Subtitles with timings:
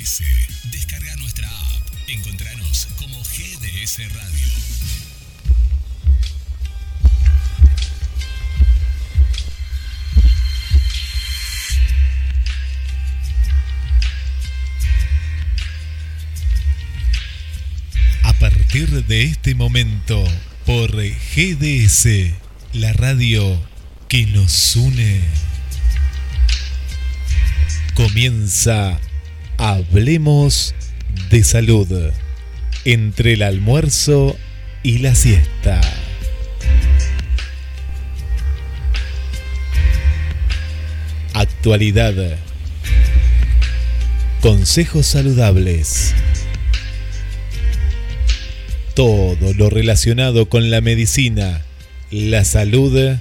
[0.00, 1.92] Descarga nuestra app.
[2.08, 4.46] Encontranos como GDS Radio.
[18.22, 20.24] A partir de este momento,
[20.64, 22.32] por GDS,
[22.72, 23.62] la radio
[24.08, 25.20] que nos une.
[27.94, 28.98] Comienza
[29.62, 30.74] Hablemos
[31.28, 31.86] de Salud
[32.86, 34.38] entre el almuerzo
[34.82, 35.82] y la siesta.
[41.34, 42.38] Actualidad.
[44.40, 46.14] Consejos saludables.
[48.94, 51.60] Todo lo relacionado con la medicina,
[52.10, 53.18] la salud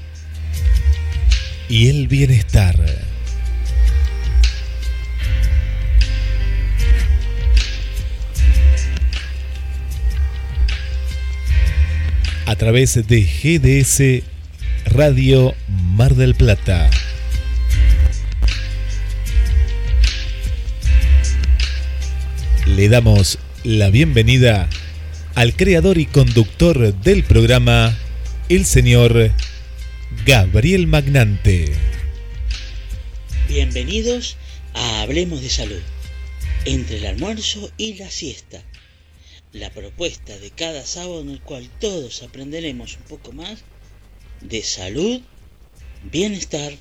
[1.67, 3.08] y el bienestar.
[12.59, 14.21] Través de GDS
[14.93, 16.89] Radio Mar del Plata.
[22.67, 24.69] Le damos la bienvenida
[25.35, 27.97] al creador y conductor del programa,
[28.49, 29.31] el señor
[30.25, 31.71] Gabriel Magnante.
[33.47, 34.35] Bienvenidos
[34.73, 35.81] a Hablemos de Salud,
[36.65, 38.61] entre el almuerzo y la siesta.
[39.51, 43.63] La propuesta de cada sábado en el cual todos aprenderemos un poco más
[44.41, 45.21] de salud,
[46.03, 46.73] bienestar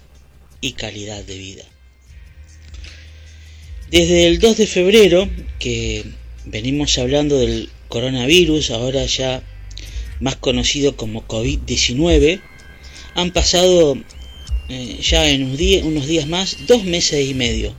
[0.61, 1.65] y calidad de vida.
[3.91, 6.05] Desde el 2 de febrero, que
[6.45, 9.43] venimos hablando del coronavirus, ahora ya
[10.21, 12.43] más conocido como COVID-19,
[13.15, 13.97] han pasado
[14.69, 17.75] eh, ya en unos días, unos días más dos meses y medio.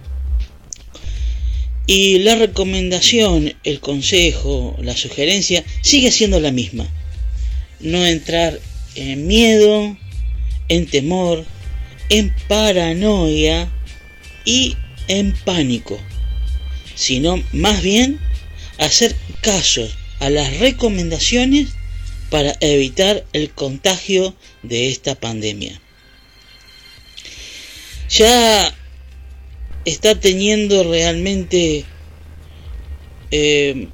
[1.89, 6.87] Y la recomendación, el consejo, la sugerencia sigue siendo la misma.
[7.79, 8.59] No entrar
[8.93, 9.97] en miedo,
[10.67, 11.47] en temor,
[12.09, 13.71] en paranoia
[14.45, 14.77] y
[15.07, 15.99] en pánico,
[16.93, 18.19] sino más bien
[18.77, 19.89] hacer caso
[20.19, 21.69] a las recomendaciones
[22.29, 25.81] para evitar el contagio de esta pandemia.
[28.11, 28.78] Ya
[29.85, 31.85] está teniendo realmente
[33.31, 33.87] eh,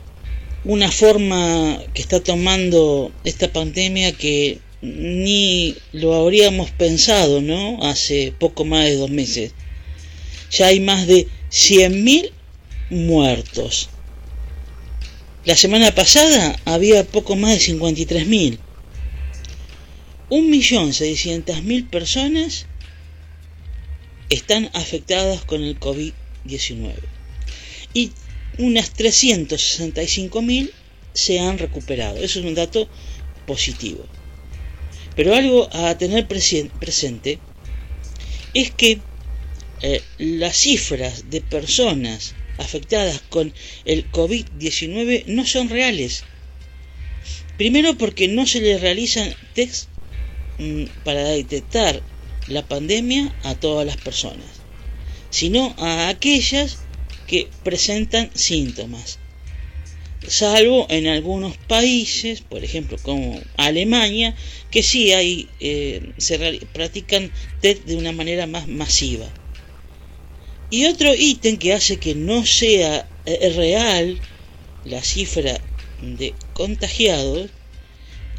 [0.64, 7.84] una forma que está tomando esta pandemia que ni lo habríamos pensado, ¿no?
[7.84, 9.54] Hace poco más de dos meses.
[10.52, 12.32] Ya hay más de 100.000
[12.90, 13.90] muertos.
[15.44, 18.58] La semana pasada había poco más de 53.000.
[20.30, 22.66] 1.600.000 personas
[24.30, 26.94] están afectadas con el COVID-19
[27.94, 28.12] y
[28.58, 30.72] unas 365.000
[31.14, 32.18] se han recuperado.
[32.18, 32.88] Eso es un dato
[33.46, 34.06] positivo.
[35.16, 37.40] Pero algo a tener presente
[38.54, 39.00] es que
[39.82, 43.54] eh, las cifras de personas afectadas con
[43.86, 46.24] el COVID-19 no son reales.
[47.58, 49.90] Primero porque no se les realizan test
[50.60, 52.02] mm, para detectar
[52.48, 54.46] la pandemia a todas las personas,
[55.30, 56.80] sino a aquellas
[57.28, 59.20] que presentan síntomas.
[60.28, 64.36] Salvo en algunos países, por ejemplo como Alemania,
[64.72, 66.40] que sí hay, eh, se
[66.74, 69.28] practican test de una manera más masiva.
[70.72, 74.20] Y otro ítem que hace que no sea eh, real
[74.84, 75.60] la cifra
[76.02, 77.50] de contagiados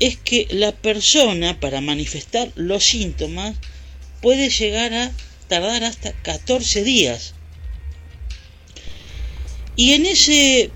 [0.00, 3.56] es que la persona para manifestar los síntomas
[4.26, 5.12] puede llegar a
[5.46, 7.34] tardar hasta 14 días.
[9.76, 10.72] Y en ese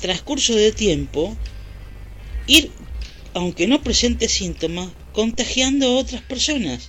[0.00, 1.36] transcurso de tiempo,
[2.46, 2.70] ir,
[3.34, 6.88] aunque no presente síntomas, contagiando a otras personas.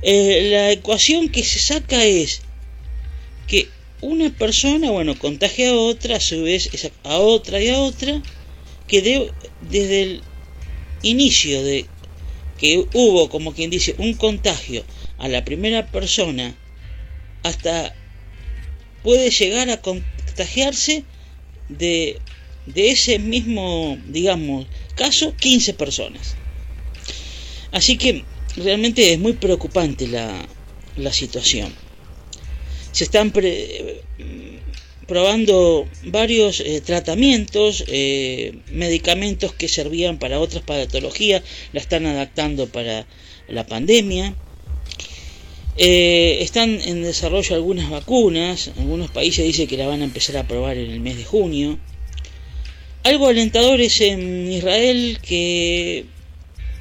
[0.00, 2.40] Eh, la ecuación que se saca es
[3.46, 3.68] que
[4.00, 6.70] una persona, bueno, contagia a otra, a su vez
[7.04, 8.22] a otra y a otra,
[8.88, 9.30] que
[9.60, 10.22] desde el
[11.02, 11.91] inicio de
[12.62, 14.84] que hubo, como quien dice, un contagio
[15.18, 16.54] a la primera persona,
[17.42, 17.92] hasta
[19.02, 21.02] puede llegar a contagiarse
[21.68, 22.20] de,
[22.66, 26.36] de ese mismo, digamos, caso, 15 personas.
[27.72, 28.24] Así que
[28.54, 30.46] realmente es muy preocupante la,
[30.96, 31.74] la situación.
[32.92, 33.32] Se están
[35.12, 41.42] probando varios eh, tratamientos, eh, medicamentos que servían para otras patologías,
[41.74, 43.06] la están adaptando para
[43.46, 44.34] la pandemia.
[45.76, 50.48] Eh, están en desarrollo algunas vacunas, algunos países dicen que la van a empezar a
[50.48, 51.78] probar en el mes de junio.
[53.02, 56.06] Algo alentador es en Israel que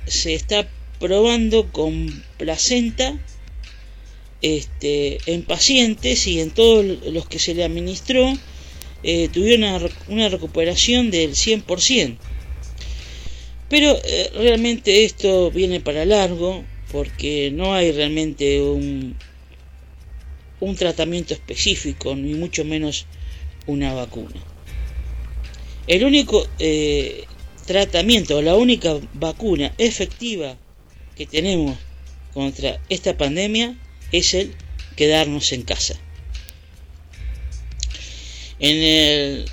[0.08, 0.70] se está
[1.02, 3.20] probando con placenta
[4.42, 8.34] este, en pacientes y en todos los que se le administró
[9.04, 12.18] eh, tuvieron una, recuperación del 100%.
[13.70, 19.16] Pero eh, realmente esto viene para largo porque no hay realmente un,
[20.60, 23.06] un tratamiento específico, ni mucho menos
[23.66, 24.42] una vacuna.
[25.88, 27.26] El único eh,
[27.66, 30.58] tratamiento, la única vacuna efectiva
[31.16, 31.78] que tenemos
[32.34, 33.78] contra esta pandemia
[34.12, 34.56] es el
[34.96, 36.00] quedarnos en casa.
[38.60, 39.46] En el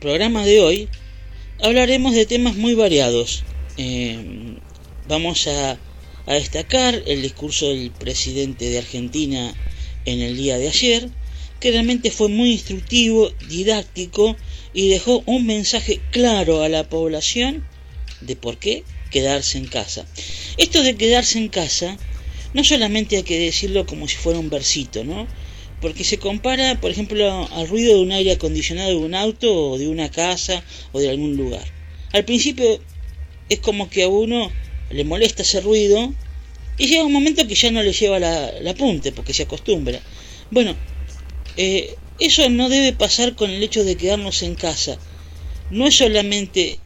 [0.00, 0.88] programa de hoy
[1.62, 3.44] hablaremos de temas muy variados.
[3.76, 4.56] Eh,
[5.08, 5.78] vamos a,
[6.26, 9.54] a destacar el discurso del presidente de Argentina
[10.04, 11.10] en el día de ayer,
[11.60, 14.36] que realmente fue muy instructivo, didáctico
[14.72, 17.64] y dejó un mensaje claro a la población
[18.20, 20.06] de por qué quedarse en casa.
[20.56, 21.98] Esto de quedarse en casa
[22.54, 25.26] no solamente hay que decirlo como si fuera un versito, ¿no?
[25.80, 29.78] Porque se compara, por ejemplo, al ruido de un aire acondicionado de un auto o
[29.78, 30.62] de una casa
[30.92, 31.64] o de algún lugar.
[32.12, 32.80] Al principio
[33.48, 34.50] es como que a uno
[34.90, 36.12] le molesta ese ruido
[36.76, 40.00] y llega un momento que ya no le lleva la, la punte porque se acostumbra.
[40.50, 40.74] Bueno,
[41.56, 44.98] eh, eso no debe pasar con el hecho de quedarnos en casa.
[45.70, 46.80] No es solamente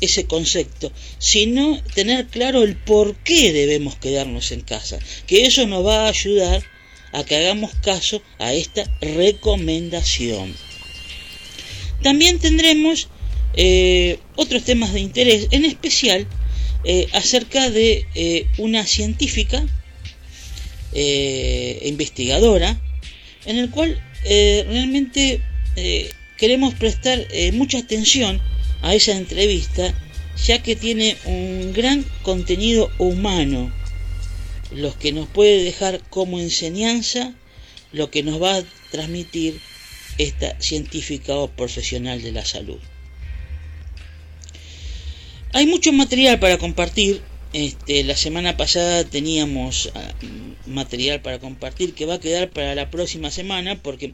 [0.00, 5.86] ese concepto, sino tener claro el por qué debemos quedarnos en casa, que eso nos
[5.86, 6.62] va a ayudar
[7.12, 10.54] a que hagamos caso a esta recomendación.
[12.02, 13.08] También tendremos
[13.56, 16.26] eh, otros temas de interés, en especial
[16.84, 19.64] eh, acerca de eh, una científica
[21.82, 22.80] investigadora,
[23.46, 25.40] en el cual realmente
[26.36, 28.40] queremos prestar mucha atención
[28.84, 29.94] a esa entrevista,
[30.46, 33.72] ya que tiene un gran contenido humano,
[34.70, 37.32] lo que nos puede dejar como enseñanza
[37.92, 39.58] lo que nos va a transmitir
[40.18, 42.78] esta científica o profesional de la salud.
[45.52, 47.22] Hay mucho material para compartir.
[47.52, 50.12] Este, la semana pasada teníamos ah,
[50.66, 54.12] material para compartir que va a quedar para la próxima semana porque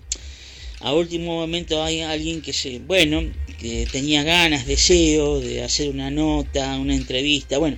[0.81, 3.23] a último momento hay alguien que se, bueno,
[3.61, 7.77] que tenía ganas, deseo de hacer una nota, una entrevista, bueno,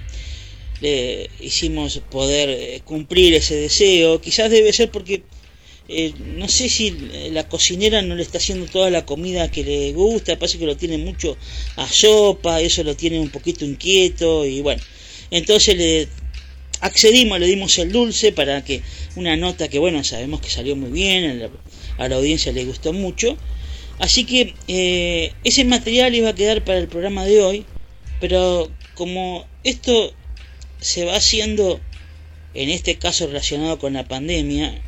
[0.80, 5.24] le hicimos poder eh, cumplir ese deseo, quizás debe ser porque
[5.88, 6.90] eh, no sé si
[7.32, 10.76] la cocinera no le está haciendo toda la comida que le gusta, parece que lo
[10.76, 11.36] tiene mucho
[11.76, 14.82] a sopa, eso lo tiene un poquito inquieto y bueno,
[15.30, 16.08] entonces le
[16.80, 18.82] accedimos, le dimos el dulce para que
[19.16, 21.50] una nota que bueno, sabemos que salió muy bien,
[21.98, 23.36] a la audiencia le gustó mucho.
[24.02, 27.64] Así que eh, ese material iba a quedar para el programa de hoy,
[28.20, 30.12] pero como esto
[30.80, 31.80] se va haciendo,
[32.52, 34.82] en este caso relacionado con la pandemia,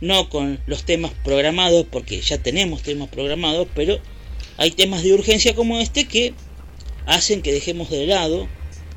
[0.00, 3.98] no con los temas programados, porque ya tenemos temas programados, pero
[4.56, 6.32] hay temas de urgencia como este que
[7.06, 8.46] hacen que dejemos de lado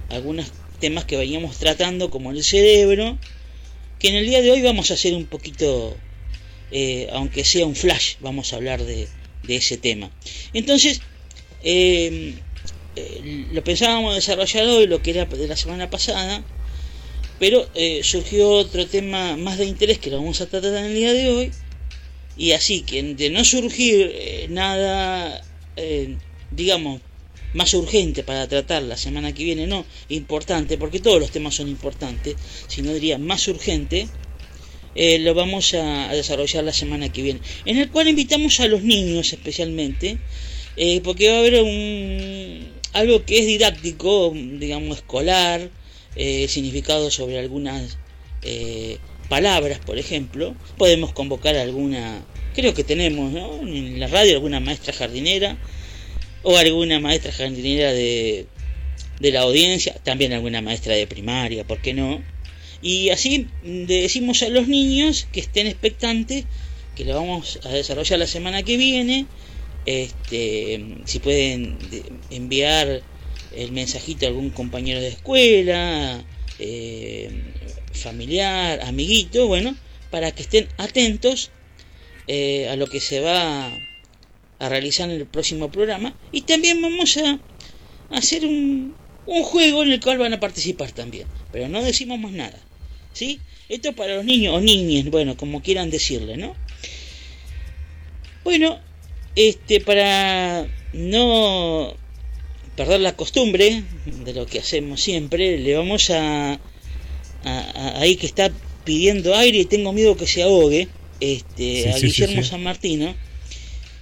[0.09, 3.17] algunos temas que veníamos tratando, como el cerebro,
[3.97, 5.97] que en el día de hoy vamos a hacer un poquito
[6.69, 9.07] eh, aunque sea un flash, vamos a hablar de,
[9.47, 10.11] ese tema.
[10.53, 11.01] Entonces,
[11.63, 12.35] em,
[12.95, 16.43] eh, lo pensábamos desarrollar hoy, lo que era de la semana pasada,
[17.39, 20.95] pero eh, surgió otro tema más de interés que lo vamos a tratar en el
[20.95, 21.51] día de hoy,
[22.37, 25.43] y así que de no surgir nada,
[26.51, 27.01] digamos,
[27.53, 31.67] más urgente para tratar la semana que viene, no importante, porque todos los temas son
[31.67, 32.35] importantes,
[32.67, 34.07] sino diría más urgente,
[34.95, 38.83] eh, lo vamos a, desarrollar la semana que viene, en el cual invitamos a los
[38.83, 40.17] niños especialmente,
[40.77, 45.69] eh, porque va a haber un, algo que es didáctico, digamos, escolar,
[46.15, 47.97] eh, significado sobre algunas
[49.29, 50.55] palabras, por ejemplo.
[50.77, 53.33] Podemos convocar alguna, creo que tenemos
[53.63, 55.57] en la radio alguna maestra jardinera
[56.43, 58.47] o alguna maestra jardinera de,
[59.19, 62.21] de la audiencia, también alguna maestra de primaria, ¿por qué no?
[62.83, 66.43] Y así decimos a los niños que estén expectantes,
[66.97, 69.25] que lo vamos a desarrollar la semana que viene.
[69.85, 71.77] Este, si pueden
[72.29, 73.01] enviar
[73.55, 76.25] el mensajito a algún compañero de escuela,
[76.59, 77.31] eh,
[77.93, 79.77] familiar, amiguito, bueno,
[80.11, 81.51] para que estén atentos
[82.27, 83.71] eh, a lo que se va
[84.59, 86.17] a realizar en el próximo programa.
[86.33, 87.39] Y también vamos a
[88.09, 88.93] hacer un,
[89.25, 91.27] un juego en el cual van a participar también.
[91.53, 92.59] Pero no decimos más nada.
[93.13, 93.39] ¿Sí?
[93.69, 96.55] Esto para los niños o niñas, bueno, como quieran decirle, ¿no?
[98.43, 98.79] Bueno,
[99.35, 101.95] este, para no
[102.75, 106.59] perder la costumbre de lo que hacemos siempre, le vamos a,
[107.95, 108.51] ahí que está
[108.83, 110.87] pidiendo aire y tengo miedo que se ahogue,
[111.19, 113.15] este, a Guillermo San Martino,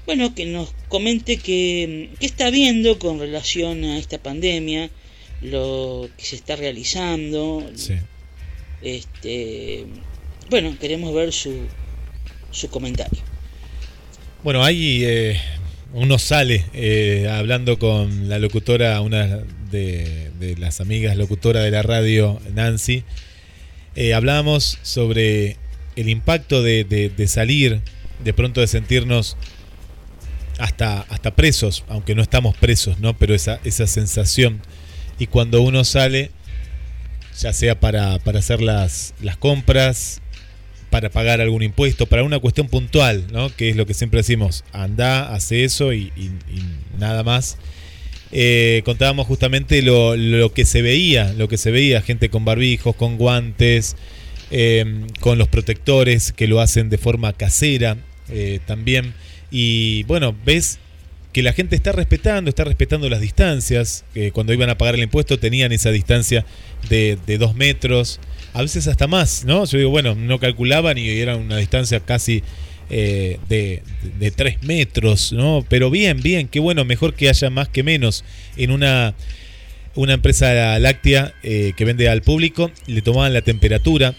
[0.05, 4.89] bueno, que nos comente qué está viendo con relación a esta pandemia,
[5.41, 7.69] lo que se está realizando.
[8.81, 9.85] Este,
[10.49, 11.67] bueno, queremos ver su,
[12.51, 13.19] su comentario.
[14.43, 15.39] Bueno, ahí eh,
[15.93, 22.39] uno sale eh, hablando con la locutora, una de, las amigas locutora de la radio,
[22.53, 23.03] Nancy.
[23.95, 25.57] Eh, hablábamos sobre
[25.95, 27.81] el impacto de, de, salir,
[28.23, 29.37] de pronto de sentirnos
[30.57, 33.17] hasta, hasta presos, aunque no estamos presos, ¿no?
[33.17, 34.61] Pero esa, esa sensación.
[35.19, 36.31] Y cuando uno sale,
[37.39, 40.21] ya sea para, para hacer las, las compras,
[40.91, 43.55] para pagar algún impuesto, para una cuestión puntual, ¿no?
[43.55, 46.11] que es lo que siempre decimos, anda, hace eso y,
[46.99, 47.57] nada más.
[48.33, 53.17] Eh, contábamos justamente lo, que se veía, lo que se veía, gente con barbijos, con
[53.17, 53.95] guantes,
[54.51, 57.97] eh, con los protectores que lo hacen de forma casera
[58.29, 59.13] eh, también.
[59.49, 60.79] Y bueno, ves
[61.33, 64.03] que la gente está respetando, está respetando las distancias.
[64.33, 66.45] cuando iban a pagar el impuesto tenían esa distancia
[66.89, 68.19] de, dos metros
[68.53, 69.63] a veces hasta más, ¿no?
[69.65, 72.43] Yo digo, bueno, no calculaban y era una distancia casi
[72.89, 73.81] eh, de,
[74.19, 75.65] de, tres metros, ¿no?
[75.69, 78.25] Pero bien, bien, qué bueno, mejor que haya más que menos.
[78.57, 79.15] En una,
[79.95, 84.15] una empresa láctea eh, que vende al público, le tomaban la temperatura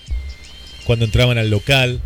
[0.85, 2.01] cuando entraban al local.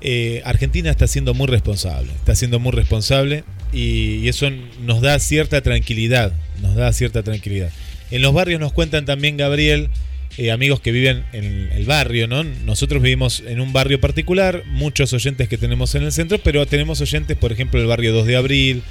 [0.00, 4.48] Eh, Argentina está siendo muy responsable, está siendo muy responsable y, eso
[4.82, 7.70] nos da cierta tranquilidad, nos da cierta tranquilidad.
[8.10, 9.88] En los barrios nos cuentan también, Gabriel,
[10.36, 12.44] eh, amigos que viven en el barrio, ¿no?
[12.44, 17.00] Nosotros vivimos en un barrio particular, muchos oyentes que tenemos en el centro, pero tenemos
[17.00, 18.82] oyentes, por ejemplo, el barrio 2 de Abril,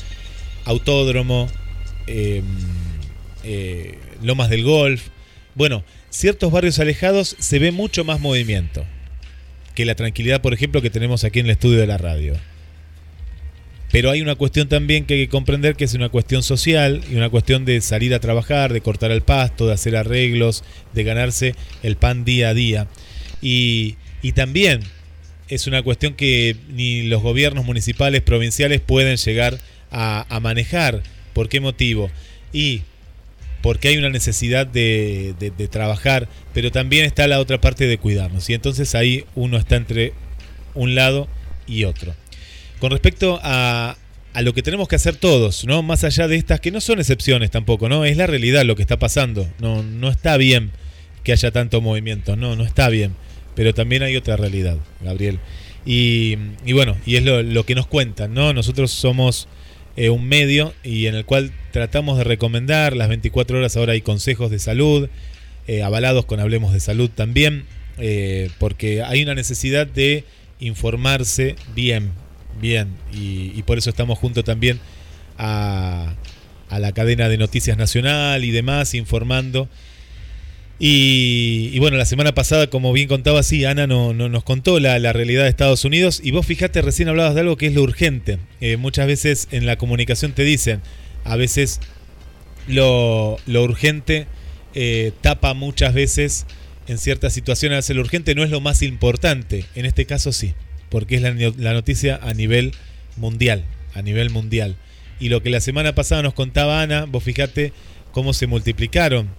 [0.66, 1.50] Autódromo,
[2.08, 2.44] em,
[3.44, 5.08] eh, Lomas del Golf.
[5.56, 8.86] Bueno, ciertos barrios alejados se ve mucho más movimiento
[9.76, 12.36] que la tranquilidad, por ejemplo, que tenemos aquí en el estudio de la radio.
[13.92, 17.16] Pero hay una cuestión también que hay que comprender que es una cuestión social y
[17.16, 21.56] una cuestión de salir a trabajar, de cortar el pasto, de hacer arreglos, de ganarse
[21.82, 22.88] el pan día a día.
[23.42, 23.98] Y,
[24.36, 24.82] también
[25.48, 29.58] es una cuestión que ni los gobiernos municipales, provinciales pueden llegar
[29.92, 31.02] a, manejar.
[31.34, 32.12] ¿Por qué motivo?
[32.54, 32.84] Y
[33.62, 38.50] porque hay una necesidad de, de, trabajar, pero también está la otra parte de cuidarnos.
[38.52, 40.14] Y entonces ahí uno está entre
[40.76, 41.28] un lado
[41.66, 42.14] y otro.
[42.80, 43.98] Con respecto a,
[44.34, 45.84] a lo que tenemos que hacer todos, ¿no?
[45.84, 48.06] Más allá de estas que no son excepciones tampoco, ¿no?
[48.06, 49.48] Es la realidad lo que está pasando.
[49.60, 50.72] No, no está bien
[51.24, 53.14] que haya tanto movimiento, no, no está bien.
[53.56, 55.40] Pero también hay otra realidad, Gabriel.
[55.86, 58.54] Y, y bueno, y es lo, lo, que nos cuentan, ¿no?
[58.54, 59.48] Nosotros somos
[59.96, 64.02] eh, un medio y en el cual tratamos de recomendar las 24 horas ahora hay
[64.02, 65.10] consejos de salud,
[65.68, 67.66] eh, avalados con Hablemos de Salud también,
[67.98, 70.24] eh, porque hay una necesidad de
[70.60, 72.12] informarse bien,
[72.60, 74.80] Bien, y, por eso estamos junto también
[75.38, 76.16] a,
[76.70, 79.70] la cadena de Noticias Nacional y demás, informando.
[80.78, 85.44] Y, bueno, la semana pasada, como bien contaba, sí, Ana no, nos contó la, realidad
[85.44, 88.40] de Estados Unidos y vos fijate, recién hablabas de algo que es lo urgente.
[88.62, 90.82] Eh, muchas veces en la comunicación te dicen,
[91.24, 91.80] a veces
[92.68, 94.28] lo, urgente
[94.74, 96.46] eh, tapa muchas veces
[96.88, 100.54] en ciertas situaciones, lo urgente no es lo más importante, en este caso sí
[100.90, 102.74] porque es la, noticia a nivel
[103.18, 104.76] mundial, a nivel mundial.
[105.20, 107.74] Y lo que la semana pasada nos contaba Ana, vos fijate
[108.12, 109.30] cómo se multiplicaron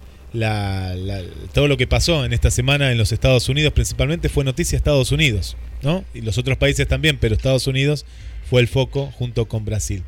[1.53, 5.11] todo lo que pasó en esta semana en los Estados Unidos, principalmente fue noticia Estados
[5.11, 6.05] Unidos, ¿no?
[6.13, 8.05] Y los otros países también, pero Estados Unidos
[8.49, 10.03] fue el foco junto con Brasil.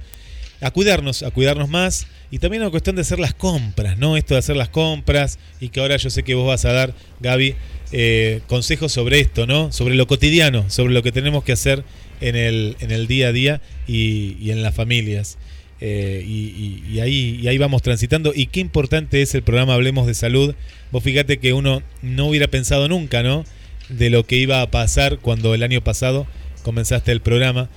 [0.62, 4.16] A cuidarnos, a cuidarnos más y también una cuestión de hacer las compras, ¿no?
[4.16, 6.94] Esto de hacer las compras y que ahora yo sé que vos vas a dar,
[7.20, 7.56] Gaby,
[7.96, 9.72] eh, consejos sobre esto, ¿no?
[9.72, 11.84] Sobre lo cotidiano, sobre lo que tenemos que hacer
[12.22, 15.38] en el, en el día a día y, en las familias.
[15.80, 18.34] Eh, y, ahí, y ahí vamos transitando.
[18.34, 20.56] Y qué importante es el programa Hablemos de Salud.
[20.92, 23.46] Vos fíjate que uno no hubiera pensado nunca, ¿no?
[23.90, 26.26] De lo que iba a pasar cuando el año pasado
[26.64, 27.70] comenzaste el programa.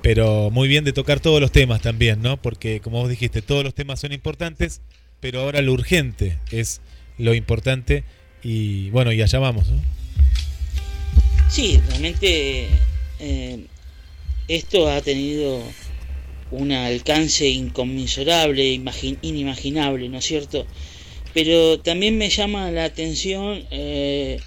[0.00, 2.40] Pero muy bien de tocar todos los temas también, ¿no?
[2.40, 4.80] Porque como vos dijiste, todos los temas son importantes,
[5.20, 6.80] pero ahora lo urgente es
[7.18, 8.04] lo importante
[8.42, 9.66] y bueno, y allá vamos.
[11.50, 12.68] Sí, realmente
[13.20, 13.64] eh,
[14.48, 15.62] esto ha tenido
[16.50, 18.80] un alcance inconmensurable,
[19.22, 20.66] inimaginable, ¿no es cierto?
[21.34, 24.40] Pero también me llama la atención eh,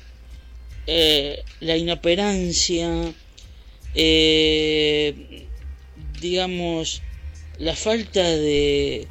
[0.87, 3.13] eh, la inoperancia,
[6.21, 7.01] digamos,
[7.57, 9.07] la falta de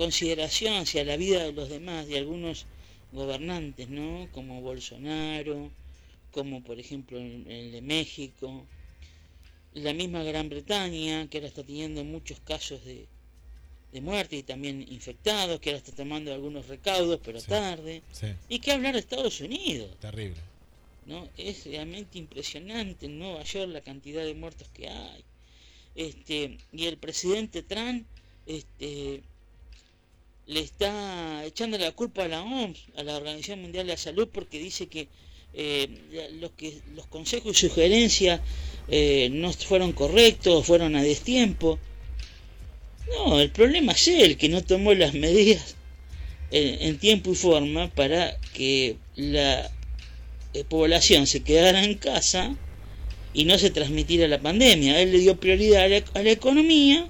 [0.00, 2.64] consideración hacia la vida de los demás, de algunos
[3.12, 4.28] gobernantes, ¿no?
[4.32, 5.70] Como Bolsonaro,
[6.30, 8.64] como por ejemplo el de México,
[9.74, 13.06] la misma Gran Bretaña, que ahora está teniendo muchos casos de,
[13.92, 18.02] de muerte y también infectados, que ahora está tomando algunos recaudos, pero tarde.
[18.48, 19.96] Y que hablar de Estados Unidos.
[20.00, 20.40] Terrible.
[21.06, 21.28] ¿no?
[21.36, 25.24] Es realmente impresionante en Nueva York la cantidad de muertos que hay.
[25.94, 28.06] Este, y el presidente Trump
[28.46, 29.22] este,
[30.50, 34.28] le está echando la culpa a la OMS, a la Organización Mundial de la Salud,
[34.32, 35.06] porque dice que
[35.54, 35.88] eh,
[36.40, 38.40] los que los consejos y sugerencias
[38.88, 41.78] eh, no fueron correctos, fueron a destiempo.
[43.14, 45.76] No, el problema es él, que no tomó las medidas
[46.50, 49.70] en, tiempo y forma para que la
[50.52, 52.56] eh, población se quedara en casa
[53.32, 55.00] y no se transmitiera la pandemia.
[55.00, 57.08] Él le dio prioridad a la, economía,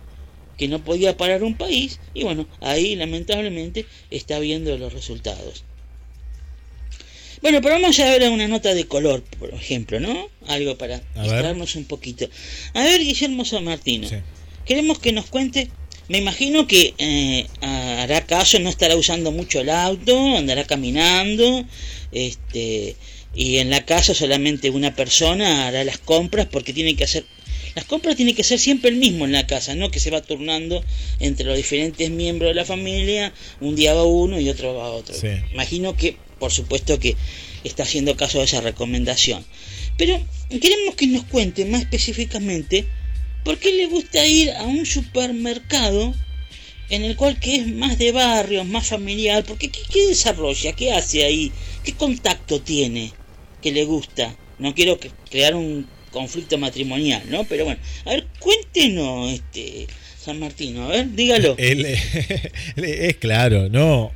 [0.61, 5.65] que no podía parar un país, y bueno, ahí lamentablemente está viendo los resultados.
[7.41, 10.29] Bueno, pero vamos a ver una nota de color, por ejemplo, ¿no?
[10.49, 12.29] Algo para distraernos un poquito.
[12.75, 14.07] A ver, Guillermo San Martino.
[14.67, 15.71] Queremos que nos cuente.
[16.09, 21.65] Me imagino que eh, hará caso, no estará usando mucho el auto, andará caminando,
[22.13, 22.97] este,
[23.35, 27.25] y en la casa solamente una persona hará las compras porque tiene que hacer
[27.75, 30.23] las compras tienen que ser siempre el mismo en la casa, no que se va
[30.23, 30.85] turnando
[31.21, 35.15] entre los diferentes miembros de la familia, un día va uno y otro va otro.
[35.53, 37.17] Imagino que por supuesto que
[37.63, 39.45] está haciendo caso a esa recomendación.
[39.97, 42.87] Pero queremos que nos cuente más específicamente
[43.45, 46.15] por qué le gusta ir a un supermercado
[46.89, 50.73] en el cual que es más de barrio, más familiar, porque ¿qué, desarrolla?
[50.73, 51.53] ¿Qué hace ahí?
[51.85, 53.13] ¿Qué contacto tiene
[53.63, 54.37] que le gusta?
[54.59, 54.99] No quiero
[55.31, 57.45] crear un conflicto matrimonial, ¿no?
[57.45, 59.87] Pero bueno, a ver, cuéntenos, este,
[60.19, 61.55] San Martino, a ver, dígalo.
[62.77, 64.13] es claro, no,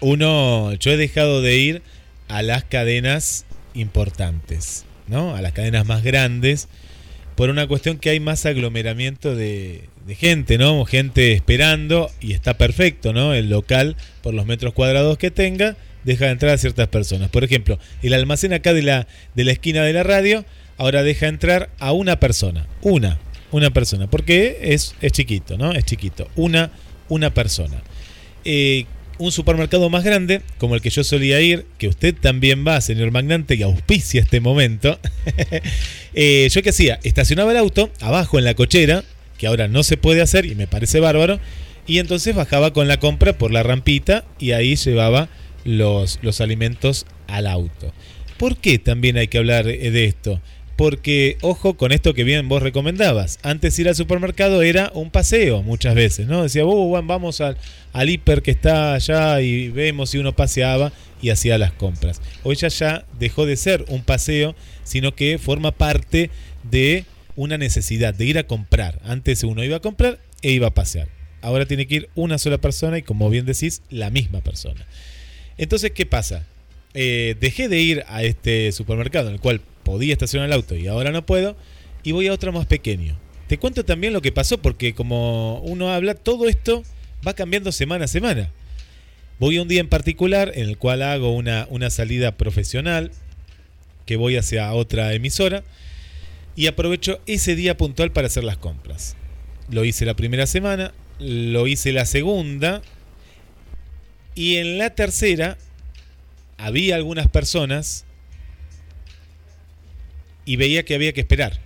[0.00, 1.82] uno, yo he dejado de ir
[2.28, 5.34] a las cadenas importantes, ¿no?
[5.34, 6.68] A las cadenas más grandes,
[7.34, 10.84] por una cuestión que hay más aglomeramiento de, gente, ¿no?
[10.84, 13.34] Gente esperando y está perfecto, ¿no?
[13.34, 17.28] El local, por los metros cuadrados que tenga, deja de entrar a ciertas personas.
[17.28, 20.44] Por ejemplo, el almacén acá de la, de la esquina de la radio,
[20.78, 23.18] ahora deja entrar a una persona, una,
[23.50, 25.72] una persona, porque es, es chiquito, ¿no?
[25.72, 26.70] Es chiquito, una,
[27.08, 27.82] una persona.
[28.44, 28.86] Eh,
[29.18, 33.10] un supermercado más grande, como el que yo solía ir, que usted también va, señor
[33.10, 34.98] Magnante, que auspicia este momento.
[36.20, 39.04] Eh, yo qué hacía, estacionaba el auto abajo en la cochera,
[39.36, 41.38] que ahora no se puede hacer y me parece bárbaro,
[41.86, 45.28] y entonces bajaba con la compra por la rampita y ahí llevaba
[45.64, 47.92] los, los alimentos al auto.
[48.36, 50.40] ¿Por qué también hay que hablar de esto?
[50.78, 53.40] Porque ojo con esto que bien vos recomendabas.
[53.42, 56.44] Antes ir al supermercado era un paseo muchas veces, ¿no?
[56.44, 57.56] Decía, oh, vamos al,
[57.92, 62.22] al hiper que está allá y vemos si uno paseaba y hacía las compras.
[62.44, 66.30] Hoy ya ya dejó de ser un paseo, sino que forma parte
[66.62, 69.00] de una necesidad de ir a comprar.
[69.02, 71.08] Antes uno iba a comprar e iba a pasear.
[71.42, 74.86] Ahora tiene que ir una sola persona y como bien decís, la misma persona.
[75.56, 76.46] Entonces, ¿qué pasa?
[76.94, 80.86] Eh, dejé de ir a este supermercado en el cual podía estacionar el auto y
[80.86, 81.56] ahora no puedo,
[82.02, 83.18] y voy a otro más pequeño.
[83.46, 86.82] Te cuento también lo que pasó, porque como uno habla, todo esto
[87.26, 88.52] va cambiando semana a semana.
[89.38, 93.12] Voy a un día en particular en el cual hago una, una salida profesional,
[94.04, 95.64] que voy hacia otra emisora,
[96.54, 99.16] y aprovecho ese día puntual para hacer las compras.
[99.70, 102.82] Lo hice la primera semana, lo hice la segunda,
[104.34, 105.56] y en la tercera
[106.58, 108.04] había algunas personas
[110.48, 111.60] y veía que había que esperar.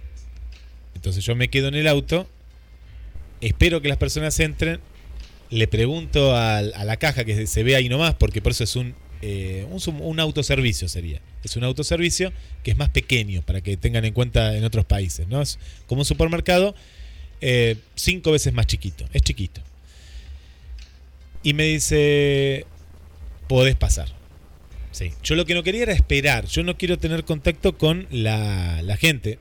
[0.97, 2.29] Entonces yo me quedo en el auto,
[3.41, 4.81] espero que las personas entren,
[5.51, 8.97] le pregunto a, la caja que se ve ahí nomás, porque por eso es un,
[9.23, 11.21] eh, un, autoservicio sería.
[11.45, 12.33] Es un autoservicio
[12.65, 15.29] que es más pequeño, para que tengan en cuenta en otros países.
[15.29, 15.41] ¿no?
[15.41, 16.75] Es como un supermercado
[17.41, 19.61] eh, cinco veces más chiquito, es chiquito.
[21.45, 22.67] Y me dice,
[23.47, 24.22] podés pasar.
[24.93, 25.11] Sí.
[25.23, 26.47] Yo lo que no quería era esperar.
[26.47, 29.39] Yo no quiero tener contacto con la, gente.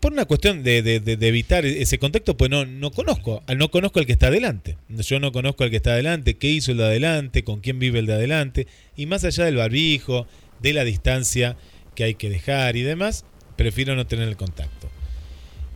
[0.00, 0.78] Por una cuestión de,
[1.20, 3.42] evitar ese contacto, pues no, no conozco.
[3.56, 4.76] No conozco al que está adelante.
[4.88, 7.98] Yo no conozco al que está adelante, qué hizo el de adelante, con quién vive
[7.98, 8.66] el de adelante.
[8.96, 10.26] Y más allá del barbijo,
[10.62, 11.56] de la distancia
[11.94, 13.24] que hay que dejar y demás,
[13.56, 14.88] prefiero no tener el contacto.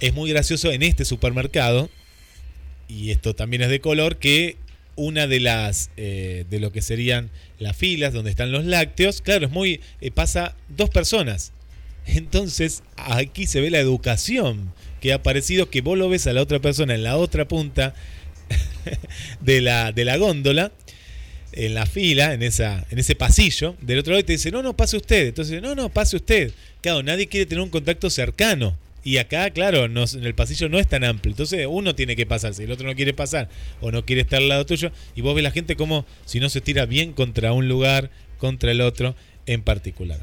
[0.00, 1.90] Es muy gracioso en este supermercado,
[2.88, 4.56] y esto también es de color, que
[4.98, 9.46] una de las eh, de lo que serían las filas donde están los lácteos, claro,
[9.46, 11.52] es muy eh, pasa dos personas.
[12.06, 16.42] Entonces, aquí se ve la educación que ha aparecido que vos lo ves a la
[16.42, 17.94] otra persona en la otra punta
[19.40, 20.72] de la, de la góndola,
[21.52, 24.62] en la fila, en, esa, en ese pasillo, del otro lado y te dice, no,
[24.62, 25.28] no, pase usted.
[25.28, 26.52] Entonces, no, no, pase usted.
[26.80, 28.76] Claro, nadie quiere tener un contacto cercano.
[29.08, 31.32] Y acá, claro, en el pasillo no es tan amplio.
[31.32, 33.48] Entonces uno tiene que pasarse, el otro no quiere pasar
[33.80, 34.92] o no quiere estar al lado tuyo.
[35.16, 38.70] Y vos ves la gente como si no se tira bien contra un lugar, contra
[38.70, 39.16] el otro
[39.46, 40.20] en particular.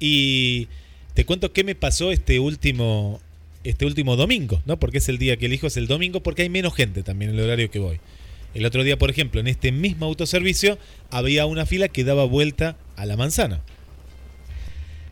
[0.00, 0.68] Y
[1.14, 3.22] te cuento qué me pasó este último,
[3.64, 4.78] este último domingo, ¿no?
[4.78, 7.38] Porque es el día que elijo, es el domingo, porque hay menos gente también en
[7.38, 8.00] el horario que voy.
[8.52, 10.76] El otro día, por ejemplo, en este mismo autoservicio
[11.10, 13.62] había una fila que daba vuelta a la manzana.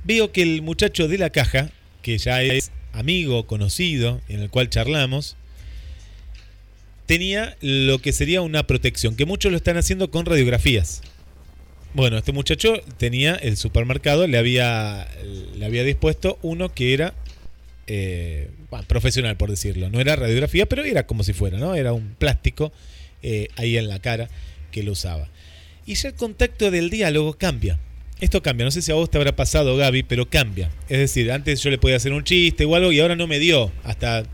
[0.04, 1.70] Veo que el muchacho de la caja,
[2.02, 5.36] que ya es amigo, conocido, en el cual charlamos,
[7.06, 11.02] tenía lo que sería una protección, que muchos lo están haciendo con radiografías.
[11.94, 15.08] Bueno, este muchacho tenía el supermercado, le había,
[15.56, 17.14] le había dispuesto uno que era
[17.86, 18.50] eh,
[18.86, 19.88] profesional, por decirlo.
[19.88, 21.74] No era radiografía, pero era como si fuera, ¿no?
[21.74, 22.72] Era un plástico
[23.22, 24.28] eh, ahí en la cara
[24.70, 25.28] que lo usaba.
[25.86, 27.78] Y ya el contacto del diálogo cambia.
[28.20, 30.70] Esto cambia, no sé si a vos te habrá pasado, Gaby, pero cambia.
[30.88, 33.38] Es decir, antes yo le podía hacer un chiste o algo y ahora no me
[33.38, 33.70] dio.
[33.84, 34.24] Hasta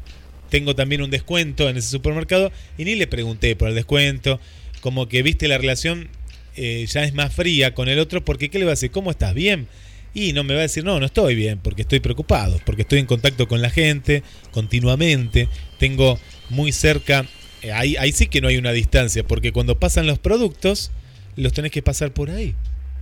[0.49, 4.41] tengo también un descuento en ese supermercado y ni le pregunté por el descuento.
[4.81, 6.09] Como que viste la relación
[6.57, 8.91] eh, ya es más fría con el otro, porque ¿qué le va a decir?
[8.91, 9.35] ¿Cómo estás?
[9.35, 9.67] ¿Bien?
[10.15, 13.01] Y no me va a decir, no, no estoy bien, porque estoy preocupado, porque estoy
[13.01, 16.21] en contacto con la gente continuamente, tengo
[16.51, 17.27] muy cerca,
[17.63, 20.93] eh, ahí, ahí sí que no hay una distancia, porque cuando pasan los productos,
[21.35, 22.55] los tenés que pasar por ahí.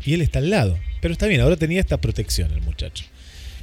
[0.04, 0.78] Y él está al lado.
[1.00, 3.04] Pero está bien, ahora tenía esta protección el muchacho.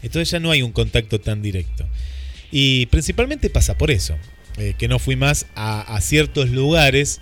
[0.02, 1.86] Entonces ya no hay un contacto tan directo.
[2.52, 4.18] Y principalmente pasa por eso,
[4.58, 7.20] eh, que no fui más a, ciertos lugares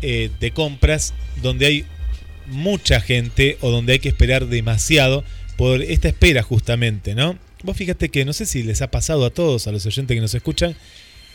[0.00, 1.84] de compras donde hay
[2.46, 5.24] mucha gente o donde hay que esperar demasiado
[5.56, 7.38] por esta espera justamente, ¿no?
[7.62, 10.20] Vos fíjate que no sé si les ha pasado a todos, a los oyentes que
[10.20, 10.74] nos escuchan,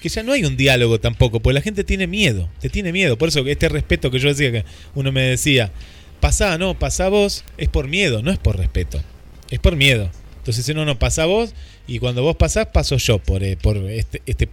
[0.02, 3.18] que ya no hay un diálogo tampoco, porque la gente tiene miedo, te tiene miedo.
[3.18, 5.72] Por eso este respeto que yo decía, que uno me decía,
[6.20, 9.02] pasá, no, pasá vos, es por miedo, no es por respeto,
[9.50, 10.10] es por miedo.
[10.38, 11.54] Entonces, si no, no, pasa vos
[11.88, 14.48] y cuando vos pasás, paso yo por, eh, por este, este,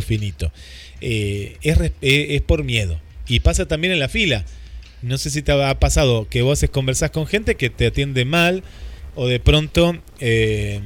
[0.00, 0.52] finito.
[1.00, 2.98] Eh, es, eh, es por miedo.
[3.26, 4.44] Y pasa también en la fila.
[5.02, 8.62] No sé si te ha pasado que vos conversás con gente que te atiende mal
[9.14, 10.80] o de pronto eh,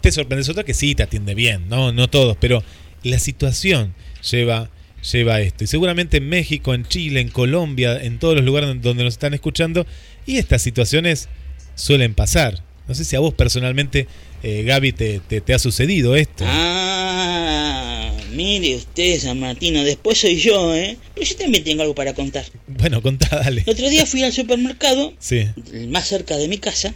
[0.00, 2.62] te sorprendes otra que sí te atiende bien, no, no todos, pero
[3.02, 3.94] la situación
[4.30, 4.70] lleva,
[5.02, 5.64] lleva esto.
[5.64, 9.34] Y seguramente en México, en Chile, en Colombia, en todos los lugares donde nos están
[9.34, 9.86] escuchando,
[10.26, 11.28] y estas situaciones
[11.74, 12.62] suelen pasar.
[12.88, 14.06] No sé si a vos personalmente,
[14.42, 16.44] eh, Gaby, te, te, ha sucedido esto.
[16.46, 20.96] Ah, mire usted, San Martino, después soy yo, ¿eh?
[21.14, 22.44] Pero yo también tengo algo para contar.
[22.66, 23.62] Bueno, contá, dale.
[23.66, 25.46] El otro día fui al supermercado, sí.
[25.88, 26.94] más cerca de mi casa.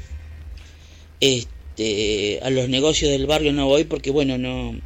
[1.21, 4.81] Este, a los negocios del barrio no voy porque, bueno, no.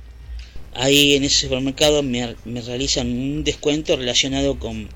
[0.74, 4.88] Ahí en ese supermercado me, realizan un descuento relacionado con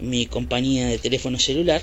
[0.00, 1.82] mi compañía de teléfono celular.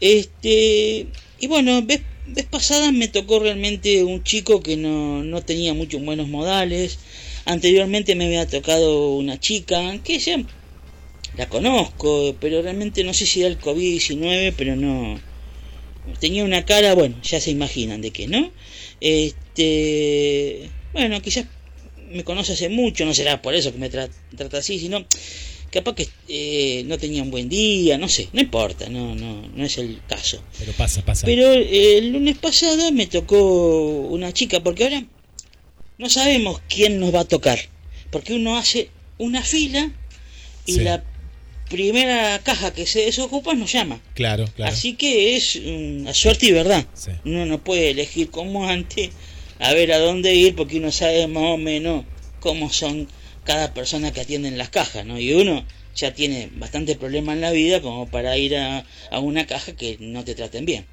[0.00, 1.06] Este,
[1.40, 6.04] y bueno, vez, vez pasada me tocó realmente un chico que no, no tenía muchos
[6.04, 6.98] buenos modales
[7.46, 10.42] Anteriormente me había tocado una chica que ya
[11.36, 15.20] la conozco, pero realmente no sé si era el COVID-19, pero no.
[16.20, 18.50] Tenía una cara, bueno, ya se imaginan de qué, ¿no?
[19.00, 20.70] Este.
[20.94, 21.46] Bueno, quizás
[22.10, 25.04] me conoce hace mucho, no será por eso que me trata así, sino
[25.70, 29.64] capaz que eh, no tenía un buen día, no sé, no importa, no, no, no
[29.64, 30.40] es el caso.
[30.58, 31.26] Pero pasa, pasa.
[31.26, 35.04] Pero el lunes pasado me tocó una chica, porque ahora
[35.98, 37.58] no sabemos quién nos va a tocar,
[38.10, 39.90] porque uno hace una fila
[40.64, 41.02] y la
[41.68, 44.00] primera caja que se desocupa nos llama.
[44.14, 44.72] Claro, claro.
[44.72, 46.86] Así que es una suerte y verdad.
[47.24, 49.10] Uno no puede elegir como antes
[49.58, 52.04] a ver a dónde ir porque uno sabe más o menos
[52.40, 53.08] cómo son
[53.44, 55.18] cada persona que atiende en las cajas, ¿no?
[55.18, 55.64] Y uno
[55.94, 59.96] ya tiene bastante problema en la vida como para ir a, a una caja que
[60.00, 60.86] no te traten bien.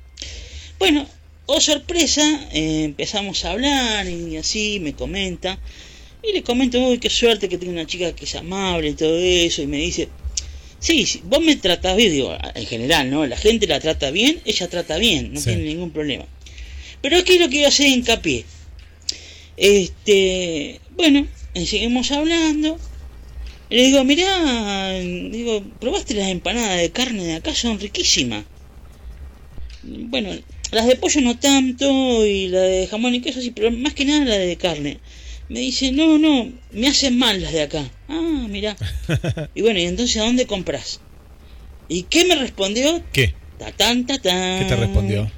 [0.80, 1.08] Bueno,
[1.54, 5.60] Oh, sorpresa, eh, empezamos a hablar y así me comenta.
[6.24, 9.18] Y le comento, uy, qué suerte que tengo una chica que es amable y todo
[9.18, 9.62] eso.
[9.62, 10.08] Y me dice,
[10.80, 13.26] sí, vos me tratás bien, digo, en general, ¿no?
[13.26, 16.26] La gente la trata bien, ella trata bien, no tiene ningún problema.
[17.02, 18.46] Pero aquí lo que iba a hacer hincapié.
[19.58, 22.78] Este, bueno, seguimos hablando.
[23.70, 28.44] Le digo, mirá, digo, probaste las empanadas de carne de acá, son riquísimas.
[29.84, 30.30] Bueno,
[30.72, 34.06] las de pollo no tanto y la de jamón y queso sí, pero más que
[34.06, 35.00] nada la de carne.
[35.48, 37.90] Me dice, no, no, me hacen mal las de acá.
[38.08, 38.76] Ah, mira.
[39.56, 41.00] y bueno, ¿y entonces a dónde compras?
[41.88, 43.02] ¿Y qué me respondió?
[43.12, 43.34] ¿Qué?
[43.58, 44.60] Tatán, tatán.
[44.60, 45.32] ¿Qué te respondió?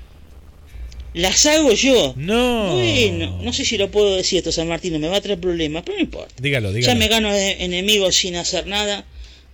[1.14, 2.14] Las hago yo.
[2.18, 2.74] No.
[2.74, 5.84] Bueno, no sé si lo puedo decir esto, San Martín, me va a traer problemas,
[5.86, 6.34] pero no importa.
[6.42, 7.00] Dígalo, Ya dígalo.
[7.00, 9.06] me gano de- enemigos sin hacer nada,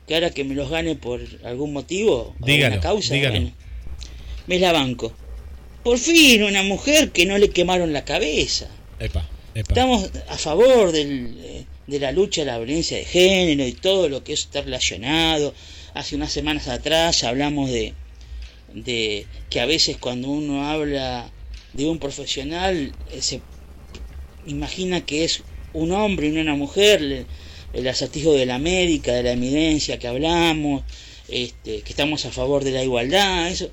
[0.07, 3.35] que ahora que me los gane por algún motivo, Dígalo, una causa, dígalo.
[3.35, 3.51] bueno,
[4.47, 5.13] me la banco.
[5.83, 8.67] Por fin, una mujer que no le quemaron la cabeza.
[8.99, 9.73] Epa, epa.
[9.73, 14.23] Estamos a favor del, de la lucha de la violencia de género y todo lo
[14.23, 15.53] que eso está relacionado.
[15.93, 17.93] Hace unas semanas atrás hablamos de,
[18.73, 21.31] de que a veces cuando uno habla
[21.73, 23.41] de un profesional eh, se
[24.45, 27.25] imagina que es un hombre y no una mujer,
[27.73, 30.83] el acertijo de la médica, de la evidencia que hablamos,
[31.27, 33.71] este, que estamos a favor de la igualdad, eso.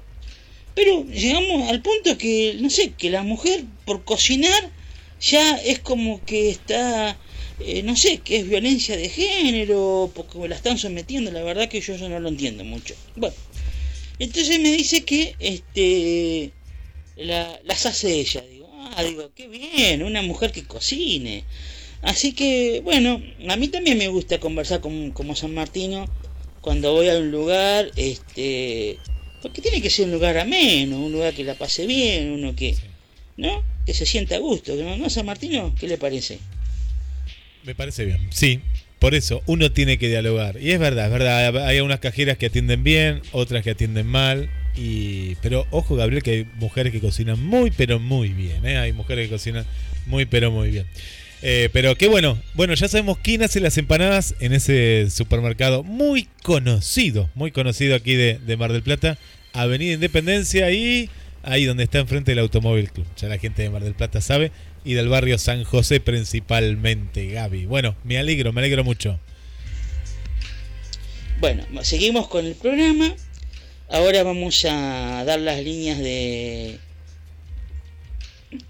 [0.74, 4.70] Pero llegamos al punto que, no sé, que la mujer por cocinar
[5.20, 7.16] ya es como que está,
[7.60, 11.80] eh, no sé, que es violencia de género, porque la están sometiendo, la verdad que
[11.80, 12.94] yo no lo entiendo mucho.
[13.16, 13.34] Bueno,
[14.18, 16.52] entonces me dice que este
[17.16, 18.42] la- las hace ella.
[18.50, 21.44] Digo, ah, digo, qué bien, una mujer que cocine.
[22.02, 26.06] Así que, bueno, a mí también me gusta conversar con, como San Martino
[26.60, 28.98] cuando voy a un lugar, este,
[29.42, 32.76] porque tiene que ser un lugar ameno, un lugar que la pase bien, uno que,
[33.36, 33.62] ¿no?
[33.86, 34.96] Que se sienta a gusto, ¿no?
[34.96, 35.74] ¿No, San Martino?
[35.78, 36.38] ¿Qué le parece?
[37.64, 38.28] Me parece bien.
[38.30, 38.60] Sí,
[38.98, 40.60] por eso uno tiene que dialogar.
[40.60, 41.66] Y es verdad, es verdad.
[41.66, 44.50] Hay unas cajeras que atienden bien, otras que atienden mal.
[44.76, 48.64] Y, pero ojo, Gabriel, que hay mujeres que cocinan muy, pero muy bien.
[48.66, 48.76] ¿eh?
[48.78, 49.64] Hay mujeres que cocinan
[50.06, 50.86] muy, pero muy bien.
[51.42, 52.38] Eh, pero qué bueno.
[52.54, 58.14] Bueno, ya sabemos quién hace las empanadas en ese supermercado muy conocido, muy conocido aquí
[58.14, 59.18] de, de Mar del Plata,
[59.52, 61.08] Avenida Independencia y
[61.42, 63.06] ahí donde está enfrente del Automóvil Club.
[63.16, 64.50] Ya la gente de Mar del Plata sabe
[64.84, 67.66] y del barrio San José principalmente, Gaby.
[67.66, 69.18] Bueno, me alegro, me alegro mucho.
[71.40, 73.14] Bueno, seguimos con el programa.
[73.88, 76.78] Ahora vamos a dar las líneas de,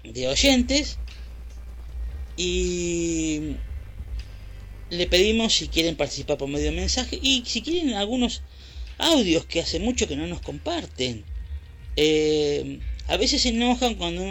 [0.03, 0.99] de oyentes.
[2.35, 3.55] Y
[4.89, 8.43] le pedimos si quieren participar por medio de mensaje y si quieren algunos
[8.99, 11.25] audios que hace mucho que no nos comparten.
[11.95, 14.23] Eh, a veces se enojan cuando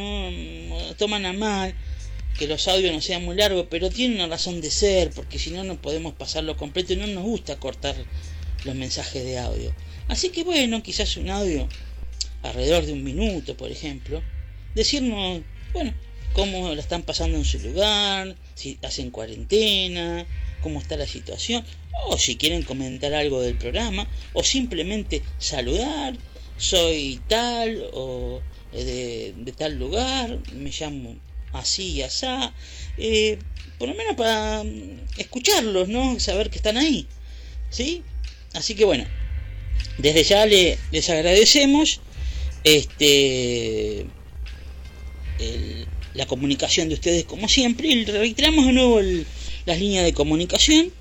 [0.96, 1.74] toman a mal
[2.38, 5.50] que los audios no sean muy largos, pero tienen una razón de ser, porque si
[5.50, 7.96] no, no podemos pasarlo completo y no nos gusta cortar
[8.64, 9.74] los mensajes de audio.
[10.08, 11.68] Así que bueno, quizás un audio
[12.42, 14.22] alrededor de un minuto, por ejemplo,
[14.74, 15.42] decirnos,
[15.72, 15.92] bueno,
[16.32, 20.26] cómo la están pasando en su lugar, si hacen cuarentena,
[20.62, 21.64] cómo está la situación,
[22.06, 26.16] o si quieren comentar algo del programa, o simplemente saludar,
[26.56, 28.40] soy tal, o
[28.72, 31.16] de, de tal lugar, me llamo
[31.52, 32.52] así y asá,
[32.98, 33.38] eh,
[33.78, 36.18] por lo menos para mm, escucharlos, ¿no?
[36.20, 37.06] Saber que están ahí,
[37.70, 38.02] ¿sí?
[38.54, 39.04] Así que bueno,
[39.98, 42.00] desde ya le- les agradecemos
[42.64, 44.00] este
[45.38, 49.26] el- la comunicación de ustedes como siempre y reiteramos de nuevo el-
[49.66, 50.92] las líneas de comunicación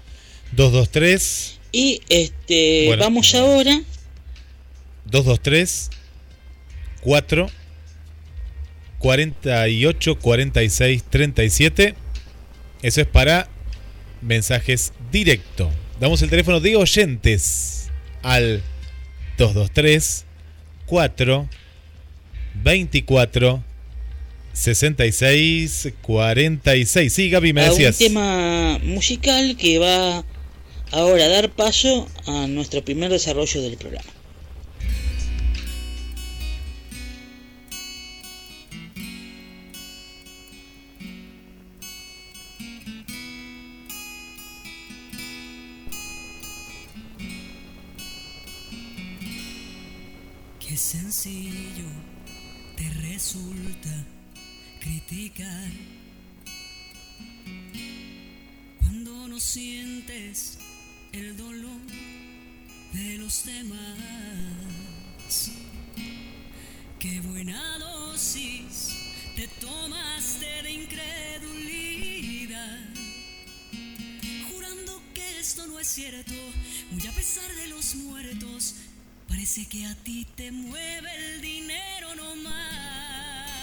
[0.51, 3.03] 223 y este Bueno.
[3.03, 3.81] vamos ahora
[5.05, 5.89] 223
[7.01, 7.49] 4
[8.99, 11.95] 48 46 37.
[12.81, 13.47] Eso es para
[14.21, 15.71] mensajes directo.
[15.99, 17.74] Damos el teléfono de oyentes
[18.25, 18.61] al
[19.37, 20.25] 223
[20.87, 21.47] 4
[22.63, 23.63] 24
[24.53, 27.13] 66 46.
[27.13, 27.97] Sí, Gaby, me a un decías.
[27.97, 30.23] tema musical que va
[30.91, 34.09] ahora a dar paso a nuestro primer desarrollo del programa.
[59.55, 60.59] Sientes
[61.13, 61.79] el dolor
[62.91, 63.79] de los demás.
[66.99, 72.79] Qué buena dosis te tomaste de incredulidad,
[74.49, 76.33] jurando que esto no es cierto,
[76.91, 78.75] muy a pesar de los muertos.
[79.29, 83.55] Parece que a ti te mueve el dinero no más.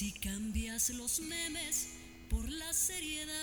[0.00, 1.88] Si cambias los memes
[2.30, 3.34] por la seriedad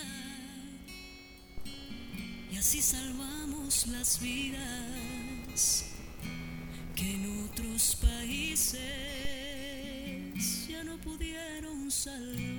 [2.50, 5.84] y así salvamos las vidas
[6.96, 8.80] que en otros países
[10.68, 12.57] ya no pudieron salvar.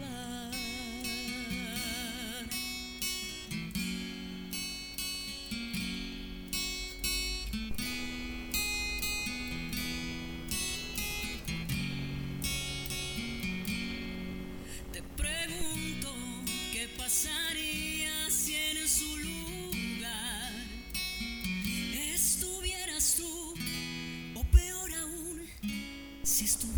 [26.39, 26.68] Si estuvieran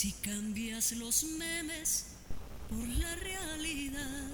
[0.00, 2.06] Si cambias los memes
[2.70, 4.30] por la realidad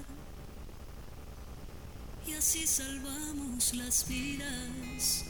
[2.25, 5.25] y así salvamos las vidas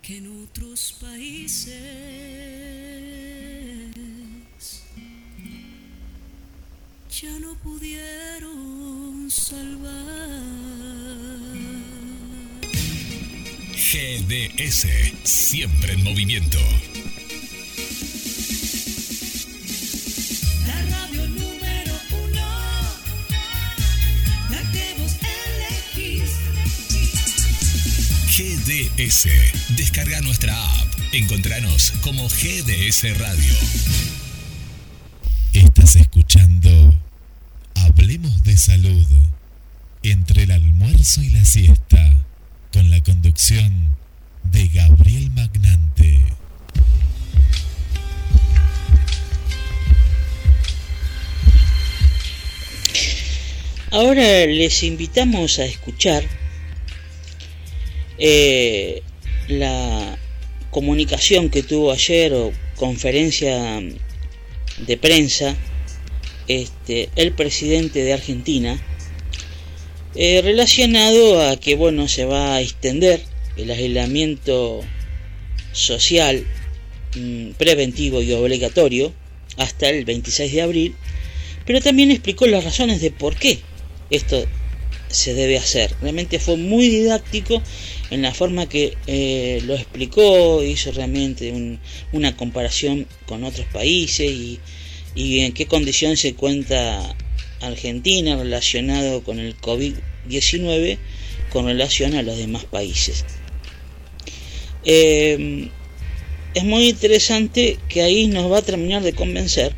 [0.00, 1.56] que en otros países
[7.10, 10.70] ya no pudieron salvar.
[13.74, 14.86] GDS,
[15.24, 16.58] siempre en movimiento.
[29.70, 30.94] Descarga nuestra app.
[31.10, 33.54] Encontranos como GDS Radio.
[35.52, 36.94] Estás escuchando
[37.74, 39.04] Hablemos de Salud
[40.04, 42.18] entre el almuerzo y la siesta
[42.72, 43.88] con la conducción
[44.44, 46.24] de Gabriel Magnante.
[53.90, 56.22] Ahora les invitamos a escuchar
[58.20, 59.02] eh,
[59.48, 60.18] la
[60.70, 63.82] comunicación que tuvo ayer o conferencia
[64.86, 65.56] de prensa
[66.46, 68.80] este, el presidente de Argentina
[70.14, 73.22] eh, relacionado a que bueno se va a extender
[73.56, 74.80] el aislamiento
[75.72, 76.44] social
[77.16, 79.12] mm, preventivo y obligatorio
[79.56, 80.94] hasta el 26 de abril
[81.64, 83.60] pero también explicó las razones de por qué
[84.10, 84.46] esto
[85.10, 85.94] se debe hacer.
[86.00, 87.62] Realmente fue muy didáctico
[88.10, 91.80] en la forma que eh, lo explicó, hizo realmente un-
[92.12, 94.60] una comparación con otros países y,
[95.14, 97.16] en qué condición se cuenta
[97.60, 100.98] Argentina relacionado con el COVID-19
[101.52, 103.24] con relación a los demás países.
[104.84, 105.68] Eh,
[106.54, 109.74] es muy interesante que ahí nos va a terminar de convencer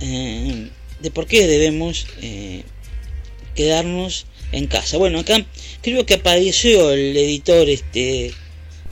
[0.00, 0.68] eh,
[1.00, 2.64] de por qué debemos eh,
[3.56, 4.98] quedarnos en casa.
[4.98, 5.44] Bueno, acá
[5.82, 8.32] creo que apareció el editor este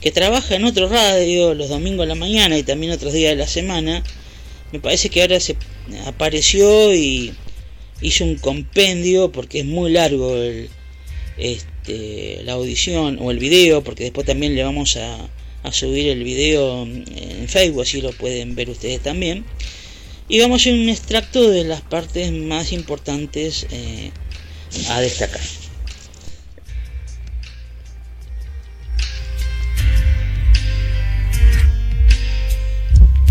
[0.01, 3.37] que trabaja en otro radio los domingos a la mañana y también otros días de
[3.37, 4.03] la semana.
[4.73, 5.55] Me parece que ahora se
[6.05, 7.33] apareció y
[8.01, 10.69] hizo un compendio porque es muy largo el,
[11.37, 15.29] este, la audición o el video, porque después también le vamos a,
[15.71, 19.45] subir el video en Facebook, así lo pueden ver ustedes también.
[20.27, 24.11] Y vamos a hacer un extracto de las partes más importantes eh,
[24.89, 25.41] a destacar.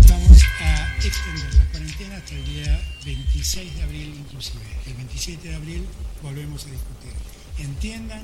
[0.09, 4.63] Vamos a extender la cuarentena hasta el día 26 de abril inclusive.
[4.87, 5.85] El 27 de abril
[6.23, 7.11] volvemos a discutir.
[7.59, 8.23] Entiendan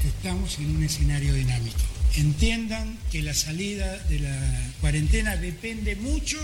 [0.00, 1.78] que estamos en un escenario dinámico.
[2.16, 6.38] Entiendan que la salida de la cuarentena depende mucho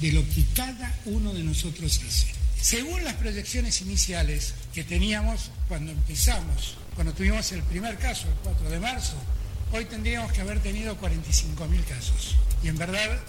[0.00, 2.45] de lo que cada uno de nosotros hace.
[2.60, 8.70] Según las proyecciones iniciales que teníamos cuando empezamos, cuando tuvimos el primer caso, el 4
[8.70, 9.16] de marzo,
[9.72, 12.36] hoy tendríamos que haber tenido 45.000 casos.
[12.62, 13.20] Y en verdad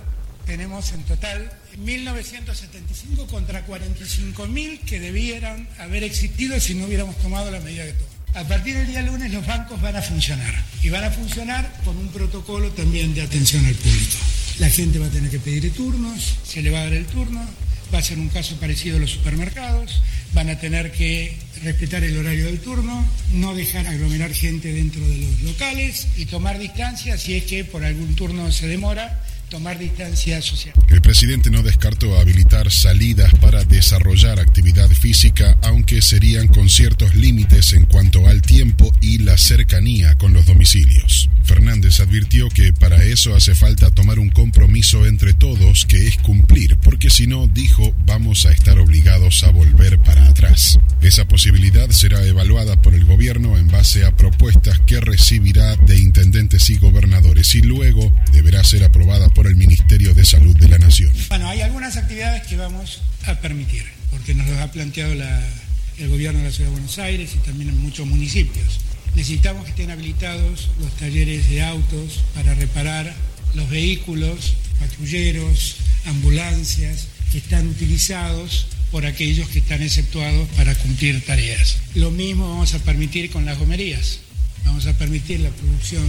[0.45, 7.59] tenemos en total 1.975 contra 45.000 que debieran haber existido si no hubiéramos tomado la
[7.59, 8.17] medida que tomamos.
[8.33, 11.97] A partir del día lunes los bancos van a funcionar y van a funcionar con
[11.97, 14.17] un protocolo también de atención al público.
[14.59, 17.45] La gente va a tener que pedir turnos, se le va a dar el turno,
[17.93, 20.01] va a ser un caso parecido a los supermercados,
[20.33, 25.17] van a tener que respetar el horario del turno, no dejar aglomerar gente dentro de
[25.17, 30.41] los locales y tomar distancia si es que por algún turno se demora tomar distancia
[30.41, 30.73] social.
[30.89, 37.73] El presidente no descartó habilitar salidas para desarrollar actividad física, aunque serían con ciertos límites
[37.73, 41.29] en cuanto al tiempo y la cercanía con los domicilios.
[41.43, 46.77] Fernández advirtió que para eso hace falta tomar un compromiso entre todos que es cumplir,
[46.77, 50.77] porque si no, dijo, vamos a estar obligados a volver para atrás.
[51.01, 56.69] Esa posibilidad será evaluada por el gobierno en base a propuestas que recibirá de intendentes
[56.69, 61.13] y gobernadores y luego deberá ser aprobada por el Ministerio de Salud de la Nación.
[61.29, 66.39] Bueno, hay algunas actividades que vamos a permitir, porque nos lo ha planteado el gobierno
[66.39, 68.79] de la Ciudad de Buenos Aires y también en muchos municipios.
[69.13, 73.13] Necesitamos que estén habilitados los talleres de autos para reparar
[73.53, 75.75] los vehículos, patrulleros,
[76.05, 81.77] ambulancias que están utilizados por aquellos que están exceptuados para cumplir tareas.
[81.93, 84.21] Lo mismo vamos a permitir con las gomerías.
[84.67, 86.05] Vamos a permitir la producción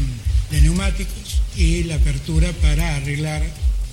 [0.51, 3.43] de neumáticos y la apertura para arreglar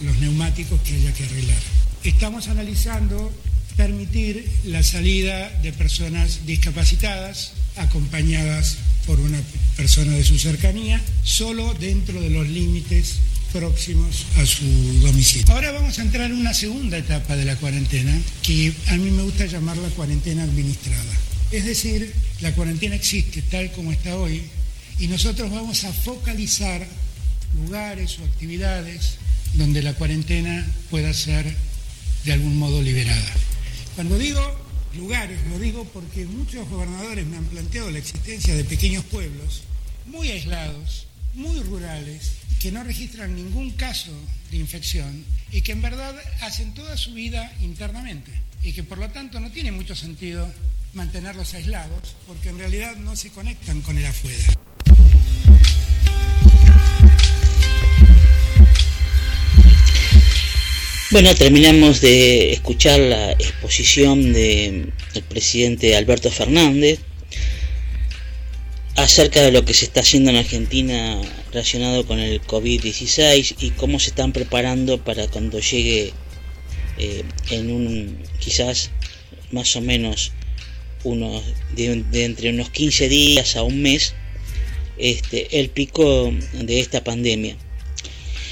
[0.01, 1.57] los neumáticos que haya que arreglar.
[2.03, 3.31] Estamos analizando
[3.77, 9.39] permitir la salida de personas discapacitadas acompañadas por una
[9.77, 13.15] persona de su cercanía, solo dentro de los límites
[13.53, 14.65] próximos a su
[15.01, 15.53] domicilio.
[15.53, 19.23] Ahora vamos a entrar en una segunda etapa de la cuarentena, que a mí me
[19.23, 21.13] gusta llamar la cuarentena administrada.
[21.51, 22.11] Es decir,
[22.41, 24.41] la cuarentena existe tal como está hoy
[24.99, 26.85] y nosotros vamos a focalizar
[27.55, 29.15] lugares o actividades
[29.53, 31.45] donde la cuarentena pueda ser
[32.23, 33.31] de algún modo liberada.
[33.95, 34.41] Cuando digo
[34.95, 39.63] lugares, lo digo porque muchos gobernadores me han planteado la existencia de pequeños pueblos
[40.05, 44.11] muy aislados, muy rurales, que no registran ningún caso
[44.51, 48.31] de infección y que en verdad hacen toda su vida internamente
[48.63, 50.51] y que por lo tanto no tiene mucho sentido
[50.93, 54.64] mantenerlos aislados porque en realidad no se conectan con el afuera.
[61.11, 64.91] Bueno, terminamos de escuchar la exposición del
[65.29, 66.99] presidente Alberto Fernández
[68.97, 73.99] acerca de lo que se está haciendo en Argentina relacionado con el COVID-16 y cómo
[73.99, 76.11] se están preparando para cuando llegue
[76.97, 78.91] eh, en un quizás
[79.51, 80.33] más o menos
[81.05, 81.43] unos
[81.75, 84.15] de, entre unos 15 días a un mes
[84.97, 87.57] este el pico de esta pandemia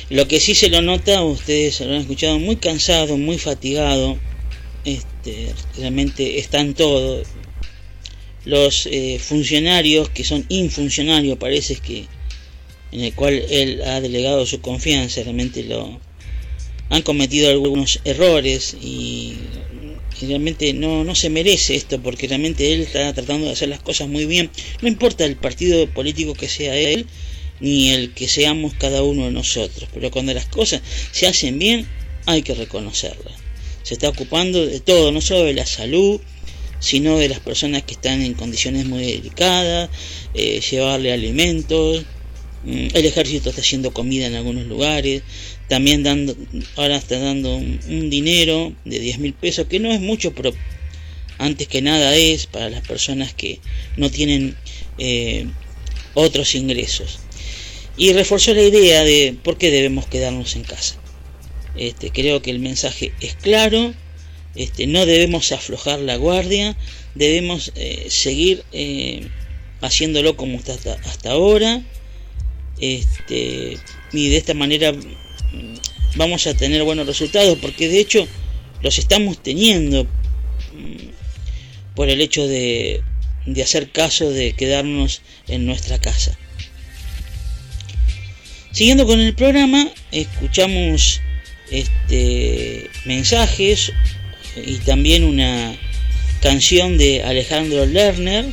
[0.10, 4.18] lo que sí se lo nota, ustedes lo han escuchado, muy cansado, muy fatigado.
[4.86, 7.28] Este, realmente están todos.
[8.46, 12.06] Los eh, funcionarios que son infuncionarios, parece que
[12.92, 16.00] en el cual él ha delegado su confianza, realmente lo
[16.90, 19.38] han cometido algunos errores y,
[20.22, 24.08] realmente no, no se merece esto porque realmente él está tratando de hacer las cosas
[24.08, 24.50] muy bien.
[24.82, 27.08] No importa el partido político que sea él,
[27.60, 29.90] ni el que seamos cada uno de nosotros.
[29.94, 31.88] Pero cuando las cosas se hacen bien,
[32.26, 33.34] hay que reconocerlas.
[33.84, 36.22] Se está ocupando de todo, no solo de la salud,
[36.80, 39.90] sino de las personas que están en condiciones muy delicadas,
[40.34, 42.04] eh, llevarle alimentos.
[42.66, 45.24] Mm, el ejército está haciendo comida en algunos lugares,
[45.74, 46.38] también dando,
[46.76, 50.54] ahora está dando un, dinero de 10 mil pesos, que no es mucho, pero
[51.40, 53.60] antes que nada es para las personas que
[53.98, 54.56] no tienen
[55.00, 55.48] eh,
[56.14, 57.22] otros ingresos.
[57.98, 60.96] Y reforzó la idea de por qué debemos quedarnos en casa.
[61.76, 63.96] Este, creo que el mensaje es claro,
[64.54, 66.78] este, no debemos aflojar la guardia,
[67.16, 69.28] debemos eh, seguir eh,
[69.82, 71.82] haciéndolo como está hasta, ahora,
[72.80, 73.80] este,
[74.12, 74.94] y de esta manera
[76.16, 78.28] vamos a tener buenos resultados, porque de hecho
[78.82, 83.02] los estamos teniendo mm, por el hecho de,
[83.46, 86.38] de hacer caso de quedarnos en nuestra casa.
[88.72, 91.22] Siguiendo con el programa, escuchamos
[91.70, 93.92] este, mensajes
[94.56, 95.76] y también una
[96.42, 98.46] canción de Alejandro Lerner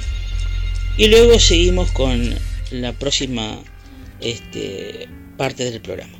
[0.97, 2.35] y luego seguimos con
[2.71, 3.59] la próxima
[4.21, 6.20] este, parte del programa.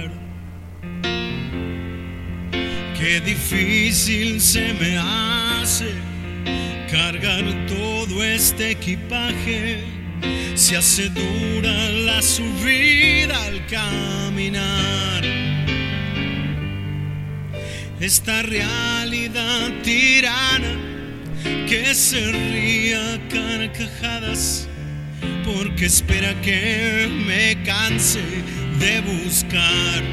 [3.01, 5.89] Qué difícil se me hace
[6.91, 9.83] cargar todo este equipaje.
[10.53, 15.23] Se hace dura la subida al caminar.
[17.99, 20.77] Esta realidad tirana
[21.67, 24.67] que se ría carcajadas
[25.43, 28.21] porque espera que me canse
[28.79, 30.03] de buscar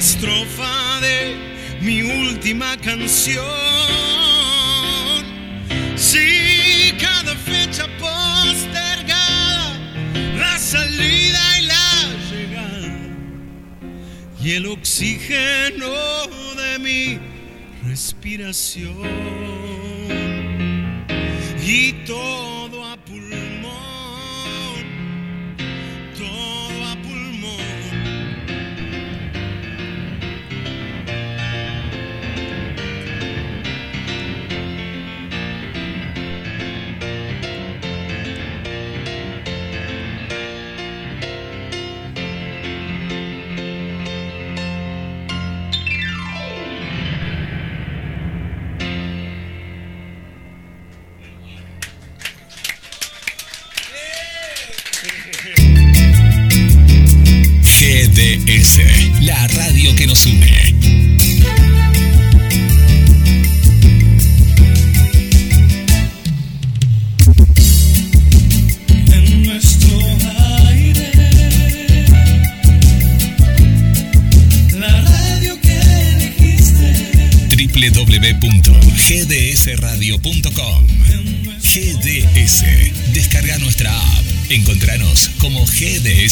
[0.00, 1.36] estrofa de
[1.82, 3.44] mi última canción.
[5.94, 9.78] Sí, cada fecha postergada,
[10.38, 11.90] la salida y la
[12.30, 12.98] llegada
[14.42, 15.92] y el oxígeno
[16.56, 17.18] de mi
[17.86, 19.04] respiración
[21.62, 22.59] y todo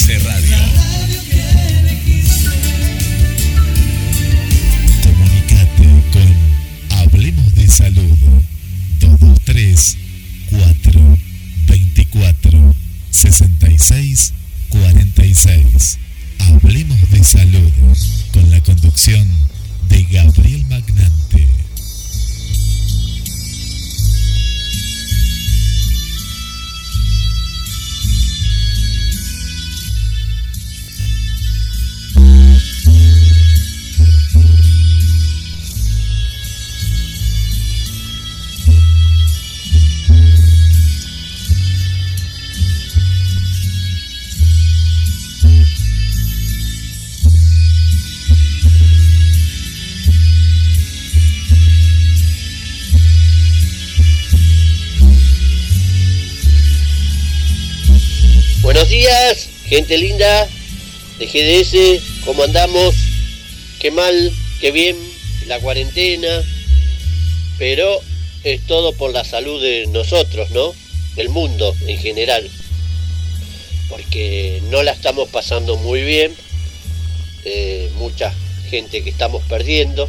[0.09, 0.48] Radio.
[59.69, 60.49] Gente linda
[61.19, 62.95] de GDS, ¿cómo andamos?
[63.79, 64.97] Qué mal, qué bien,
[65.47, 66.43] la cuarentena,
[67.59, 68.01] pero
[68.45, 70.73] es todo por la salud de nosotros, ¿no?
[71.17, 72.49] Del mundo en general,
[73.91, 76.35] porque no la estamos pasando muy bien,
[77.45, 78.33] eh, mucha
[78.71, 80.09] gente que estamos perdiendo,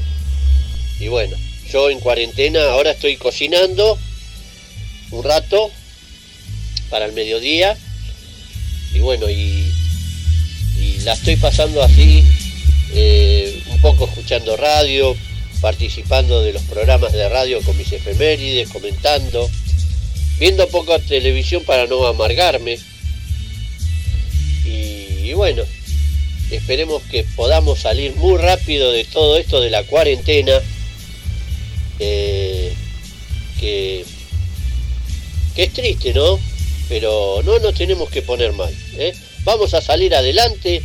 [1.01, 1.35] y bueno,
[1.69, 3.99] yo en cuarentena ahora estoy cocinando
[5.11, 5.69] un rato
[6.89, 7.77] para el mediodía,
[8.93, 9.71] y bueno, y,
[11.03, 12.23] la estoy pasando así,
[12.93, 15.15] eh, un poco escuchando radio,
[15.61, 19.49] participando de los programas de radio con mis efemérides, comentando,
[20.39, 22.77] viendo poco televisión para no amargarme.
[24.65, 25.63] Y, y bueno,
[26.51, 30.53] esperemos que podamos salir muy rápido de todo esto de la cuarentena,
[31.99, 32.73] eh,
[33.59, 34.05] que,
[35.55, 36.39] que es triste, ¿no?
[36.89, 38.73] Pero no nos tenemos que poner mal.
[38.97, 39.13] ¿eh?
[39.45, 40.81] Vamos a salir adelante,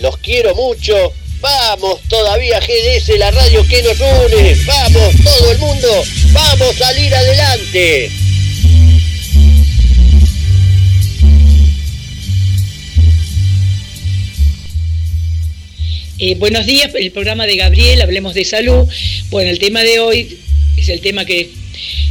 [0.00, 1.12] los quiero mucho.
[1.40, 4.56] Vamos todavía GDS, la radio que nos une.
[4.66, 8.10] Vamos todo el mundo, vamos a salir adelante.
[16.18, 18.88] Eh, buenos días, el programa de Gabriel, hablemos de salud.
[19.28, 20.38] Bueno, el tema de hoy
[20.78, 21.50] es el tema que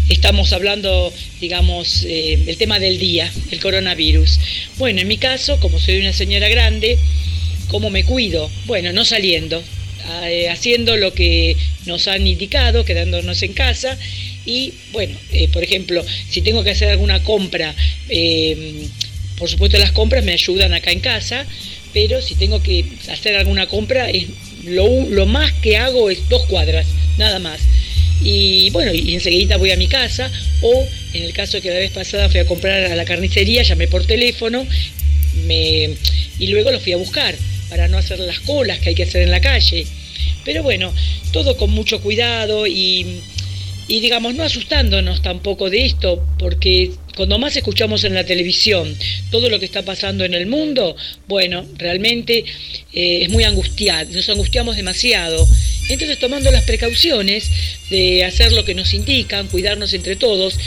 [0.10, 1.12] estamos hablando,
[1.46, 4.40] digamos, eh, el tema del día, el coronavirus.
[4.80, 6.98] Bueno, en mi caso, como soy una señora grande,
[7.68, 8.50] ¿cómo me cuido?
[8.66, 9.62] Bueno, no saliendo,
[10.24, 13.96] eh, haciendo lo que nos han indicado, quedándonos en casa
[14.46, 17.76] Y bueno, eh, por ejemplo, si tengo que hacer alguna compra,
[18.10, 18.88] eh,
[19.38, 21.46] por supuesto las compras me ayudan acá en casa,
[21.94, 24.26] pero si tengo que hacer alguna compra, es
[24.64, 26.88] lo, lo más que hago es dos cuadras,
[27.20, 27.60] nada más.
[28.24, 30.32] Y bueno, y enseguida voy a mi casa,
[30.62, 33.88] o en el caso que la vez pasada fui a comprar a la carnicería, llamé
[33.88, 34.68] por teléfono,
[35.48, 37.36] y luego lo fui a buscar
[37.70, 39.86] para no hacer las colas que hay que hacer en la calle.
[40.44, 40.94] Pero bueno,
[41.32, 43.22] todo con mucho cuidado y,
[43.88, 48.96] y digamos, no asustándonos tampoco de esto, porque cuando más escuchamos en la televisión
[49.32, 50.96] todo lo que está pasando en el mundo,
[51.28, 52.46] bueno, realmente
[52.94, 55.48] eh, es muy angustiado, nos angustiamos demasiado.
[55.90, 57.50] Entonces, tomando las precauciones
[57.90, 60.58] de hacer lo que nos indican, cuidarnos entre todos,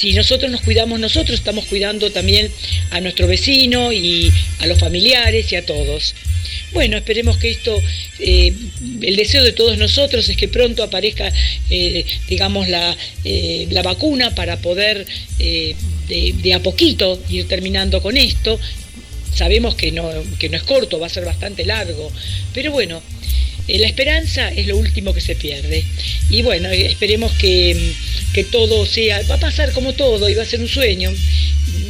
[0.00, 2.50] si nosotros nos cuidamos nosotros, estamos cuidando también
[2.90, 6.14] a nuestro vecino y a los familiares y a todos.
[6.72, 7.78] Bueno, esperemos que esto,
[8.18, 8.54] eh,
[9.02, 11.30] el deseo de todos nosotros es que pronto aparezca,
[11.68, 15.76] eh, digamos, la, eh, la, vacuna para poder de,
[16.08, 18.58] de, a poquito ir terminando con esto.
[19.34, 22.10] Sabemos que no, que no es corto, va a ser bastante largo,
[22.54, 23.02] pero bueno,
[23.78, 25.84] la esperanza es lo último que se pierde.
[26.28, 27.92] Y bueno, esperemos que,
[28.32, 31.12] que todo sea, va a pasar como todo y va a ser un sueño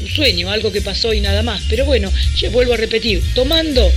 [0.02, 1.62] un sueño, algo que pasó y nada más.
[1.68, 3.90] Pero bueno, yo vuelvo a repetir, tomando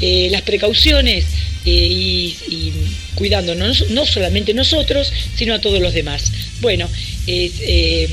[0.00, 1.24] eh, las precauciones
[1.64, 2.72] eh, y, y,
[3.14, 6.32] cuidándonos, no solamente nosotros, sino a todos los demás.
[6.60, 6.88] Bueno,
[7.26, 8.08] eh,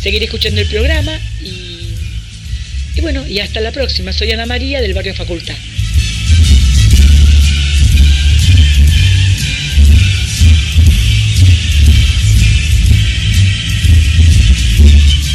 [0.00, 4.12] seguiré escuchando el programa y, y bueno, y hasta la próxima.
[4.12, 5.56] Soy Ana María del barrio Facultad.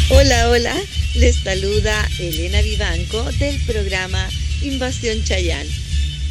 [0.08, 0.76] Hola, hola,
[1.16, 4.28] les saluda Elena Vivanco del programa
[4.62, 5.66] Invasión Chayán,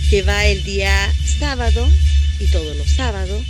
[0.09, 1.86] que va el día sábado
[2.39, 3.43] y todos los sábados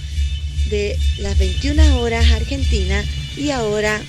[0.72, 3.06] de las 21 horas Argentina
[3.38, 4.02] y ahora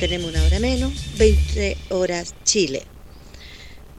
[0.00, 2.82] tenemos una hora menos, 20 horas Chile.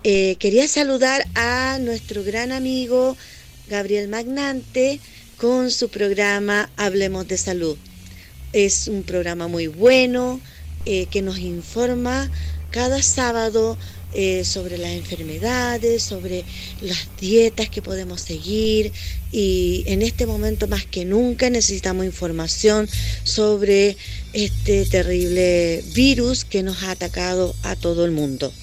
[0.04, 3.16] Eh, quería saludar a nuestro gran amigo
[3.70, 5.00] Gabriel Magnante
[5.38, 7.78] con su programa Hablemos de Salud.
[8.52, 10.42] Es un programa muy bueno,
[10.86, 12.30] eh, que nos informa
[12.72, 13.78] cada sábado
[14.18, 16.46] eh, sobre las enfermedades, sobre
[16.82, 18.94] las dietas que podemos seguir.
[19.32, 22.88] Y en este momento más que nunca necesitamos información
[23.24, 23.98] sobre
[24.32, 28.54] este terrible virus que nos ha atacado a todo el mundo.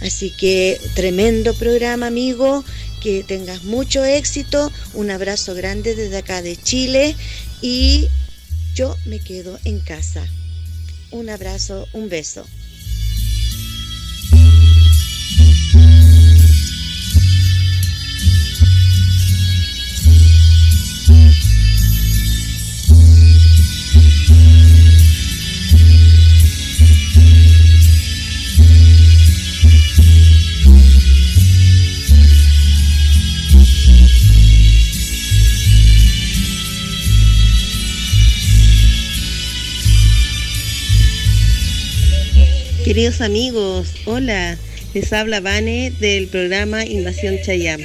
[0.00, 2.64] Así que tremendo programa amigo,
[3.02, 7.14] que tengas mucho éxito, un abrazo grande desde acá de Chile.
[7.60, 8.08] Y
[8.74, 10.26] yo me quedo en casa
[11.16, 12.44] un abrazo, un beso.
[42.86, 44.56] Queridos amigos, hola,
[44.94, 47.80] les habla Vane del programa Invasión Chayam.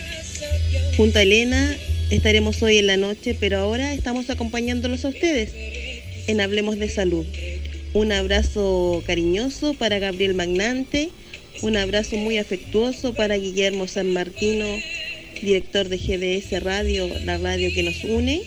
[0.95, 1.75] Junto a Elena
[2.11, 5.53] estaremos hoy en la noche, pero ahora estamos acompañándolos a ustedes
[6.27, 7.25] en Hablemos de Salud.
[7.95, 11.09] Un abrazo cariñoso para Gabriel Magnante,
[11.63, 14.67] un abrazo muy afectuoso para Guillermo San Martino,
[15.41, 18.43] director de GDS Radio, la radio que nos une.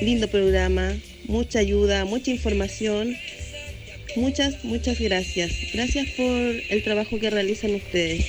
[0.00, 0.96] Lindo programa,
[1.26, 3.14] mucha ayuda, mucha información
[4.14, 5.52] Muchas, muchas gracias.
[5.74, 8.24] Gracias por el trabajo que realizan ustedes.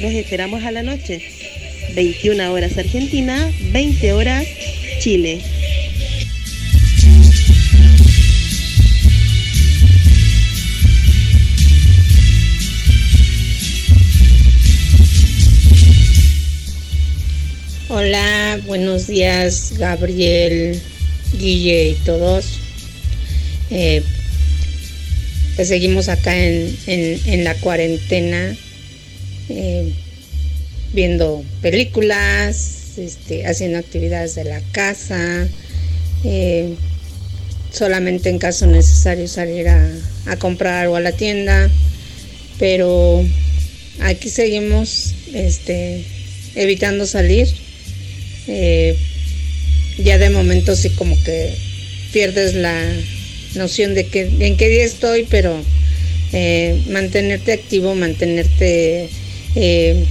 [0.00, 1.22] Los esperamos a la noche.
[1.94, 4.46] 21 horas Argentina, 20 horas
[5.00, 5.40] Chile.
[17.90, 20.80] Hola, buenos días Gabriel,
[21.38, 22.60] Guille y todos.
[23.70, 24.02] Eh,
[25.58, 28.56] pues seguimos acá en, la cuarentena
[29.48, 29.92] eh,
[30.92, 35.48] viendo películas, este, haciendo actividades de la casa,
[36.22, 36.74] eh,
[37.72, 41.68] solamente en caso necesario salir a, comprar algo a la tienda,
[42.60, 43.26] pero
[43.98, 46.04] aquí seguimos este,
[46.54, 47.48] evitando salir.
[48.46, 48.96] Eh,
[50.04, 51.52] ya de momento sí como que
[52.12, 52.80] pierdes la,
[53.54, 55.62] noción de que, en qué día estoy, pero
[56.32, 59.08] eh, mantenerte activo, mantenerte...
[59.54, 60.04] Eh,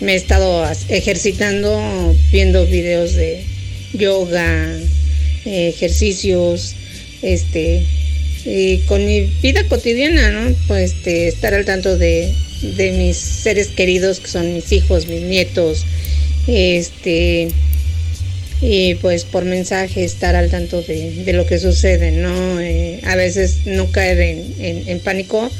[0.00, 3.42] me he estado ejercitando, viendo videos de
[3.94, 4.78] yoga,
[5.44, 6.76] ejercicios,
[7.22, 7.82] este,
[8.44, 10.54] y con mi vida cotidiana, ¿no?
[10.68, 12.32] Pues este, estar al tanto de,
[12.76, 15.84] de mis seres queridos, que son mis hijos, mis nietos,
[16.46, 17.48] este,
[18.60, 22.60] y pues por mensaje estar al tanto de, de lo que sucede, ¿no?
[22.60, 25.50] Eh, a veces no caer en, en- pánico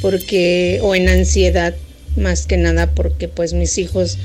[0.00, 1.74] porque, o en ansiedad,
[2.16, 4.18] más que nada, porque pues mis hijos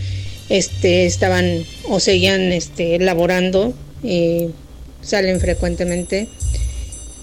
[0.50, 4.48] este, estaban o seguían este, laborando y
[5.02, 6.28] salen frecuentemente.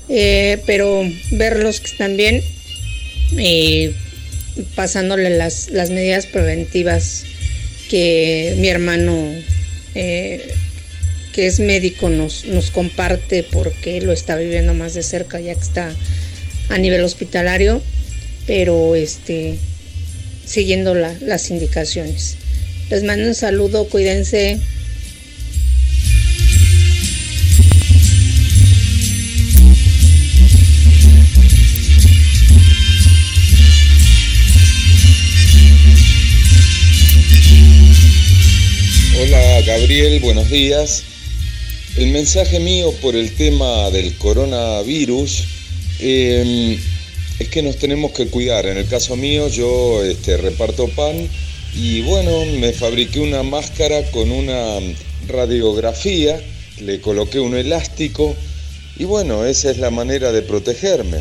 [0.09, 2.43] Eh, pero verlos que están bien
[3.39, 3.91] y
[4.75, 7.23] pasándole las, las medidas preventivas
[7.89, 9.25] que mi hermano,
[9.95, 10.53] eh,
[11.33, 15.61] que es médico, nos, nos comparte porque lo está viviendo más de cerca ya que
[15.61, 15.93] está
[16.69, 17.83] a nivel hospitalario,
[18.47, 19.57] pero este,
[20.45, 22.37] siguiendo la- las indicaciones.
[22.91, 24.59] Les mando un saludo, cuídense.
[39.19, 41.05] Hola Gabriel, buenos días.
[41.97, 45.45] El mensaje mío por el tema del coronavirus
[45.99, 46.79] eh,
[47.41, 48.67] es que nos tenemos que cuidar.
[48.67, 51.29] En el caso mío yo este, reparto pan
[51.75, 54.79] y bueno, me fabriqué una máscara con una
[55.27, 56.41] radiografía,
[56.81, 58.37] le coloqué un elástico
[58.97, 61.19] y bueno, esa es la manera de protegerme.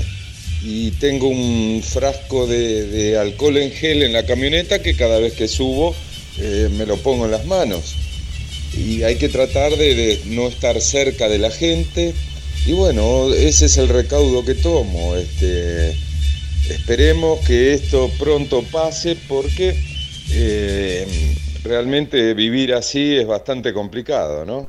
[0.63, 5.34] Y tengo un frasco de, de alcohol en gel en la camioneta que cada vez
[5.34, 5.95] que subo
[6.38, 7.95] eh, me lo pongo en las manos.
[8.74, 12.13] Y hay que tratar de, no estar cerca de la gente.
[12.65, 15.15] Y bueno, ese es el recaudo que tomo.
[15.15, 15.95] Este,
[16.70, 19.76] esperemos que esto pronto pase porque
[20.32, 21.07] eh,
[21.63, 24.67] realmente vivir así es bastante complicado, ¿no?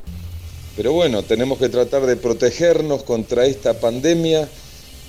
[0.77, 4.49] Pero bueno, tenemos que tratar de protegernos contra esta pandemia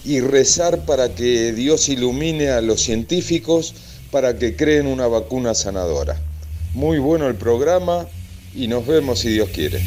[0.03, 3.73] y rezar para que Dios ilumine a los científicos
[4.09, 6.19] para que creen una vacuna sanadora.
[6.73, 8.07] Muy bueno el programa
[8.55, 9.81] y nos vemos si Dios quiere.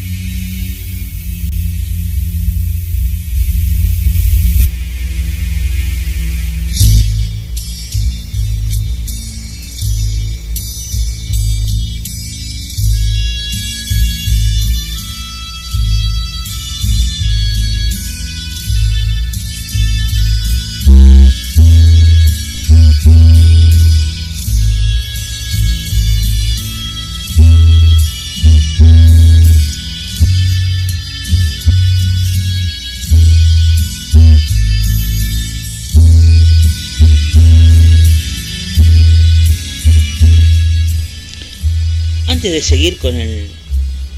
[42.35, 43.49] Antes de seguir con el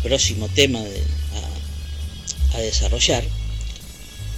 [0.03, 0.81] próximo tema
[2.55, 3.23] a desarrollar,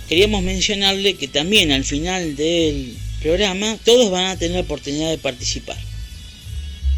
[0.08, 5.18] queríamos mencionarle que también al final del programa todos van a tener la oportunidad de
[5.18, 5.76] participar.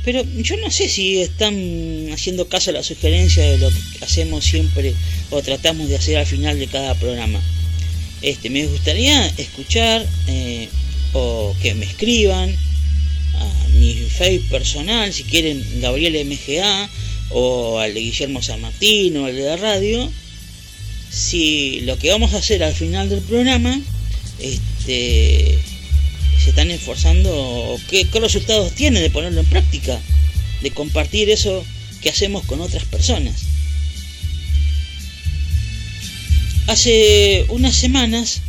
[0.07, 1.55] Pero yo no sé si están
[2.15, 4.95] haciendo caso a la sugerencia de lo que hacemos siempre
[5.29, 7.43] o tratamos de hacer al final de cada programa.
[8.23, 10.71] Este, me gustaría escuchar eh,
[11.13, 12.57] o que me escriban
[13.41, 16.89] a mi Facebook personal, si quieren Gabriel MGA
[17.31, 20.11] o al de Guillermo San Martín o al de la radio,
[21.11, 23.81] si lo que vamos a hacer al final del programa
[24.39, 25.59] este,
[26.43, 29.99] se están esforzando qué resultados tiene de ponerlo en práctica,
[30.63, 31.65] de compartir eso
[32.01, 33.43] que hacemos con otras personas.
[36.67, 38.43] Hace unas semanas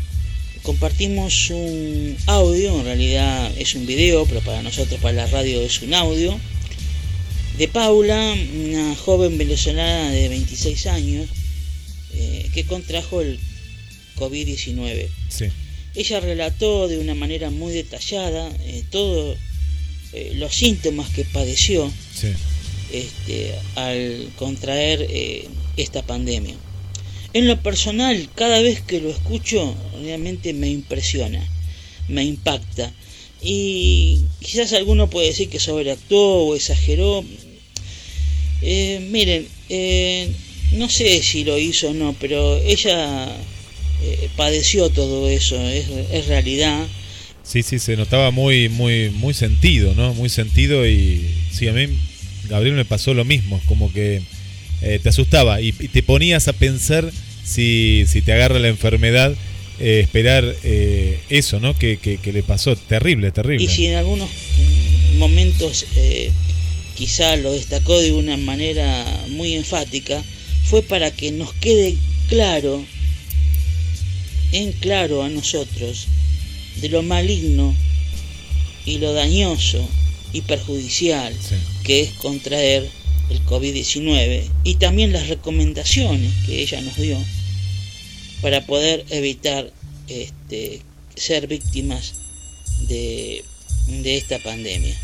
[0.64, 5.82] compartimos un audio, en realidad es un video, pero para nosotros, para la radio es
[5.82, 6.40] un audio,
[7.58, 11.30] de Paula, una joven venezolana de 26 años,
[12.14, 13.40] eh, que contrajo el
[14.18, 15.08] COVID-19.
[15.30, 15.46] Sí.
[15.96, 19.38] Ella relató de una manera muy detallada eh, todos
[20.14, 22.28] eh, los síntomas que padeció Sí.
[22.92, 25.08] este, al contraer
[25.78, 26.56] esta pandemia.
[27.34, 29.74] En lo personal, cada vez que lo escucho,
[30.04, 31.42] realmente me impresiona,
[32.10, 32.92] me impacta.
[33.42, 37.24] Y quizás alguno puede decir que sobreactuó o exageró.
[38.62, 40.30] Eh, miren, eh,
[40.74, 43.28] no sé si lo hizo o no, pero ella
[44.04, 46.86] eh, padeció todo eso, es, es realidad.
[47.44, 50.14] Sí, sí, se notaba muy, muy, muy sentido, ¿no?
[50.14, 51.88] Muy sentido y sí, a mí,
[52.50, 54.22] Gabriel me pasó lo mismo, como que
[54.82, 57.12] eh, te asustaba y, y te ponías a pensar
[57.44, 59.34] si, si te agarra la enfermedad,
[59.80, 61.78] eh, esperar eh, eso, ¿no?
[61.78, 63.66] Que, que, que le pasó, terrible, terrible.
[63.66, 64.30] Y si en algunos
[65.18, 65.86] momentos
[66.96, 70.24] quizá lo destacó de una manera muy enfática,
[70.64, 71.96] fue para que nos quede
[72.28, 72.84] claro
[74.52, 76.08] en claro a nosotros
[76.80, 77.76] de lo maligno
[78.86, 79.88] y lo dañoso
[80.34, 81.34] y perjudicial
[81.84, 82.90] que es contraer
[83.32, 87.18] el COVID-19 y también las recomendaciones que ella nos dio
[88.42, 89.72] para poder evitar
[90.08, 90.82] este,
[91.16, 92.14] ser víctimas
[92.88, 93.44] de,
[93.88, 94.96] de esta pandemia.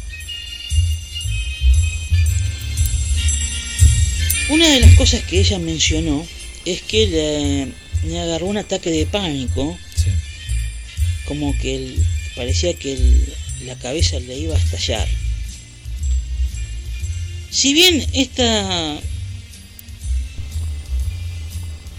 [4.49, 6.25] Una de las cosas que ella mencionó
[6.65, 9.77] es que le, le agarró un ataque de pánico,
[11.25, 12.05] como que el-
[12.35, 13.33] parecía que el-
[13.65, 15.07] la cabeza le iba a estallar.
[17.49, 18.99] Si bien esta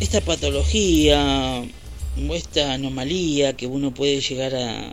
[0.00, 1.64] esta patología
[2.16, 4.88] o esta anomalía que uno puede llegar a,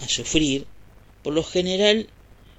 [0.00, 0.66] a sufrir,
[1.22, 2.08] por lo general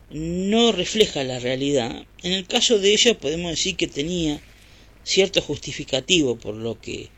[0.10, 2.06] no refleja la realidad.
[2.22, 4.40] En el caso de ella podemos decir que tenía
[5.04, 7.10] cierto justificativo por lo que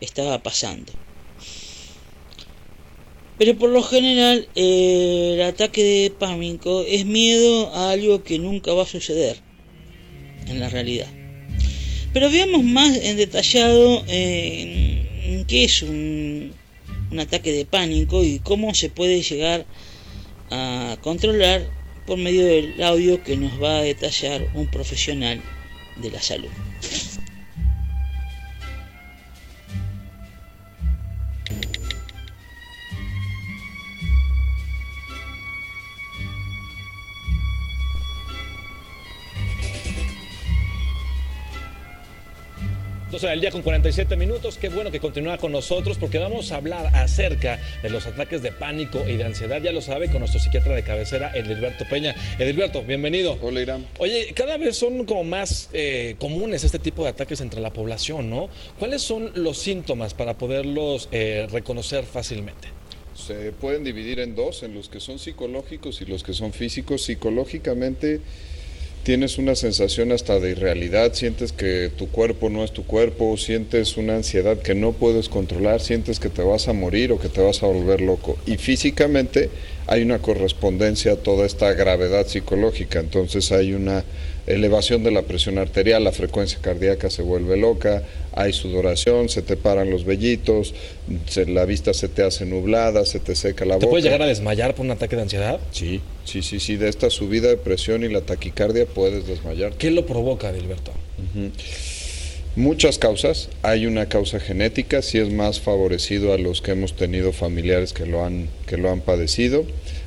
[0.00, 0.92] estaba pasando.
[3.44, 8.72] Pero por lo general eh, el ataque de pánico es miedo a algo que nunca
[8.72, 9.36] va a suceder
[10.46, 11.08] en la realidad.
[12.12, 16.52] Pero veamos más en detallado eh, qué es un
[17.18, 19.66] ataque de pánico y cómo se puede llegar
[20.52, 21.68] a controlar
[22.06, 25.42] por medio del audio que nos va a detallar un profesional
[25.96, 26.50] de la salud.
[43.22, 46.56] Entonces, al día con 47 minutos, qué bueno que continúa con nosotros porque vamos a
[46.56, 50.40] hablar acerca de los ataques de pánico y de ansiedad, ya lo sabe, con nuestro
[50.40, 52.16] psiquiatra de cabecera, Edilberto Peña.
[52.40, 53.38] Edilberto, bienvenido.
[53.40, 53.86] Hola, Irán.
[53.98, 58.28] Oye, cada vez son como más eh, comunes este tipo de ataques entre la población,
[58.28, 58.48] ¿no?
[58.80, 62.70] ¿Cuáles son los síntomas para poderlos eh, reconocer fácilmente?
[63.14, 67.04] Se pueden dividir en dos, en los que son psicológicos y los que son físicos.
[67.04, 68.20] Psicológicamente
[69.02, 73.96] tienes una sensación hasta de irrealidad, sientes que tu cuerpo no es tu cuerpo, sientes
[73.96, 77.40] una ansiedad que no puedes controlar, sientes que te vas a morir o que te
[77.40, 78.38] vas a volver loco.
[78.46, 79.50] Y físicamente
[79.86, 84.04] hay una correspondencia a toda esta gravedad psicológica, entonces hay una
[84.46, 89.56] elevación de la presión arterial, la frecuencia cardíaca se vuelve loca, hay sudoración, se te
[89.56, 90.74] paran los vellitos,
[91.28, 93.90] se- la vista se te hace nublada, se te seca la ¿Te boca.
[93.90, 95.60] puedes llegar a desmayar por un ataque de ansiedad?
[95.70, 99.74] Sí, sí, sí, sí, de esta subida de presión y la taquicardia puedes desmayar.
[99.74, 100.92] ¿Qué lo provoca, Edilberto?
[102.54, 103.48] Muchas causas.
[103.62, 108.04] Hay una causa genética, si es más favorecido a los que hemos tenido familiares que
[108.06, 109.64] lo han, que lo han padecido.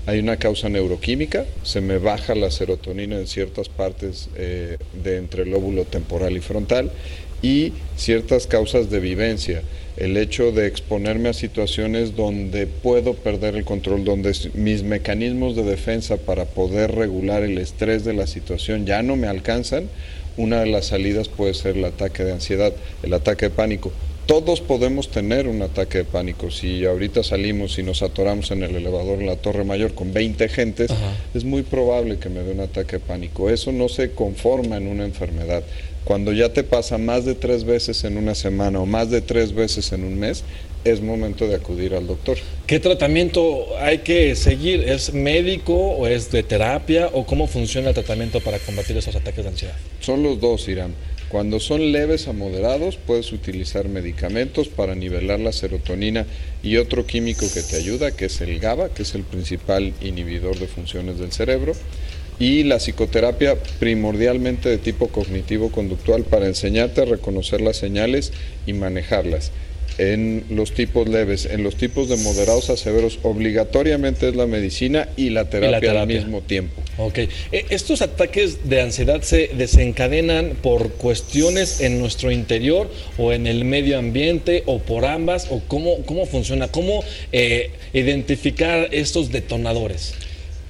[0.08, 5.44] Hay una causa neuroquímica, se me baja la serotonina en ciertas partes eh, de entre
[5.44, 6.92] el lóbulo temporal y frontal.
[7.42, 9.62] Y ciertas causas de vivencia,
[9.98, 15.64] el hecho de exponerme a situaciones donde puedo perder el control, donde mis mecanismos de
[15.64, 19.90] defensa para poder regular el estrés de la situación ya no me alcanzan,
[20.38, 23.92] una de las salidas puede ser el ataque de ansiedad, el ataque de pánico.
[24.26, 26.50] Todos podemos tener un ataque de pánico.
[26.50, 30.50] Si ahorita salimos y nos atoramos en el elevador en la Torre Mayor con 20
[30.50, 30.90] gentes,
[31.36, 33.52] es muy probable que me dé un ataque de pánico.
[33.52, 35.64] Eso no se conforma en una enfermedad.
[36.06, 39.54] Cuando ya te pasa más de tres veces en una semana o más de tres
[39.54, 40.44] veces en un mes,
[40.86, 42.38] es momento de acudir al doctor.
[42.66, 44.88] ¿Qué tratamiento hay que seguir?
[44.90, 49.44] ¿Es médico o es de terapia o cómo funciona el tratamiento para combatir esos ataques
[49.44, 49.76] de ansiedad?
[50.00, 50.94] Son los dos, Irán.
[51.36, 56.26] Cuando son leves a moderados, puedes utilizar medicamentos para nivelar la serotonina
[56.64, 60.58] y otro químico que te ayuda, que es el GABA, que es el principal inhibidor
[60.58, 61.74] de funciones del cerebro.
[62.40, 68.32] Y la psicoterapia primordialmente de tipo cognitivo-conductual para enseñarte a reconocer las señales
[68.66, 69.52] y manejarlas.
[69.98, 75.08] En los tipos leves, en los tipos de moderados a severos, obligatoriamente es la medicina
[75.16, 76.22] y la terapia, al terapia.
[76.22, 76.82] mismo tiempo.
[76.98, 77.18] Ok.
[77.18, 77.30] Eh,
[77.70, 83.98] ¿Estos ataques de ansiedad se desencadenan por cuestiones en nuestro interior o en el medio
[83.98, 85.48] ambiente o por ambas?
[85.50, 86.68] ¿O cómo, cómo funciona?
[86.68, 90.14] ¿Cómo eh, identificar estos detonadores?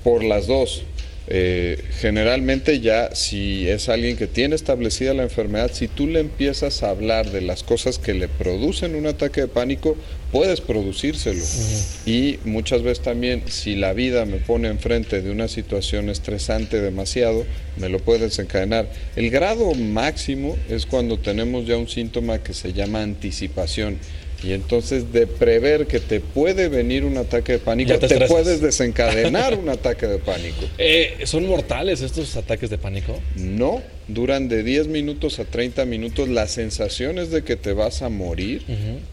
[0.04, 0.84] Por las dos.
[1.28, 6.84] Eh, generalmente ya si es alguien que tiene establecida la enfermedad, si tú le empiezas
[6.84, 9.98] a hablar de las cosas que le producen un ataque de pánico,
[10.32, 11.44] puedes producírselo.
[12.06, 17.46] Y muchas veces también si la vida me pone enfrente de una situación estresante demasiado,
[17.78, 18.88] me lo puede desencadenar.
[19.16, 23.98] El grado máximo es cuando tenemos ya un síntoma que se llama anticipación.
[24.46, 28.62] Y entonces de prever que te puede venir un ataque de pánico, Ya te puedes
[28.62, 30.62] desencadenar un ataque de pánico.
[30.78, 33.20] Eh, ¿Son mortales estos ataques de pánico?
[33.36, 36.30] No, duran de 10 minutos a 30 minutos.
[36.30, 38.62] La sensación es de que te vas a morir,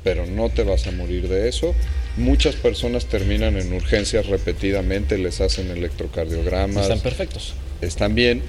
[0.04, 1.74] pero no te vas a morir de eso.
[2.18, 6.82] Muchas personas terminan en urgencias repetidamente, les hacen electrocardiogramas.
[6.82, 7.54] Están perfectos.
[7.80, 8.42] Están bien.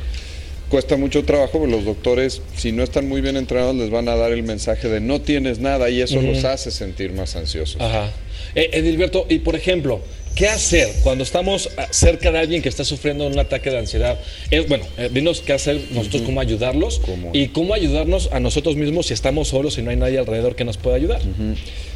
[0.73, 4.15] Cuesta mucho trabajo, porque los doctores, si no están muy bien entrenados, les van a
[4.15, 7.79] dar el mensaje de no tienes nada y eso los hace sentir más ansiosos.
[7.79, 8.09] Ajá.
[8.55, 10.01] Eh, Edilberto, y por ejemplo,
[10.33, 14.19] ¿qué hacer cuando estamos ah, cerca de alguien que está sufriendo un ataque de ansiedad?
[14.49, 17.01] Es, bueno, eh, dinos qué hacer nosotros, cómo ayudarlos
[17.33, 20.65] y cómo ayudarnos a nosotros mismos si estamos solos y no hay nadie alrededor que
[20.65, 21.21] nos pueda ayudar.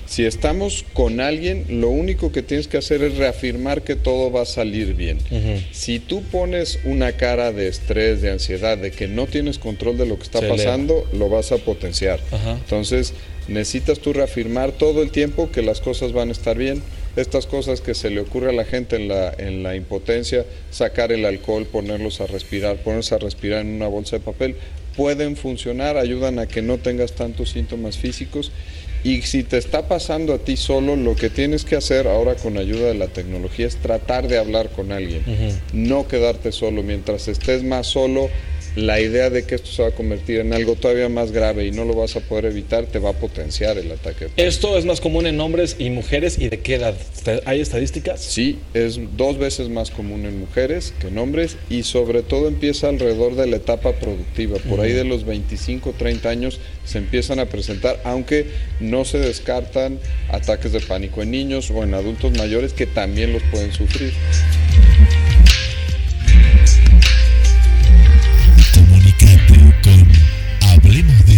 [0.08, 4.44] Si estamos con alguien, lo único que tienes que hacer es reafirmar que todo va
[4.44, 5.20] a salir bien.
[5.72, 10.06] Si tú pones una cara de estrés, de ansiedad, de que no tienes control de
[10.06, 10.58] lo que está Se eleva.
[10.58, 12.22] pasando, lo vas a potenciar.
[12.32, 13.14] Entonces,
[13.50, 16.82] necesitas tú reafirmar todo el tiempo que las cosas van a estar bien.
[17.18, 21.12] Estas cosas que se le ocurre a la gente en la, en la impotencia, sacar
[21.12, 24.56] el alcohol, ponerlos a respirar, ponerse a respirar en una bolsa de papel,
[24.96, 28.52] pueden funcionar, ayudan a que no tengas tantos síntomas físicos.
[29.04, 32.58] Y si te está pasando a ti solo, lo que tienes que hacer ahora con
[32.58, 35.24] ayuda de la tecnología es tratar de hablar con alguien,
[35.74, 36.84] no quedarte solo.
[36.84, 38.30] Mientras estés más solo,
[38.78, 41.72] la idea de que esto se va a convertir en algo todavía más grave y
[41.72, 44.28] no lo vas a poder evitar, te va a potenciar el ataque.
[44.38, 46.96] ¿Esto es más común en hombres y mujeres y de qué edad?
[47.46, 48.22] ¿Hay estadísticas?
[48.22, 52.90] Sí, es dos veces más común en mujeres que en hombres y sobre todo empieza
[52.90, 54.60] alrededor de la etapa productiva.
[54.60, 58.46] Por ahí de los 25, 30 años se empiezan a presentar, aunque
[58.80, 60.00] no se descartan
[60.30, 64.14] ataques de pánico en niños o en adultos mayores que también los pueden sufrir.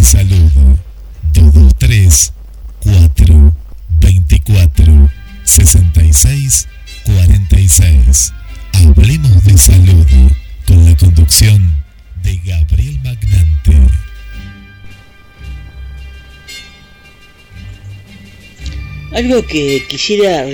[0.00, 0.50] de Salud
[1.34, 2.32] 223
[2.80, 3.52] 4
[4.00, 5.10] 24
[5.44, 6.68] 66
[7.04, 8.32] 46.
[8.72, 10.06] Hablemos de Salud
[10.66, 11.82] con la conducción
[12.22, 13.76] de Gabriel Magnante.
[19.12, 20.46] Algo que quisiera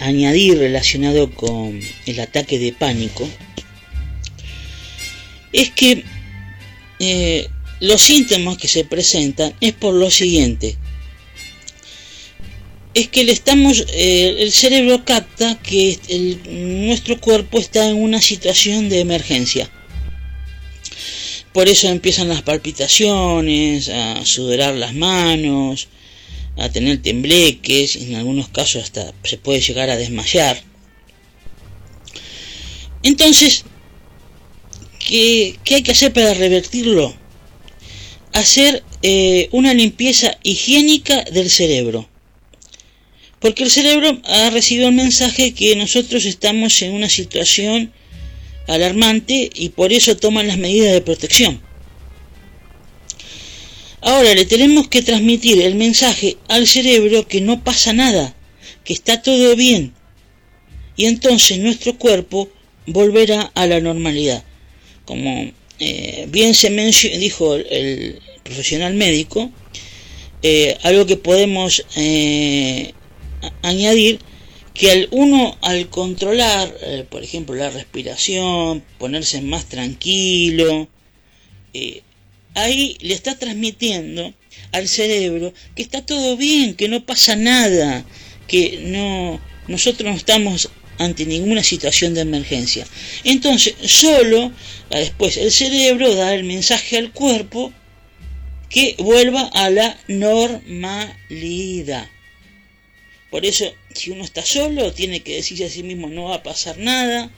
[0.00, 3.28] añadir relacionado con el ataque de pánico
[5.52, 6.04] es que
[6.98, 7.48] eh,
[7.80, 10.76] los síntomas que se presentan es por lo siguiente.
[12.94, 15.98] Es que le estamos, eh, el cerebro capta que
[16.48, 19.70] nuestro cuerpo está en una situación de emergencia.
[21.52, 25.88] Por eso empiezan las palpitaciones, a sudorar las manos,
[26.56, 30.62] a tener tembleques, en algunos casos hasta se puede llegar a desmayar.
[33.02, 33.64] Entonces,
[34.98, 37.14] ¿qué, qué hay que hacer para revertirlo?
[38.36, 42.06] Hacer eh, una limpieza higiénica del cerebro.
[43.40, 47.94] Porque el cerebro ha recibido el mensaje que nosotros estamos en una situación
[48.68, 51.62] alarmante y por eso toman las medidas de protección.
[54.02, 58.36] Ahora le tenemos que transmitir el mensaje al cerebro que no pasa nada,
[58.84, 59.94] que está todo bien.
[60.94, 62.50] Y entonces nuestro cuerpo
[62.84, 64.44] volverá a la normalidad.
[65.06, 66.70] Como eh, bien se
[67.18, 69.50] dijo el, profesional médico,
[70.42, 72.92] eh, algo que podemos eh,
[73.62, 74.20] añadir
[74.72, 76.72] que al uno al controlar,
[77.08, 80.88] por ejemplo, la respiración, ponerse más tranquilo,
[82.54, 84.34] ahí le está transmitiendo
[84.72, 88.04] al cerebro que está todo bien, que no pasa nada,
[88.46, 90.68] que no nosotros no estamos
[90.98, 92.86] ante ninguna situación de emergencia.
[93.24, 94.52] Entonces, solo
[94.90, 97.72] después el cerebro da el mensaje al cuerpo
[98.68, 102.08] que vuelva a la normalidad.
[103.30, 106.42] Por eso, si uno está solo, tiene que decirse a sí mismo, no va a
[106.42, 107.30] pasar nada,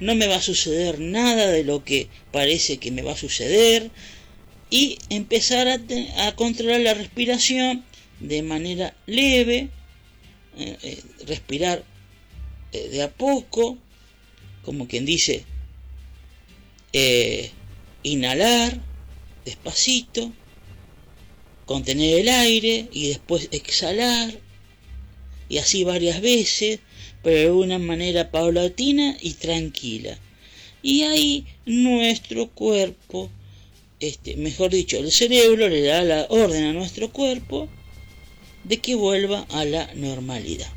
[0.00, 3.90] no me va a suceder nada de lo que parece que me va a suceder,
[4.70, 7.84] y empezar a controlar la respiración
[8.20, 9.68] de manera leve,
[10.56, 11.84] eh, eh, respirar
[12.72, 13.78] eh, de a poco,
[14.64, 15.44] como quien dice,
[16.92, 17.50] eh,
[18.02, 18.80] inhalar
[19.44, 20.32] despacito,
[21.66, 24.38] contener el aire y después exhalar,
[25.48, 26.80] y así varias veces,
[27.22, 30.18] pero de una manera paulatina y tranquila.
[30.82, 33.30] Y ahí nuestro cuerpo,
[34.00, 37.68] este, mejor dicho, el cerebro le da la orden a nuestro cuerpo
[38.64, 40.70] de que vuelva a la normalidad.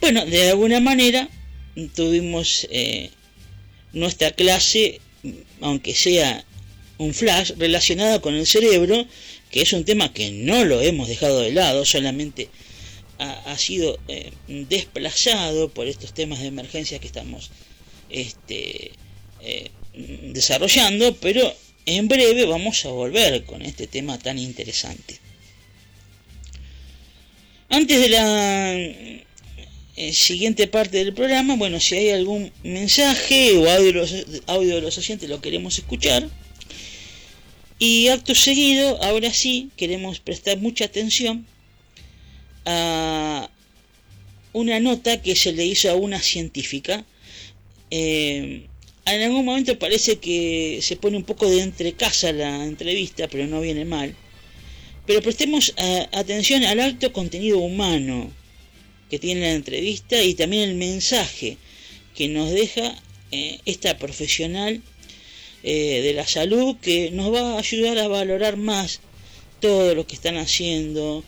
[0.00, 1.28] Bueno, de alguna manera
[1.94, 3.10] tuvimos eh,
[3.92, 5.00] nuestra clase,
[5.60, 6.44] aunque sea
[6.98, 9.06] un flash relacionada con el cerebro,
[9.50, 12.48] que es un tema que no lo hemos dejado de lado, solamente
[13.18, 17.50] ha, sido eh, desplazado por estos temas de emergencia que estamos
[18.08, 18.92] este,
[19.42, 19.70] eh,
[20.32, 21.52] desarrollando, pero
[21.86, 25.18] en breve vamos a volver con este tema tan interesante.
[27.70, 29.26] Antes de la
[30.00, 34.14] eh, siguiente parte del programa, bueno, si hay algún mensaje o audio de los,
[34.46, 36.28] audio de los lo queremos escuchar.
[37.80, 41.44] Y acto seguido, ahora sí, queremos prestar mucha atención
[42.64, 43.50] a
[44.52, 47.04] una nota que se le hizo a una científica.
[47.90, 48.68] Eh,
[49.04, 53.60] en algún momento parece que se pone un poco de entrecasa la entrevista, pero no
[53.60, 54.14] viene mal.
[55.06, 58.37] Pero prestemos eh, atención al alto contenido humano
[59.10, 61.56] que tiene la entrevista y también el mensaje
[62.14, 62.94] que nos deja
[63.30, 64.82] eh, esta profesional
[65.62, 69.00] eh, de la salud que nos va a ayudar a valorar más
[69.60, 71.24] todo lo que están haciendo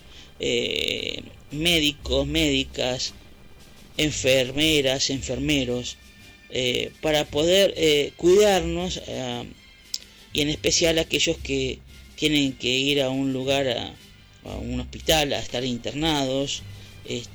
[1.50, 3.12] médicos, médicas,
[3.96, 5.98] enfermeras, enfermeros,
[6.52, 9.44] eh, para poder eh, cuidarnos eh,
[10.32, 11.78] y en especial aquellos que
[12.16, 13.94] tienen que ir a un lugar, a,
[14.56, 16.62] un hospital, a estar internados,
[17.04, 17.30] este,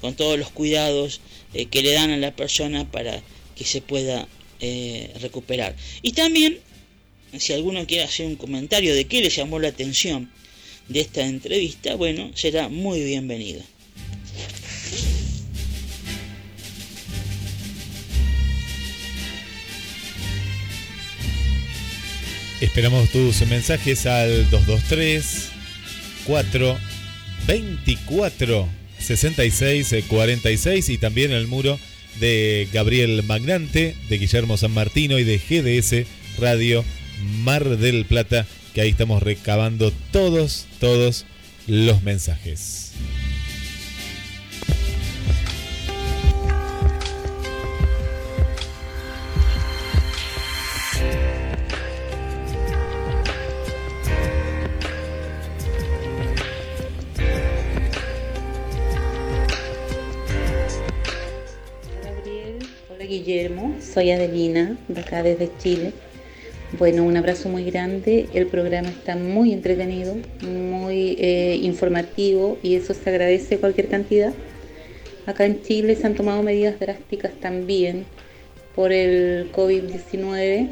[0.00, 1.20] con todos los cuidados
[1.70, 3.22] que le dan a la persona para
[3.56, 4.28] que se pueda
[5.20, 5.76] recuperar.
[6.02, 6.58] Y también,
[7.38, 10.30] si alguno quiere hacer un comentario de qué le llamó la atención
[10.88, 13.62] de esta entrevista, bueno, será muy bienvenido.
[22.60, 25.48] Esperamos tus mensajes al 223
[26.24, 26.78] 4
[27.46, 31.78] 24 66 46 y también el muro
[32.20, 36.06] de Gabriel Magnante, de Guillermo San Martino y de GDS
[36.40, 36.84] Radio
[37.42, 41.26] Mar del Plata, que ahí estamos recabando todos, todos
[41.66, 42.92] los mensajes.
[63.80, 65.92] Soy Adelina, de acá desde Chile.
[66.78, 68.28] Bueno, un abrazo muy grande.
[68.32, 74.32] El programa está muy entretenido, muy eh, informativo y eso se agradece cualquier cantidad.
[75.26, 78.04] Acá en Chile se han tomado medidas drásticas también
[78.76, 80.68] por el COVID-19.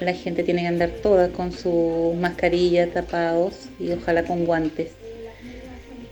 [0.00, 4.90] La gente tiene que andar toda con su mascarilla, tapados y ojalá con guantes.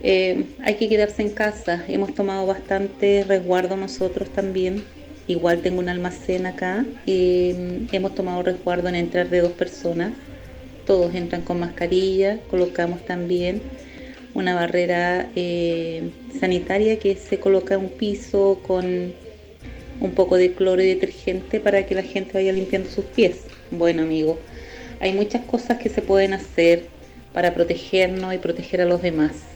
[0.01, 1.83] Eh, hay que quedarse en casa.
[1.89, 4.85] Hemos tomado bastante resguardo nosotros también
[5.27, 10.13] Igual tengo un almacén acá y mm, hemos tomado resguardo en entrar de dos personas.
[10.85, 13.61] Todos entran con mascarilla, colocamos también
[14.33, 16.09] una barrera eh,
[16.39, 19.13] sanitaria que se coloca un piso con
[19.99, 23.41] un poco de cloro y detergente para que la gente vaya limpiando sus pies.
[23.69, 24.39] Bueno amigos,
[24.99, 26.87] hay muchas cosas que se pueden hacer
[27.33, 29.50] para protegernos y proteger a los demás.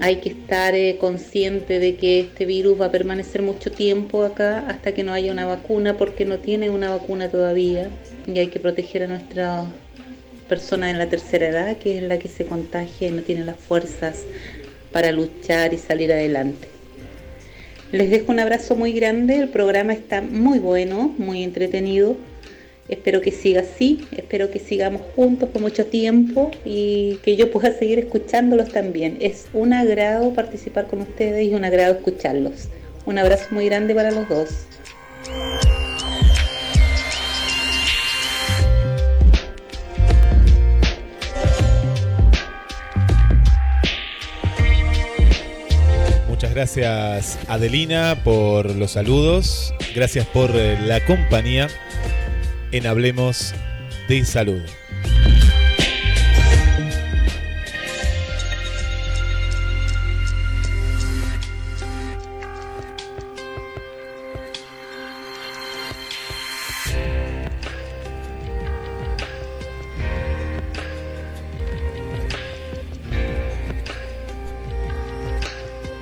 [0.00, 4.66] Hay que estar eh, consciente de que este virus va a permanecer mucho tiempo acá
[4.68, 7.88] hasta que no haya una vacuna, porque no tiene una vacuna todavía.
[8.26, 9.64] Y hay que proteger a nuestra
[10.48, 13.56] persona en la tercera edad, que es la que se contagia y no tiene las
[13.56, 14.24] fuerzas
[14.92, 16.68] para luchar y salir adelante.
[17.92, 22.16] Les dejo un abrazo muy grande, el programa está muy bueno, muy entretenido.
[22.86, 27.72] Espero que siga así, espero que sigamos juntos por mucho tiempo y que yo pueda
[27.72, 29.16] seguir escuchándolos también.
[29.20, 32.68] Es un agrado participar con ustedes y un agrado escucharlos.
[33.06, 34.50] Un abrazo muy grande para los dos.
[46.28, 51.68] Muchas gracias Adelina por los saludos, gracias por eh, la compañía
[52.74, 53.54] en Hablemos
[54.08, 54.83] de Salud.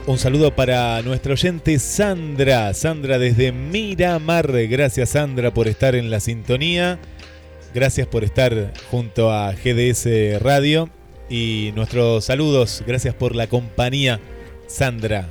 [0.04, 2.74] Un saludo para nuestra oyente Sandra.
[2.74, 4.50] Sandra desde Miramar.
[4.66, 6.98] Gracias Sandra por estar en la sintonía.
[7.72, 10.90] Gracias por estar junto a GDS Radio.
[11.30, 12.82] Y nuestros saludos.
[12.84, 14.18] Gracias por la compañía
[14.66, 15.28] Sandra.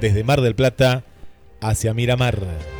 [0.00, 1.04] Desde Mar del Plata
[1.60, 2.79] hacia Miramar.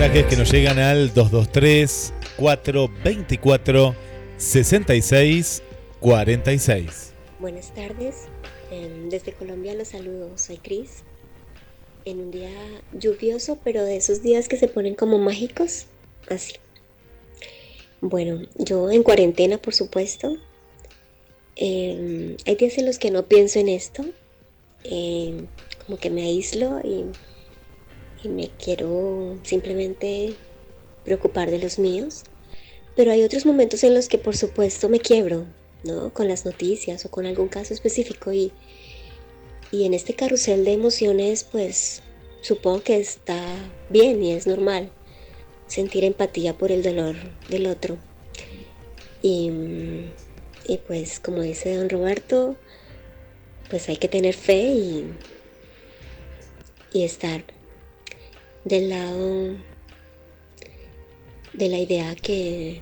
[0.00, 3.94] Mensajes que nos llegan al 223 424
[4.38, 5.62] 66
[6.00, 7.12] 46.
[7.38, 8.28] Buenas tardes,
[8.70, 11.02] em, desde Colombia los saludo, soy Cris.
[12.06, 12.48] En un día
[12.94, 15.84] lluvioso, pero de esos días que se ponen como mágicos,
[16.30, 16.54] así.
[18.00, 20.38] Bueno, yo en cuarentena, por supuesto.
[21.56, 24.02] Em, hay días en los que no pienso en esto,
[24.82, 25.46] em,
[25.84, 27.04] como que me aíslo y,
[28.22, 30.34] y me quiero simplemente
[31.04, 32.24] preocupar de los míos.
[32.96, 35.46] Pero hay otros momentos en los que por supuesto me quiebro,
[35.84, 36.12] ¿no?
[36.12, 38.52] Con las noticias o con algún caso específico y,
[39.70, 42.02] y en este carrusel de emociones pues
[42.42, 43.40] supongo que está
[43.88, 44.90] bien y es normal
[45.66, 47.14] sentir empatía por el dolor
[47.48, 47.96] del otro.
[49.22, 49.50] Y,
[50.66, 52.56] y pues como dice don Roberto,
[53.70, 55.12] pues hay que tener fe y,
[56.92, 57.44] y estar
[58.64, 59.56] del lado
[61.52, 62.80] de la idea que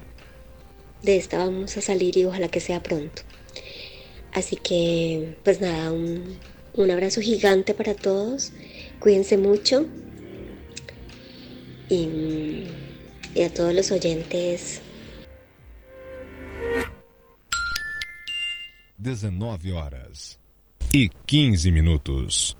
[1.02, 3.22] de esta vamos a salir y ojalá que sea pronto.
[4.32, 6.36] Así que, pues nada, un,
[6.74, 8.52] un abrazo gigante para todos.
[9.00, 9.86] Cuídense mucho.
[11.88, 12.64] Y,
[13.34, 14.82] y a todos los oyentes,
[18.98, 20.40] 19 horas
[20.92, 22.56] e 15 minutos.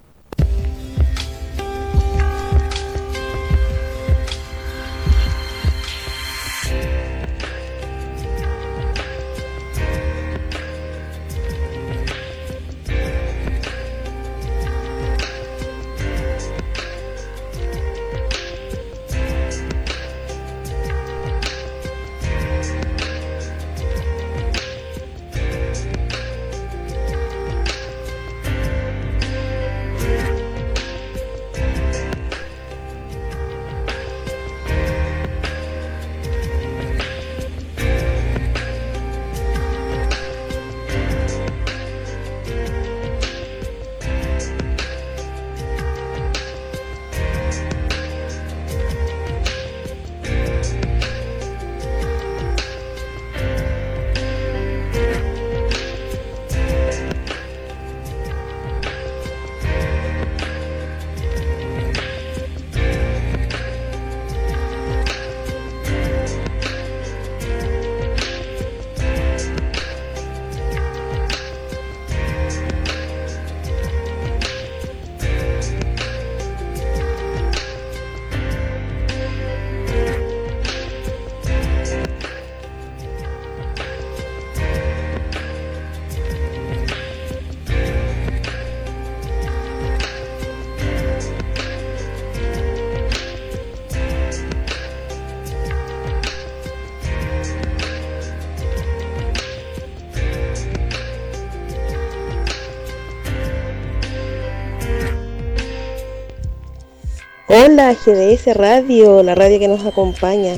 [107.50, 110.56] Hola GDS Radio, la radio que nos acompaña.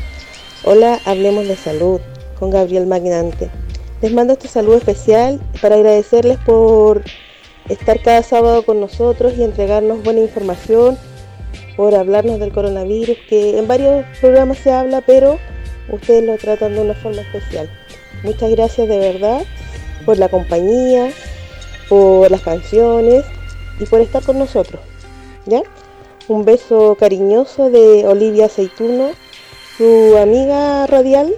[0.64, 2.00] Hola, hablemos de salud
[2.36, 3.48] con Gabriel Magnante.
[4.02, 7.04] Les mando este saludo especial para agradecerles por
[7.68, 10.98] estar cada sábado con nosotros y entregarnos buena información,
[11.76, 15.38] por hablarnos del coronavirus, que en varios programas se habla, pero
[15.92, 17.70] ustedes lo tratan de una forma especial.
[18.24, 19.42] Muchas gracias de verdad
[20.04, 21.12] por la compañía,
[21.88, 23.24] por las canciones
[23.78, 24.82] y por estar con nosotros.
[25.46, 25.62] ¿Ya?
[26.31, 29.11] Un beso cariñoso de Olivia Aceituno,
[29.77, 31.35] su amiga radial,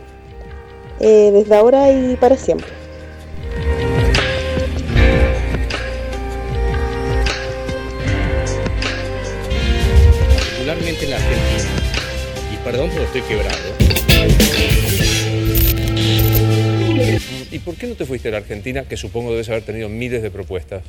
[1.00, 2.68] eh, desde ahora y para siempre.
[10.34, 11.70] particularmente en la Argentina.
[12.52, 13.58] Y perdón porque estoy quebrado.
[17.50, 20.22] ¿Y por qué no te fuiste a la Argentina, que supongo debes haber tenido miles
[20.22, 20.82] de propuestas?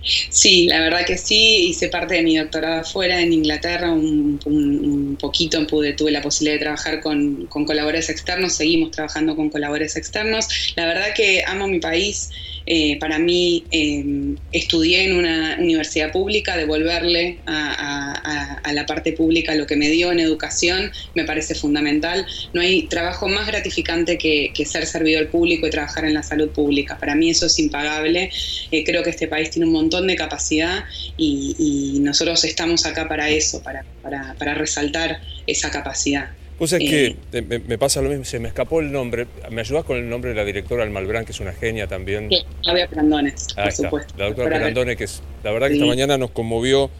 [0.00, 5.16] Sí, la verdad que sí, hice parte de mi doctorado afuera en Inglaterra, un, un-
[5.20, 9.96] poquito pude, tuve la posibilidad de trabajar con, con colaboradores externos, seguimos trabajando con colaboradores
[9.96, 10.46] externos.
[10.76, 12.30] La verdad que amo mi país,
[12.70, 19.66] eh, para mí eh, estudié en una universidad pública, devolverle a, la parte pública lo
[19.66, 22.26] que me dio en educación me parece fundamental.
[22.52, 26.98] No hay trabajo más gratificante que, ser servidor público y trabajar en la salud pública.
[26.98, 28.30] Para mí eso es impagable.
[28.70, 30.84] Eh, creo que este país tiene un montón de capacidad
[31.16, 36.37] y, nosotros estamos acá para eso, para resaltar esa capacidad.
[36.58, 39.28] Pues es que me, me pasa lo mismo, se me escapó el nombre.
[39.50, 42.28] ¿Me ayudas con el nombre de la directora Almalbrán, que es una genia también?
[42.30, 44.14] Sí, Claudia por está, supuesto.
[44.18, 45.78] la doctora Para- Perandone, que es, la verdad que Sí.
[45.80, 46.90] esta mañana nos conmovió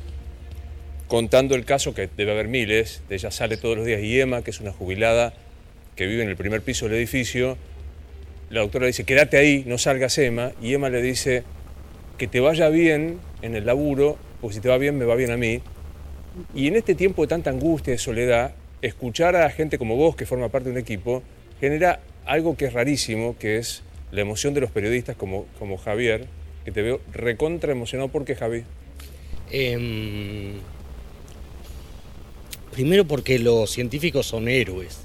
[1.08, 4.42] contando el caso, que debe haber miles, de ella sale todos los días, y Emma,
[4.42, 5.32] que es una jubilada
[5.96, 7.56] que vive en el primer piso del edificio,
[8.50, 11.42] la doctora le dice, quédate ahí, no salgas Emma, y Emma le dice,
[12.16, 15.30] que te vaya bien en el laburo, porque si te va bien, me va bien
[15.32, 15.60] a mí.
[16.54, 18.52] Y en este tiempo de tanta angustia, de soledad,
[18.82, 21.22] escuchar a gente como vos, que forma parte de un equipo,
[21.60, 26.26] genera algo que es rarísimo, que es la emoción de los periodistas como, como Javier,
[26.64, 28.10] que te veo recontra emocionado.
[28.10, 28.64] ¿Por qué, Javi?
[29.50, 30.54] Em,
[32.72, 34.98] primero porque los científicos son héroes.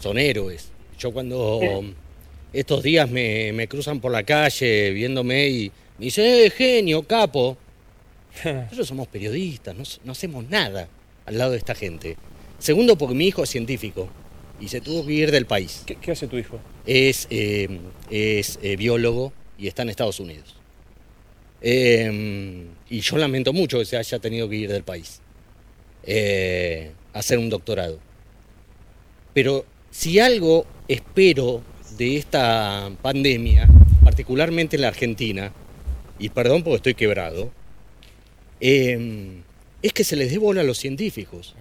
[0.00, 0.70] Son héroes.
[0.98, 1.60] Yo cuando
[2.52, 7.56] estos días me, me cruzan por la calle viéndome y me dicen, eh, genio, capo.
[8.44, 10.88] Nosotros somos periodistas, no, no hacemos nada
[11.28, 12.16] al lado de esta gente.
[12.58, 14.08] Segundo porque mi hijo es científico
[14.60, 15.82] y se tuvo que ir del país.
[15.86, 16.58] ¿Qué, qué hace tu hijo?
[16.86, 17.80] Es, eh,
[18.10, 20.56] es eh, biólogo y está en Estados Unidos.
[21.60, 25.20] Eh, y yo lamento mucho que se haya tenido que ir del país
[26.04, 27.98] eh, a hacer un doctorado.
[29.34, 31.62] Pero si algo espero
[31.96, 33.68] de esta pandemia,
[34.02, 35.52] particularmente en la Argentina,
[36.18, 37.50] y perdón porque estoy quebrado,
[38.60, 39.42] eh,
[39.82, 41.54] es que se les dé bola a los científicos.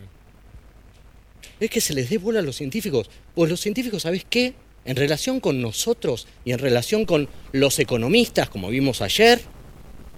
[1.59, 3.09] Es que se les dé bola a los científicos.
[3.35, 4.53] Pues los científicos, ¿sabes qué?
[4.85, 9.41] En relación con nosotros y en relación con los economistas, como vimos ayer,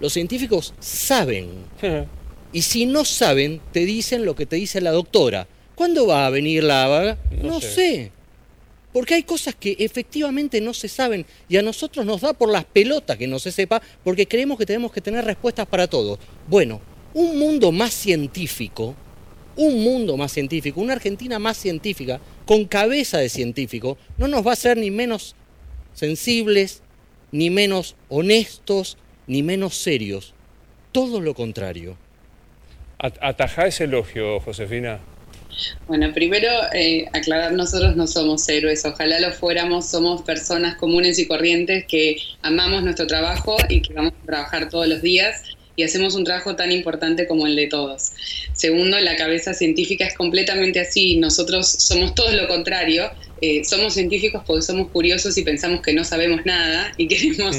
[0.00, 1.48] los científicos saben.
[2.52, 5.46] Y si no saben, te dicen lo que te dice la doctora.
[5.76, 7.16] ¿Cuándo va a venir la vaga?
[7.40, 7.68] No No, sé.
[7.70, 8.12] sé.
[8.92, 12.64] Porque hay cosas que efectivamente no se saben y a nosotros nos da por las
[12.64, 16.18] pelotas que no se sepa porque creemos que tenemos que tener respuestas para todo.
[16.48, 16.80] Bueno,
[17.14, 18.94] un mundo más científico,
[19.56, 24.50] un mundo más científico, una Argentina más científica, con cabeza de científico, no nos va
[24.50, 25.34] a hacer ni menos
[25.94, 26.82] sensibles,
[27.32, 28.96] ni menos honestos,
[29.26, 30.34] ni menos serios.
[30.92, 31.96] Todo lo contrario.
[32.98, 35.00] At- Atajá ese elogio, Josefina.
[35.88, 41.26] Bueno, primero eh, aclarar, nosotros no somos héroes, ojalá lo fuéramos, somos personas comunes y
[41.26, 45.42] corrientes que amamos nuestro trabajo y que vamos a trabajar todos los días
[45.80, 48.12] y hacemos un trabajo tan importante como el de todos.
[48.52, 54.42] Segundo, la cabeza científica es completamente así, nosotros somos todo lo contrario, eh, somos científicos
[54.46, 57.56] porque somos curiosos y pensamos que no sabemos nada y queremos,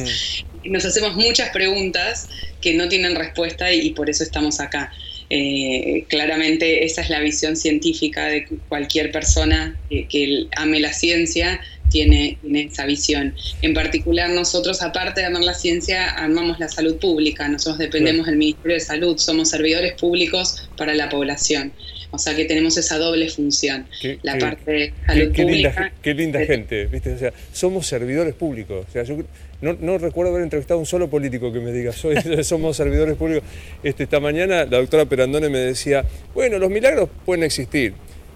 [0.63, 2.27] nos hacemos muchas preguntas
[2.61, 4.91] que no tienen respuesta y, y por eso estamos acá.
[5.31, 11.59] Eh, claramente esa es la visión científica de cualquier persona que, que ame la ciencia,
[11.91, 13.35] tiene, tiene esa visión.
[13.61, 17.47] En particular nosotros, aparte de amar la ciencia, amamos la salud pública.
[17.47, 21.71] Nosotros dependemos del Ministerio de Salud, somos servidores públicos para la población.
[22.13, 23.87] O sea que tenemos esa doble función.
[24.01, 25.83] Qué- la qué- parte de salud qué linda, pública.
[25.83, 27.13] ge- qué linda gente, ¿viste?
[27.13, 28.85] O sea, somos servidores públicos.
[28.89, 29.15] O sea, yo
[29.61, 33.15] no, no recuerdo haber entrevistado a un solo político que me diga, soy, somos servidores
[33.15, 33.43] públicos.
[33.81, 36.03] Este, esta mañana la doctora Perandone me decía,
[36.33, 37.93] bueno, los milagros pueden existir.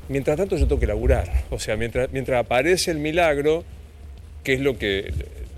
[0.09, 1.31] Mientras tanto yo tengo que laburar.
[1.49, 3.63] O sea, mientras, mientras aparece el milagro,
[4.43, 5.11] que es lo que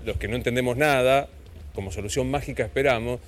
[0.06, 1.28] los que no entendemos nada,
[1.74, 3.20] como solución mágica esperamos,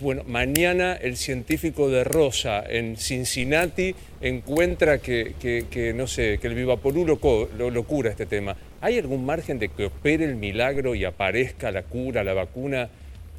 [0.00, 7.04] bueno, mañana el científico de Rosa en Cincinnati encuentra que, no sé, que el Vivaporú
[7.06, 7.18] lo,
[7.58, 8.56] lo- lo cura este tema.
[8.80, 12.88] ¿Hay algún margen de que opere el milagro y aparezca la cura, la vacuna,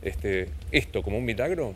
[0.01, 1.73] este, esto como un milagro?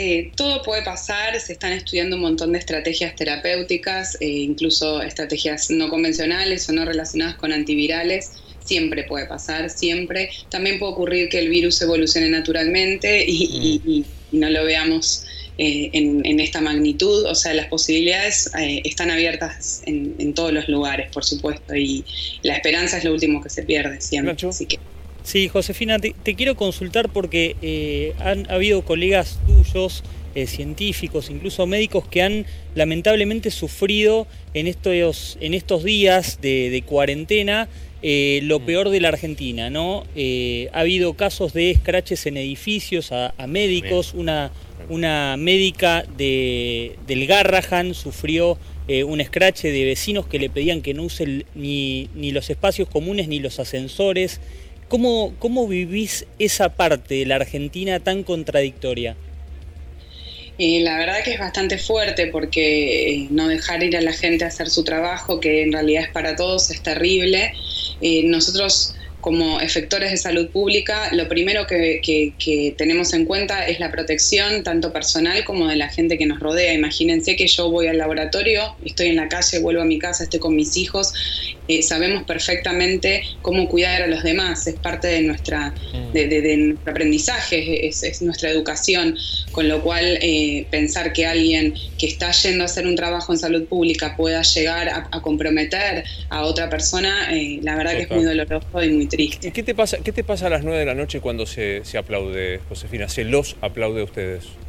[0.00, 5.70] Eh, todo puede pasar, se están estudiando un montón de estrategias terapéuticas, eh, incluso estrategias
[5.70, 8.32] no convencionales o no relacionadas con antivirales.
[8.60, 10.30] Siempre puede pasar, siempre.
[10.50, 15.24] También puede ocurrir que el virus evolucione naturalmente y, y- y- y no lo veamos
[15.58, 17.24] eh, en, en esta magnitud.
[17.26, 22.06] O sea, las posibilidades eh, están abiertas en, en todos los lugares, por supuesto, y
[22.42, 24.32] la esperanza es lo último que se pierde siempre.
[24.48, 24.78] Así que
[25.28, 30.02] Sí, Josefina, te, te quiero consultar porque eh, han habido colegas tuyos,
[30.34, 36.80] eh, científicos, incluso médicos, que han lamentablemente sufrido en estos, en estos días de, de
[36.80, 37.68] cuarentena
[38.00, 40.06] eh, lo peor de la Argentina, ¿no?
[40.16, 44.50] Eh, ha habido casos de escraches en edificios a, a médicos, una,
[44.88, 48.56] una médica de, del Garrahan sufrió
[48.86, 52.88] eh, un escrache de vecinos que le pedían que no use ni, ni los espacios
[52.88, 54.40] comunes ni los ascensores.
[54.88, 59.16] ¿Cómo, ¿Cómo vivís esa parte de la Argentina tan contradictoria?
[60.58, 64.44] Eh, la verdad que es bastante fuerte porque eh, no dejar ir a la gente
[64.44, 67.52] a hacer su trabajo, que en realidad es para todos, es terrible.
[68.00, 68.94] Eh, nosotros
[69.28, 73.90] como efectores de salud pública, lo primero que, que- que tenemos en cuenta es la
[73.90, 76.72] protección tanto personal como de la gente que nos rodea.
[76.72, 80.40] Imagínense que yo voy al laboratorio, estoy en la calle, vuelvo a mi casa, estoy
[80.40, 81.12] con mis hijos
[81.70, 86.12] eh, sabemos perfectamente cómo cuidar a los demás, es parte de, nuestra, Mm.
[86.12, 89.14] de, de- de nuestro aprendizaje, es, es nuestra educación,
[89.52, 93.38] con lo cual eh, pensar que alguien que está yendo a hacer un trabajo en
[93.38, 98.08] salud pública pueda llegar a, a comprometer a otra persona, eh, la verdad que es
[98.08, 98.18] Total.
[98.18, 99.17] muy doloroso y muy triste.
[99.18, 101.84] ¿Y qué te pasa, qué te pasa a las 9 de la noche cuando se,
[101.84, 103.08] se aplaude, Josefina?
[103.08, 104.60] ¿Se los aplaude a ustedes?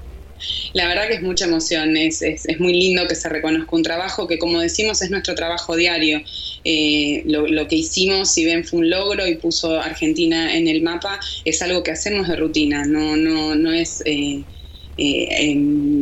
[0.73, 3.83] La verdad que es mucha emoción, es, es- es muy lindo que se reconozca un
[3.83, 6.21] trabajo que como decimos es nuestro trabajo diario.
[6.63, 10.81] Eh, lo, lo que hicimos, si bien fue un logro y puso Argentina en el
[10.81, 14.01] mapa, es algo que hacemos de rutina, no, no, no es...
[14.05, 14.45] eh,
[14.99, 15.53] eh,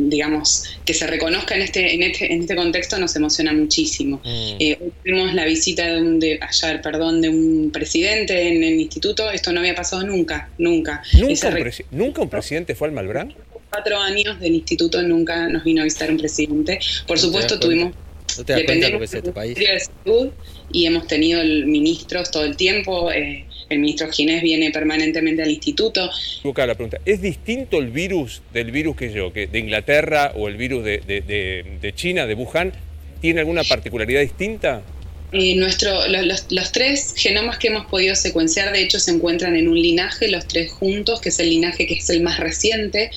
[0.08, 4.20] digamos, que se reconozca en este, en este, en este contexto nos emociona muchísimo.
[4.24, 8.74] Eh, hoy tuvimos la visita de un, de, ayer, perdón, de un presidente en el
[8.80, 11.02] instituto, esto no había pasado nunca, nunca.
[11.14, 13.34] ¿Nunca un, ¿Nunca un presidente fue al Malbrán?
[13.70, 16.78] cuatro años del instituto nunca nos vino a visitar un presidente.
[17.06, 17.92] Por supuesto tuvimos
[18.38, 19.54] ¿No te das cuenta lo dependemos que es este país?
[19.58, 20.28] De Salud
[20.72, 23.10] y hemos tenido el- ministros todo el tiempo.
[23.12, 26.10] eh, el ministro Ginés viene permanentemente al instituto.
[26.44, 26.98] La pregunta.
[27.04, 31.92] ¿Es distinto el virus del virus que yo, que de Inglaterra o el virus de
[31.94, 32.72] China, de Wuhan?
[33.20, 34.82] ¿Tiene alguna particularidad distinta?
[35.30, 39.56] Eh, nuestro, lo- los, los tres genomas que hemos podido secuenciar, de hecho, se encuentran
[39.56, 43.10] en un linaje, los tres juntos, que es el linaje que es el más reciente,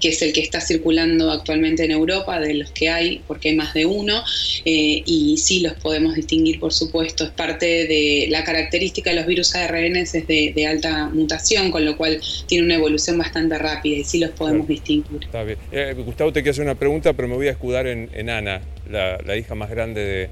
[0.00, 3.56] que es el que está circulando actualmente en Europa, de los que hay, porque hay
[3.56, 4.22] más de uno,
[4.64, 7.24] eh, y sí los podemos distinguir, por supuesto.
[7.24, 11.84] Es parte de la característica de los virus ARN, es de, de alta mutación, con
[11.84, 15.24] lo cual tiene una evolución bastante rápida y sí los podemos distinguir.
[15.24, 15.58] Está bien.
[15.70, 18.62] Eh, Gustavo, te quiero hacer una pregunta, pero me voy a escudar en, en Ana,
[18.90, 20.30] la, la hija más grande de,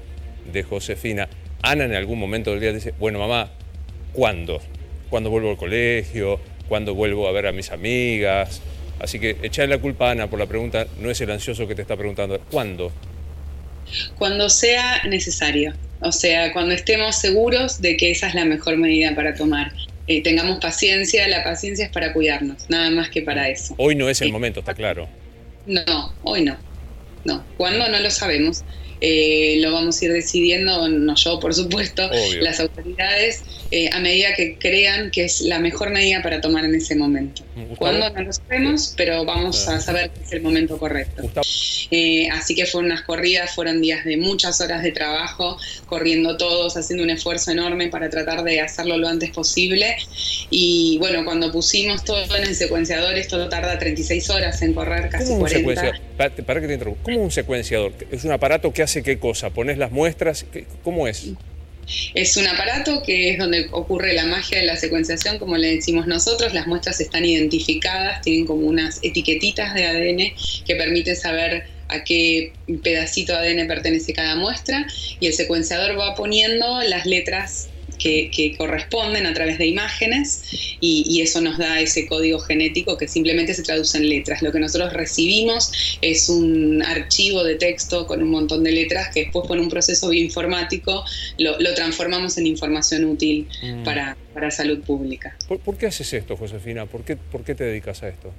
[0.51, 1.27] de Josefina.
[1.61, 3.49] Ana en algún momento del día dice, bueno, mamá,
[4.13, 4.61] ¿cuándo?
[5.09, 6.39] ¿Cuándo vuelvo al colegio?
[6.67, 8.61] ¿Cuándo vuelvo a ver a mis amigas?
[8.99, 11.75] Así que echarle la culpa a Ana por la pregunta, no es el ansioso que
[11.75, 12.91] te está preguntando, ¿cuándo?
[14.17, 19.15] Cuando sea necesario, o sea, cuando estemos seguros de que esa es la mejor medida
[19.15, 19.71] para tomar.
[20.07, 23.73] Eh, tengamos paciencia, la paciencia es para cuidarnos, nada más que para eso.
[23.77, 25.07] Hoy no es el momento, está claro.
[25.65, 26.57] No, hoy no.
[27.25, 27.87] No, ¿cuándo?
[27.89, 28.63] No lo sabemos.
[29.01, 32.41] Eh, lo vamos a ir decidiendo, no yo por supuesto, Obvio.
[32.41, 36.75] las autoridades, eh, a medida que crean que es la mejor medida para tomar en
[36.75, 37.43] ese momento.
[37.77, 38.09] ¿Cuándo?
[38.09, 41.23] No lo sabemos, pero vamos a saber que es el momento correcto.
[41.91, 46.75] Eh, así que fueron unas corridas, fueron días de muchas horas de trabajo, corriendo todos,
[46.77, 49.95] haciendo un esfuerzo enorme para tratar de hacerlo lo antes posible.
[50.49, 55.25] Y bueno, cuando pusimos todo en el secuenciador, esto tarda 36 horas en correr, casi
[55.25, 55.59] ¿Cómo un 40.
[55.59, 55.99] secuenciador?
[56.17, 56.79] Para, para que te.
[56.79, 57.93] ¿Cómo un secuenciador?
[58.11, 59.49] ¿Es un aparato que hace qué cosa?
[59.51, 60.45] ¿Pones las muestras?
[60.51, 61.25] ¿Qué- ¿Cómo es?
[62.13, 66.05] Es un aparato que es donde ocurre la magia de la secuenciación, como le decimos
[66.05, 66.53] nosotros.
[66.53, 70.33] Las muestras están identificadas, tienen como unas etiquetitas de ADN
[70.65, 72.53] que permiten saber a qué
[72.83, 74.85] pedacito de ADN pertenece cada muestra
[75.19, 77.68] y el secuenciador va poniendo las letras
[77.99, 80.43] que, que corresponden a través de imágenes
[80.79, 84.41] y, y eso nos da ese código genético que simplemente se traduce en letras.
[84.41, 85.71] Lo que nosotros recibimos
[86.01, 90.09] es un archivo de texto con un montón de letras que después por un proceso
[90.09, 91.03] bioinformático
[91.37, 93.83] lo, lo transformamos en información útil Mm.
[93.83, 95.35] para, para salud pública.
[95.47, 96.85] ¿Por, por qué haces esto, Josefina?
[96.85, 98.31] ¿Por qué, ¿Por qué te dedicas a esto?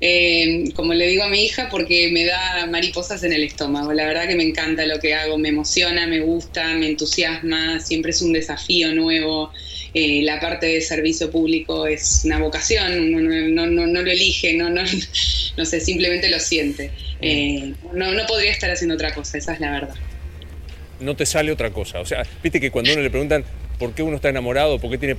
[0.00, 3.92] Eh, como le digo a mi hija, porque me da mariposas en el estómago.
[3.92, 8.10] La verdad que me encanta lo que hago, me emociona, me gusta, me entusiasma, siempre
[8.10, 9.52] es un desafío nuevo.
[9.94, 14.10] Eh, la parte de servicio público es una vocación, uno no, no, no, no lo
[14.10, 14.82] elige, no, no,
[15.56, 16.90] no sé, simplemente lo siente.
[17.20, 19.94] Eh, no, no podría estar haciendo otra cosa, esa es la verdad.
[21.00, 22.00] No te sale otra cosa.
[22.00, 23.44] O sea, viste que cuando uno le preguntan
[23.78, 25.16] por qué uno está enamorado, por qué tiene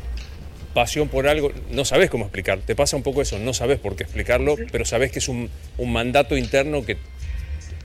[0.74, 2.60] pasión por algo, no sabes cómo explicar.
[2.60, 5.50] Te pasa un poco eso, no sabes por qué explicarlo, pero sabes que es un,
[5.78, 6.98] un mandato interno que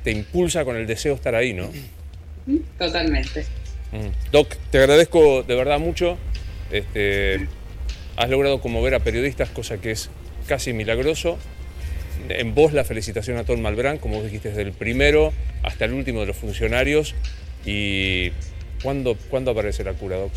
[0.05, 1.71] te impulsa con el deseo de estar ahí, ¿no?
[2.79, 3.45] Totalmente.
[3.93, 4.31] Mm.
[4.33, 6.19] Doc, te agradezco de verdad mucho.
[6.71, 7.47] Este,
[8.17, 10.11] has logrado conmover a periodistas, cosa que es
[10.47, 11.39] casi milagroso.
[12.29, 15.33] En vos la felicitación a Tom Malbrán, como vos dijiste, desde el primero
[15.63, 17.15] hasta el último de los funcionarios.
[17.65, 18.33] ¿Y
[18.83, 20.33] cuándo, ¿cuándo aparece la cura, Doc?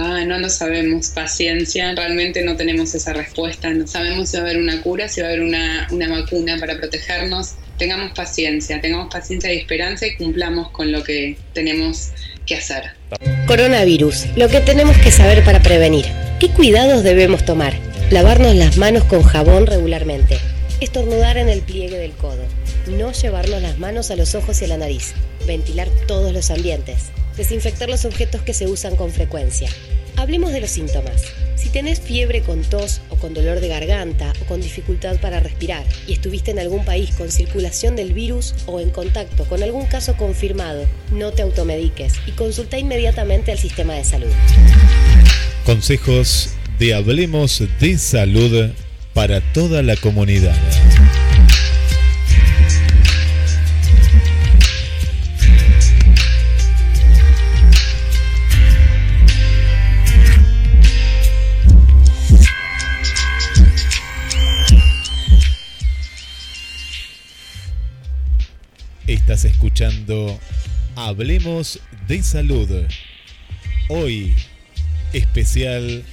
[0.00, 4.58] No lo sabemos, paciencia, realmente no tenemos esa respuesta, no sabemos si va a haber
[4.58, 9.52] una cura, si va a haber una, una vacuna para protegernos, tengamos paciencia, tengamos paciencia
[9.52, 12.12] y esperanza y cumplamos con lo que tenemos
[12.46, 12.84] que hacer.
[13.46, 16.06] Coronavirus, lo que tenemos que saber para prevenir.
[16.38, 17.74] ¿Qué cuidados debemos tomar?
[18.10, 20.38] Lavarnos las manos con jabón regularmente.
[20.80, 22.42] Estornudar en el pliegue del codo.
[22.88, 25.12] No llevarnos las manos a los ojos y a la nariz.
[25.46, 27.10] Ventilar todos los ambientes.
[27.36, 29.68] Desinfectar los objetos que se usan con frecuencia.
[30.16, 31.22] Hablemos de los síntomas.
[31.56, 35.84] Si tenés fiebre con tos o con dolor de garganta o con dificultad para respirar
[36.06, 40.16] y estuviste en algún país con circulación del virus o en contacto con algún caso
[40.16, 44.30] confirmado, no te automediques y consulta inmediatamente al sistema de salud.
[45.64, 48.70] Consejos de Hablemos de Salud
[49.12, 50.56] para toda la comunidad.
[69.10, 70.38] Estás escuchando
[70.94, 72.70] Hablemos de Salud.
[73.88, 74.36] Hoy,
[75.12, 76.04] especial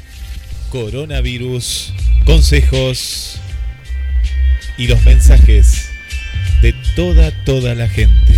[0.71, 1.93] coronavirus,
[2.25, 3.39] consejos
[4.79, 5.89] y los mensajes
[6.63, 8.33] de toda, toda la gente.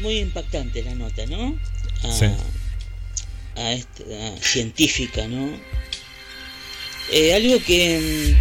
[0.00, 1.58] Muy impactante la nota, ¿no?
[2.04, 2.26] A, Sí.
[3.56, 4.04] a esta
[4.40, 5.50] científica, ¿no?
[7.12, 8.36] Eh, algo que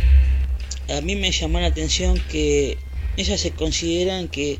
[0.88, 2.78] mm, a mí me llamó la atención que
[3.22, 4.60] ellas se consideran que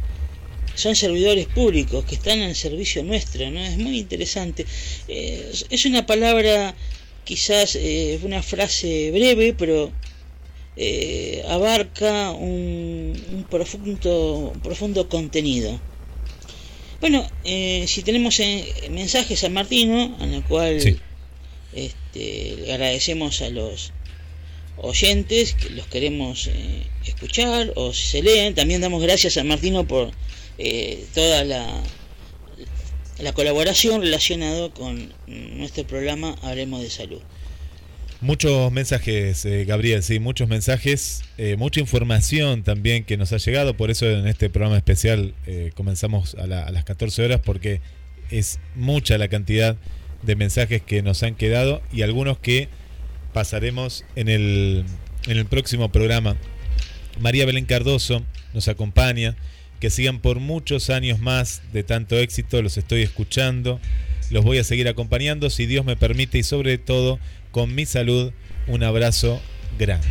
[0.76, 3.60] son servidores públicos que están al servicio nuestro, ¿no?
[3.60, 4.66] Es muy interesante.
[5.08, 6.74] Eh, es- una palabra,
[7.26, 9.92] quizás eh, una frase breve, pero
[10.78, 15.80] eh, abarca un, un profundo, un profundo contenido.
[17.02, 18.40] Bueno, eh, si tenemos
[18.90, 20.98] mensajes a Martino, en la cual Sí.
[21.74, 23.92] este, le agradecemos a los
[24.82, 28.56] oyentes que los queremos eh, escuchar o si se leen.
[28.56, 30.12] También damos gracias a Martino por
[30.58, 31.82] eh, toda la,
[33.20, 37.22] la colaboración relacionada con nuestro programa Hablemos de Salud.
[38.20, 43.76] Muchos mensajes, eh, Gabriel, sí, muchos mensajes, eh, mucha información también que nos ha llegado,
[43.76, 45.34] por eso en este programa especial
[45.74, 47.82] comenzamos a las 14 horas porque
[48.30, 49.76] es mucha la cantidad
[50.22, 52.70] de mensajes que nos han quedado y algunos que
[53.34, 54.86] pasaremos en el,
[55.28, 56.36] en el próximo programa.
[57.20, 59.36] María Belén Cardoso nos acompaña,
[59.80, 63.80] que sigan por muchos años más de tanto éxito, los estoy escuchando,
[64.30, 66.38] los voy a seguir acompañando si Dios me permite.
[66.38, 67.20] Y sobre todo
[67.52, 68.32] con mi salud,
[68.68, 69.42] un abrazo
[69.78, 70.08] grande.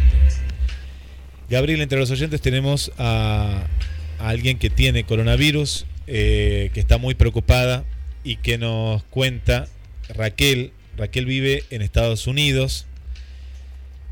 [1.49, 3.67] Gabriel, entre los oyentes tenemos a,
[4.19, 7.85] alguien que tiene coronavirus, eh, que está muy preocupada
[8.23, 9.67] y que nos cuenta,
[10.09, 12.87] Raquel, Raquel vive en Estados Unidos,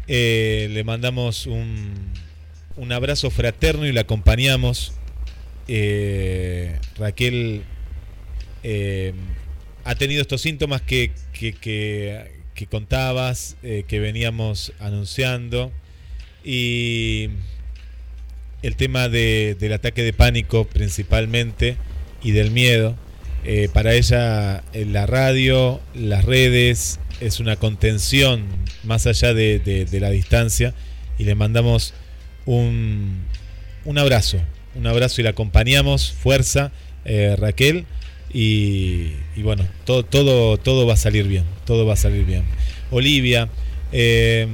[0.08, 1.92] Eh, le mandamos un,
[2.76, 4.92] un abrazo fraterno y la acompañamos.
[5.68, 7.62] Eh, Raquel
[8.62, 9.12] eh,
[9.84, 12.38] ha tenido estos síntomas que, que, que-
[12.70, 15.70] contabas, que veníamos anunciando.
[16.44, 17.28] Y
[18.62, 21.76] el tema de- del ataque de pánico principalmente
[22.22, 22.96] y del miedo.
[23.72, 28.46] Para ella la radio, las redes, es una contención
[28.84, 30.74] más allá de, la distancia
[31.18, 31.94] y le mandamos
[32.46, 33.22] un,
[33.84, 34.38] un abrazo,
[34.74, 36.72] un abrazo y la acompañamos, fuerza,
[37.04, 37.86] eh, Raquel,
[38.32, 42.44] y, y bueno, todo, todo, todo va a salir bien, todo va a salir bien.
[42.90, 43.48] Olivia,
[43.92, 44.46] eh,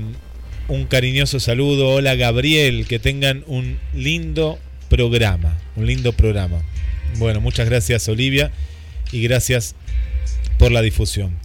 [0.69, 4.59] un cariñoso saludo, hola Gabriel, que tengan un lindo
[4.89, 6.63] programa, un lindo programa.
[7.19, 8.51] Bueno, muchas gracias Olivia
[9.13, 9.75] y gracias
[10.59, 11.37] por la difusión.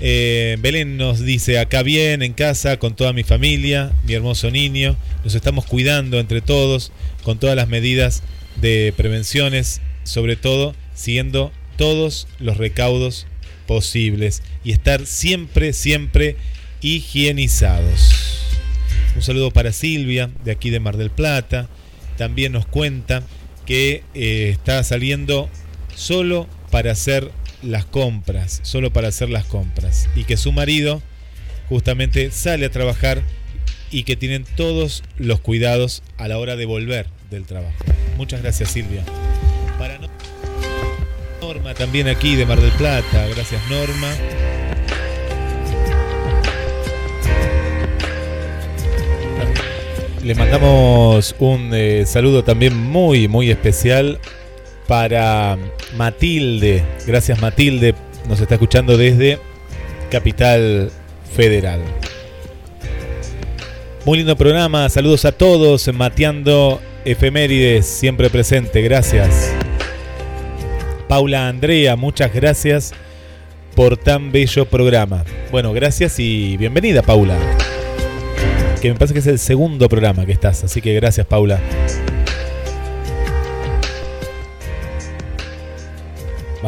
[0.00, 4.96] Eh, Belén nos dice, acá bien, en casa, con toda mi familia, mi hermoso niño,
[5.24, 6.90] nos estamos cuidando entre todos,
[7.22, 8.22] con todas las medidas
[8.60, 13.26] de prevenciones, sobre todo siguiendo todos los recaudos
[13.66, 16.36] posibles y estar siempre, siempre
[16.80, 18.40] higienizados.
[19.16, 21.68] Un saludo para Silvia, de aquí de Mar del Plata.
[22.16, 23.22] También nos cuenta
[23.66, 25.48] que eh, está saliendo
[25.94, 27.30] solo para hacer
[27.62, 30.08] las compras, solo para hacer las compras.
[30.14, 31.02] Y que su marido
[31.68, 33.22] justamente sale a trabajar
[33.90, 37.76] y que tienen todos los cuidados a la hora de volver del trabajo.
[38.16, 39.04] Muchas gracias Silvia.
[39.78, 40.08] Para no-
[41.40, 44.12] Norma también aquí de Mar del Plata, gracias Norma.
[50.22, 54.18] Le mandamos un eh, saludo también muy, muy especial
[54.90, 55.56] para
[55.96, 56.82] Matilde.
[57.06, 57.94] Gracias Matilde,
[58.28, 59.38] nos está escuchando desde
[60.10, 60.90] Capital
[61.32, 61.78] Federal.
[64.04, 69.54] Muy lindo programa, saludos a todos, mateando efemérides, siempre presente, gracias.
[71.06, 72.92] Paula Andrea, muchas gracias
[73.76, 75.24] por tan bello programa.
[75.52, 77.38] Bueno, gracias y bienvenida Paula.
[78.82, 81.60] Que me parece que es el segundo programa que estás, así que gracias Paula.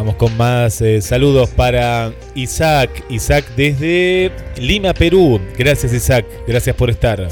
[0.03, 3.05] Vamos con más eh, saludos para Isaac.
[3.09, 5.41] Isaac desde Lima, Perú.
[5.57, 7.29] Gracias Isaac, gracias por estar.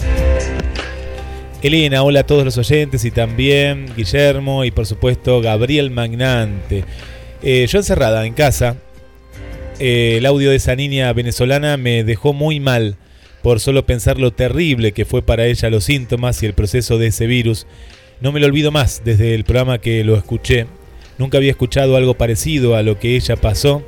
[1.62, 6.84] Elena, hola a todos los oyentes y también Guillermo y por supuesto Gabriel Magnante.
[7.42, 8.76] Eh, yo encerrada en casa,
[9.80, 12.94] eh, el audio de esa niña venezolana me dejó muy mal
[13.42, 17.08] por solo pensar lo terrible que fue para ella los síntomas y el proceso de
[17.08, 17.66] ese virus.
[18.20, 20.68] No me lo olvido más desde el programa que lo escuché.
[21.20, 23.82] Nunca había escuchado algo parecido a lo que ella pasó.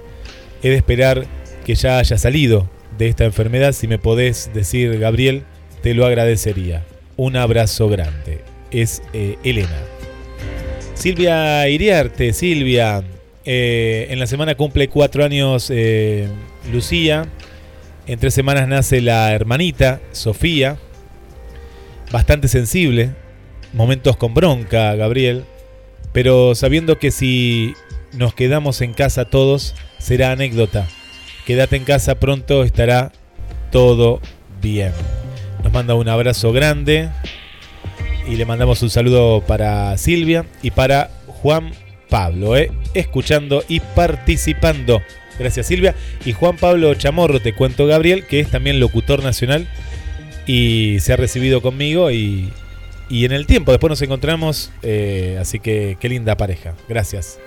[0.62, 1.24] He de esperar
[1.64, 2.68] que ya haya salido
[2.98, 3.72] de esta enfermedad.
[3.72, 5.44] Si me podés decir, Gabriel,
[5.82, 6.84] te lo agradecería.
[7.16, 8.42] Un abrazo grande.
[8.70, 9.80] Es eh, Elena.
[10.92, 13.02] Silvia Iriarte, Silvia.
[13.46, 16.28] eh, en la semana cumple cuatro años eh,
[16.70, 17.24] Lucía.
[18.06, 20.76] En tres semanas nace la hermanita, Sofía.
[22.12, 23.12] Bastante sensible.
[23.72, 25.44] Momentos con bronca, Gabriel.
[26.12, 27.74] Pero sabiendo que si
[28.12, 30.86] nos quedamos en casa todos, será anécdota.
[31.46, 33.12] Quédate en casa pronto, estará
[33.70, 34.20] todo
[34.60, 34.92] bien.
[35.62, 37.08] Nos manda un abrazo grande.
[38.28, 41.72] Y le mandamos un saludo para Silvia y para Juan
[42.08, 42.70] Pablo, ¿eh?
[42.94, 45.02] escuchando y participando.
[45.38, 45.96] Gracias Silvia.
[46.24, 49.66] Y Juan Pablo Chamorro, te cuento Gabriel, que es también locutor nacional
[50.46, 52.52] y se ha recibido conmigo y,
[53.12, 54.72] y en el tiempo después nos encontramos.
[54.82, 56.74] eh, así que qué linda pareja.
[56.88, 57.38] Gracias.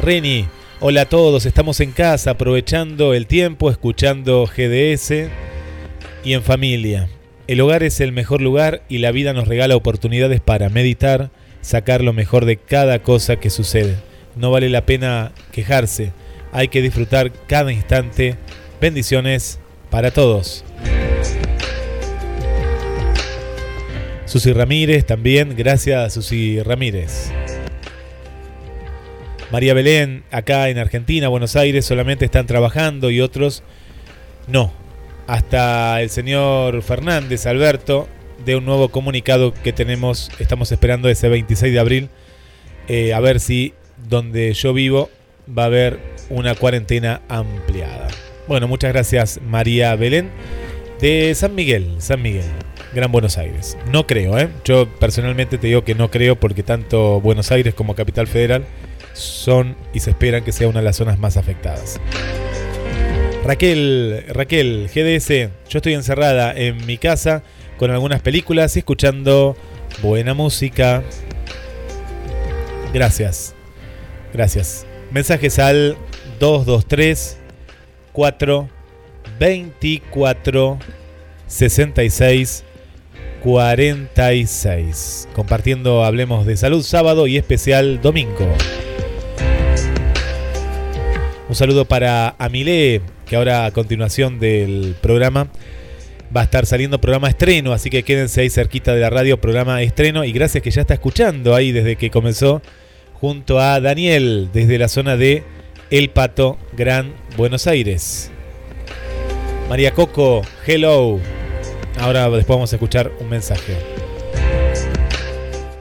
[0.00, 0.46] Reni,
[0.80, 5.28] hola a todos, estamos en casa aprovechando el tiempo, escuchando GDS
[6.24, 7.08] y en familia.
[7.46, 11.30] El hogar es el mejor lugar y la vida nos regala oportunidades para meditar,
[11.60, 13.94] sacar lo mejor de cada cosa que sucede.
[14.34, 16.12] No vale la pena quejarse,
[16.50, 18.34] hay que disfrutar cada instante.
[18.80, 19.60] Bendiciones
[19.90, 20.64] para todos.
[24.28, 27.32] Susi Ramírez también, gracias Susi Ramírez.
[29.50, 33.62] María Belén, acá en Argentina, Buenos Aires, solamente están trabajando y otros
[34.46, 34.70] no.
[35.26, 38.06] Hasta el señor Fernández, Alberto,
[38.44, 42.08] de un nuevo comunicado que tenemos, estamos esperando ese 26 de abril,
[42.86, 43.72] eh, a ver si
[44.10, 45.08] donde yo vivo
[45.56, 48.08] va a haber una cuarentena ampliada.
[48.46, 50.28] Bueno, muchas gracias María Belén
[51.00, 52.44] de San Miguel, San Miguel,
[52.98, 53.78] Gran Buenos Aires.
[53.92, 54.48] No creo, ¿eh?
[54.64, 58.64] Yo personalmente te digo que no creo porque tanto Buenos Aires como Capital Federal
[59.12, 62.00] son y se esperan que sea una de las zonas más afectadas.
[63.44, 65.28] Raquel, Raquel, GDS,
[65.68, 67.44] yo estoy encerrada en mi casa
[67.76, 69.56] con algunas películas y escuchando
[70.02, 71.04] buena música.
[72.92, 73.54] Gracias.
[74.32, 74.86] Gracias.
[75.12, 75.96] Mensajes al
[76.40, 77.38] 223
[78.12, 78.68] 4
[79.38, 80.78] 24
[81.46, 82.64] 66
[83.48, 85.30] 46.
[85.34, 88.46] Compartiendo Hablemos de Salud sábado y especial domingo.
[91.48, 95.48] Un saludo para Amile, que ahora a continuación del programa
[96.36, 99.80] va a estar saliendo programa estreno, así que quédense ahí cerquita de la radio, programa
[99.80, 100.24] estreno.
[100.24, 102.60] Y gracias que ya está escuchando ahí desde que comenzó
[103.14, 105.42] junto a Daniel desde la zona de
[105.88, 108.30] El Pato, Gran Buenos Aires.
[109.70, 111.18] María Coco, hello.
[112.00, 113.76] Ahora después vamos a escuchar un mensaje.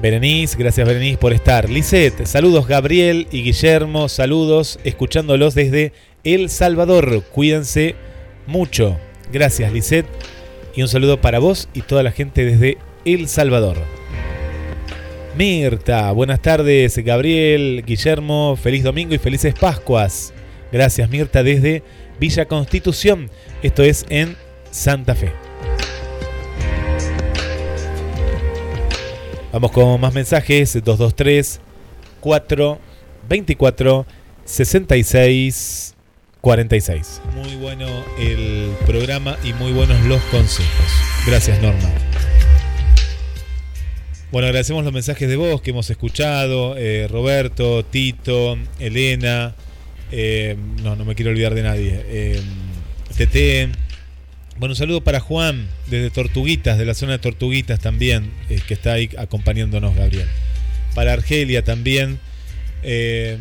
[0.02, 1.69] Berenice, gracias Berenice por estar.
[1.69, 7.23] Lisette, saludos Gabriel y Guillermo, saludos escuchándolos desde El Salvador.
[7.31, 7.95] Cuídense
[8.45, 8.98] mucho.
[9.31, 10.07] Gracias Lisette.
[10.76, 13.77] Y un saludo para vos y toda la gente desde El Salvador.
[15.35, 20.34] Mirta, buenas tardes Gabriel, Guillermo, feliz domingo y felices Pascuas.
[20.72, 21.84] Gracias Mirta desde
[22.19, 23.30] Villa Constitución.
[23.61, 24.35] Esto es en
[24.72, 25.46] Santa Fe.
[29.51, 30.73] Vamos con más mensajes.
[30.73, 31.59] 223
[32.19, 32.79] 4
[33.29, 34.05] 24
[34.45, 35.95] 66
[36.41, 37.21] 46.
[37.35, 37.87] Muy bueno
[38.19, 40.69] el programa y muy buenos los consejos.
[41.25, 41.89] Gracias, Norma.
[44.31, 46.75] Bueno, agradecemos los mensajes de voz que hemos escuchado.
[46.77, 49.55] eh, Roberto, Tito, Elena.
[50.11, 52.05] eh, no, no me quiero olvidar de nadie.
[52.07, 52.41] eh,
[53.17, 53.69] Tete.
[54.59, 58.73] Bueno, un saludo para Juan desde Tortuguitas, de la zona de Tortuguitas también, eh, que
[58.73, 60.27] está ahí acompañándonos, Gabriel.
[60.95, 62.19] Para Argelia también.
[62.84, 63.38] eh,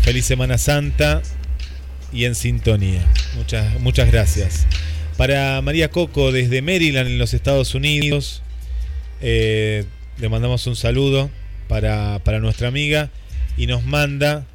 [0.00, 1.22] feliz Semana Santa
[2.12, 3.06] y en sintonía.
[3.36, 4.66] Muchas, muchas gracias.
[5.16, 8.42] Para María Coco desde Maryland, en los Estados Unidos,
[9.20, 9.84] eh,
[10.18, 11.30] le mandamos un saludo
[11.68, 13.10] para, para nuestra amiga
[13.56, 14.46] y nos manda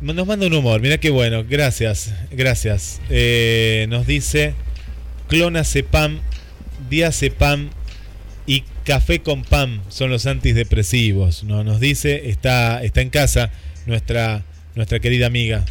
[0.00, 3.00] nos manda un humor, mira qué bueno, gracias, gracias.
[3.08, 4.54] Eh, nos dice
[5.28, 6.20] clonazepam,
[6.88, 7.70] diazepam
[8.46, 11.44] y café con pam son los antidepresivos.
[11.44, 11.64] ¿no?
[11.64, 13.50] Nos dice, está, está en casa
[13.86, 14.44] nuestra,
[14.74, 15.64] nuestra querida amiga.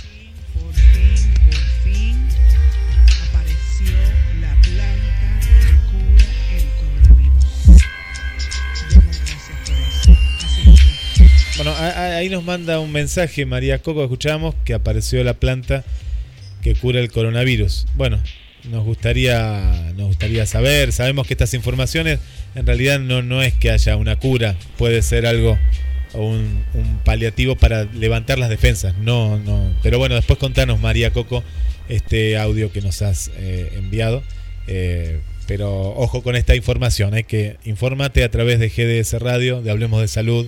[11.58, 15.86] Bueno, ahí nos manda un mensaje María Coco, escuchamos que apareció la planta
[16.62, 17.88] que cura el coronavirus.
[17.96, 18.20] Bueno,
[18.70, 22.20] nos gustaría, nos gustaría saber, sabemos que estas informaciones
[22.56, 25.58] en realidad no, no es que haya una cura, puede ser algo
[26.14, 28.98] un, un paliativo para levantar las defensas.
[28.98, 29.74] No, no.
[29.82, 31.44] Pero bueno, después contanos, María Coco,
[31.88, 34.24] este audio que nos has eh, enviado.
[34.68, 39.72] Eh, pero ojo con esta información, hay que infórmate a través de GDS Radio, de
[39.72, 40.48] Hablemos de Salud.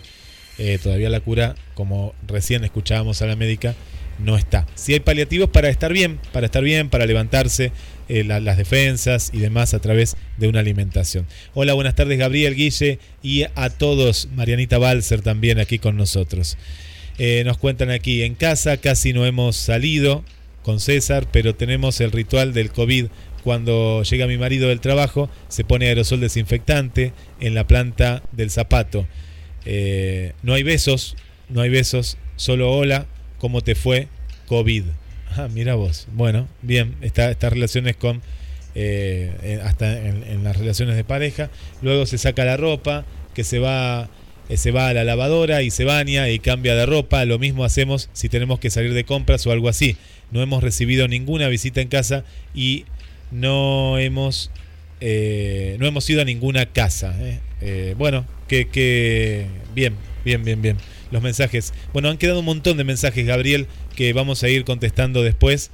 [0.58, 3.76] Eh, todavía la cura, como recién escuchábamos a la médica,
[4.20, 4.66] no está.
[4.74, 7.72] Si hay paliativos para estar bien, para estar bien, para levantarse
[8.10, 11.28] eh, la- las defensas y demás a través de una alimentación.
[11.54, 16.58] Hola, buenas tardes Gabriel Guille y a todos, Marianita Balser también aquí con nosotros.
[17.20, 20.24] Eh, nos cuentan aquí, en casa casi no hemos salido
[20.64, 23.08] con César, pero tenemos el ritual del COVID.
[23.44, 29.06] Cuando llega mi marido del trabajo, se pone aerosol desinfectante en la planta del zapato.
[29.66, 31.16] Eh, no hay besos,
[31.50, 33.06] no hay besos, solo hola,
[33.38, 34.08] ¿cómo te fue?
[34.48, 34.84] COVID.
[35.36, 36.08] Ah, mira vos.
[36.14, 38.22] Bueno, bien, estas relaciones con,
[38.76, 41.50] eh, hasta en, en las relaciones de pareja.
[41.82, 43.06] Luego se saca la ropa,
[43.38, 44.10] que se va,
[44.50, 47.24] eh, se va a la lavadora y se baña y cambia de ropa.
[47.26, 49.96] Lo mismo hacemos si tenemos que salir de compras o algo así.
[50.32, 52.24] No hemos recibido ninguna visita en casa
[52.56, 52.86] y
[53.30, 54.50] no hemos
[55.00, 57.16] eh, no hemos ido a ninguna casa.
[57.20, 57.40] ¿eh?
[57.62, 59.46] Eh, bueno, que, que
[59.76, 59.96] bien,
[60.26, 60.78] bien, bien, bien.
[61.12, 61.74] Los mensajes.
[61.94, 65.72] Bueno, han quedado un montón de mensajes, Gabriel, que vamos a ir contestando después.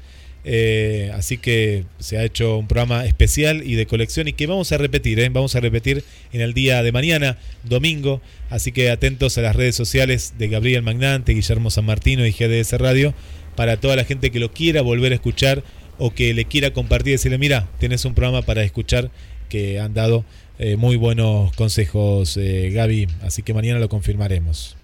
[1.14, 4.78] Así que se ha hecho un programa especial y de colección y que vamos a
[4.78, 8.22] repetir, vamos a repetir en el día de mañana, domingo.
[8.50, 12.74] Así que atentos a las redes sociales de Gabriel Magnante, Guillermo San Martino y GDS
[12.74, 13.16] Radio
[13.56, 15.64] para toda la gente que lo quiera volver a escuchar
[15.98, 19.12] o que le quiera compartir decirle, mira, tenés un programa para escuchar
[19.50, 20.26] que han dado
[20.60, 23.08] eh, muy buenos consejos, eh, Gaby.
[23.22, 24.76] Así que mañana lo confirmaremos.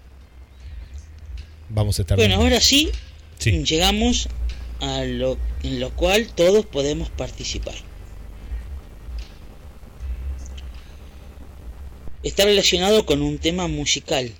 [1.68, 2.16] Vamos a estar.
[2.16, 2.44] Bueno, dando.
[2.46, 2.90] ahora sí,
[3.38, 3.62] Sí.
[3.64, 4.28] llegamos
[4.80, 7.74] a lo en lo cual todos podemos participar.
[12.22, 14.30] Está relacionado con un tema musical.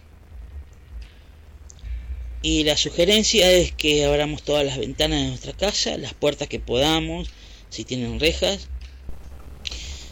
[2.42, 6.58] Y la sugerencia es que abramos todas las ventanas de nuestra casa, las puertas que
[6.58, 7.28] podamos,
[7.68, 8.68] si tienen rejas.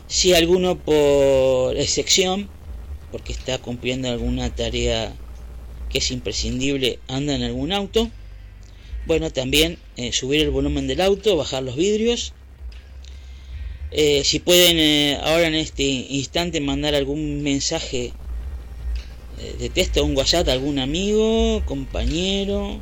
[0.09, 2.51] Si alguno por excepción,
[3.11, 5.15] porque está cumpliendo alguna tarea
[5.89, 8.11] que es imprescindible, anda en algún auto,
[9.07, 12.35] bueno, también eh, subir el volumen del auto, bajar los vidrios.
[13.91, 18.13] Eh, si pueden eh, ahora en este instante mandar algún mensaje
[19.41, 22.81] eh, de texto, un WhatsApp a algún amigo, compañero,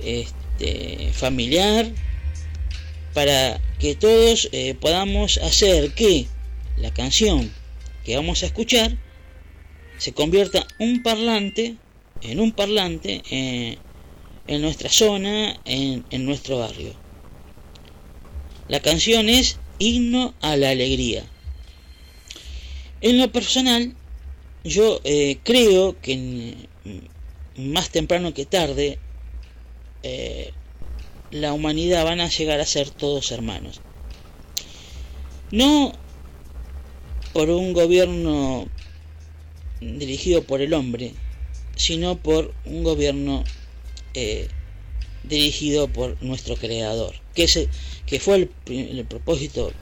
[0.00, 1.90] este, familiar,
[3.12, 6.26] para que todos eh, podamos hacer que
[6.76, 7.52] la canción
[8.04, 8.96] que vamos a escuchar
[9.98, 11.76] se convierta un parlante
[12.22, 13.78] en un parlante eh,
[14.46, 16.94] en nuestra zona, en, en nuestro barrio.
[18.68, 21.24] La canción es Himno a la Alegría.
[23.00, 23.94] En lo personal,
[24.64, 26.54] yo eh, creo que
[27.56, 28.98] más temprano que tarde
[30.02, 30.52] eh,
[31.30, 33.80] la humanidad van a llegar a ser todos hermanos.
[35.50, 35.92] No
[37.34, 38.68] por un gobierno
[39.80, 41.12] dirigido por el hombre,
[41.76, 43.44] sino por un gobierno
[44.14, 44.48] eh,
[45.24, 47.68] dirigido por nuestro creador, que,
[48.06, 49.72] que fue el propósito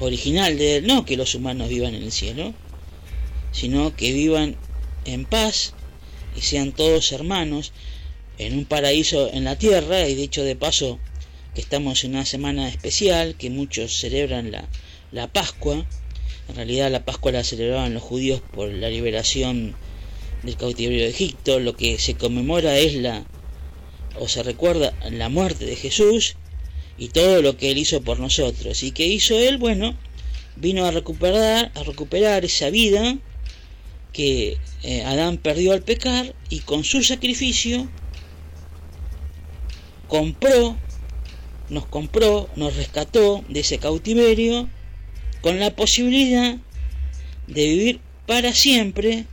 [0.00, 2.52] original de él, no que los humanos vivan en el cielo,
[3.52, 4.56] sino que vivan
[5.04, 5.74] en paz
[6.36, 7.72] y sean todos hermanos
[8.38, 10.98] en un paraíso en la tierra, y dicho de paso
[11.54, 14.68] que estamos en una semana especial, que muchos celebran la,
[15.12, 15.86] la Pascua,
[16.48, 19.76] en realidad la Pascua la celebraban los judíos por la liberación
[20.42, 23.24] del cautiverio de Egipto, lo que se conmemora es la,
[24.18, 26.36] o se recuerda la muerte de Jesús
[26.98, 28.82] y todo lo que él hizo por nosotros.
[28.82, 29.58] ¿Y que hizo él?
[29.58, 29.96] Bueno,
[30.56, 33.18] vino a recuperar, a recuperar esa vida
[34.12, 37.88] que eh, Adán perdió al pecar y con su sacrificio
[40.08, 40.76] compró,
[41.70, 44.68] nos compró, nos rescató de ese cautiverio
[45.40, 46.58] con la posibilidad
[47.46, 49.24] de vivir para siempre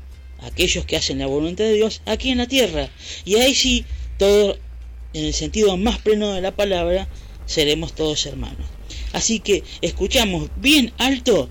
[0.41, 2.89] aquellos que hacen la voluntad de Dios aquí en la tierra.
[3.25, 3.85] Y ahí sí,
[4.17, 4.57] todo
[5.13, 7.07] en el sentido más pleno de la palabra,
[7.45, 8.67] seremos todos hermanos.
[9.11, 11.49] Así que escuchamos bien alto,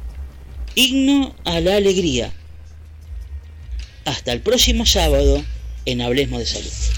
[0.75, 2.33] himno a la alegría.
[4.09, 5.45] Hasta el próximo sábado
[5.85, 6.98] en Hablemos de Salud.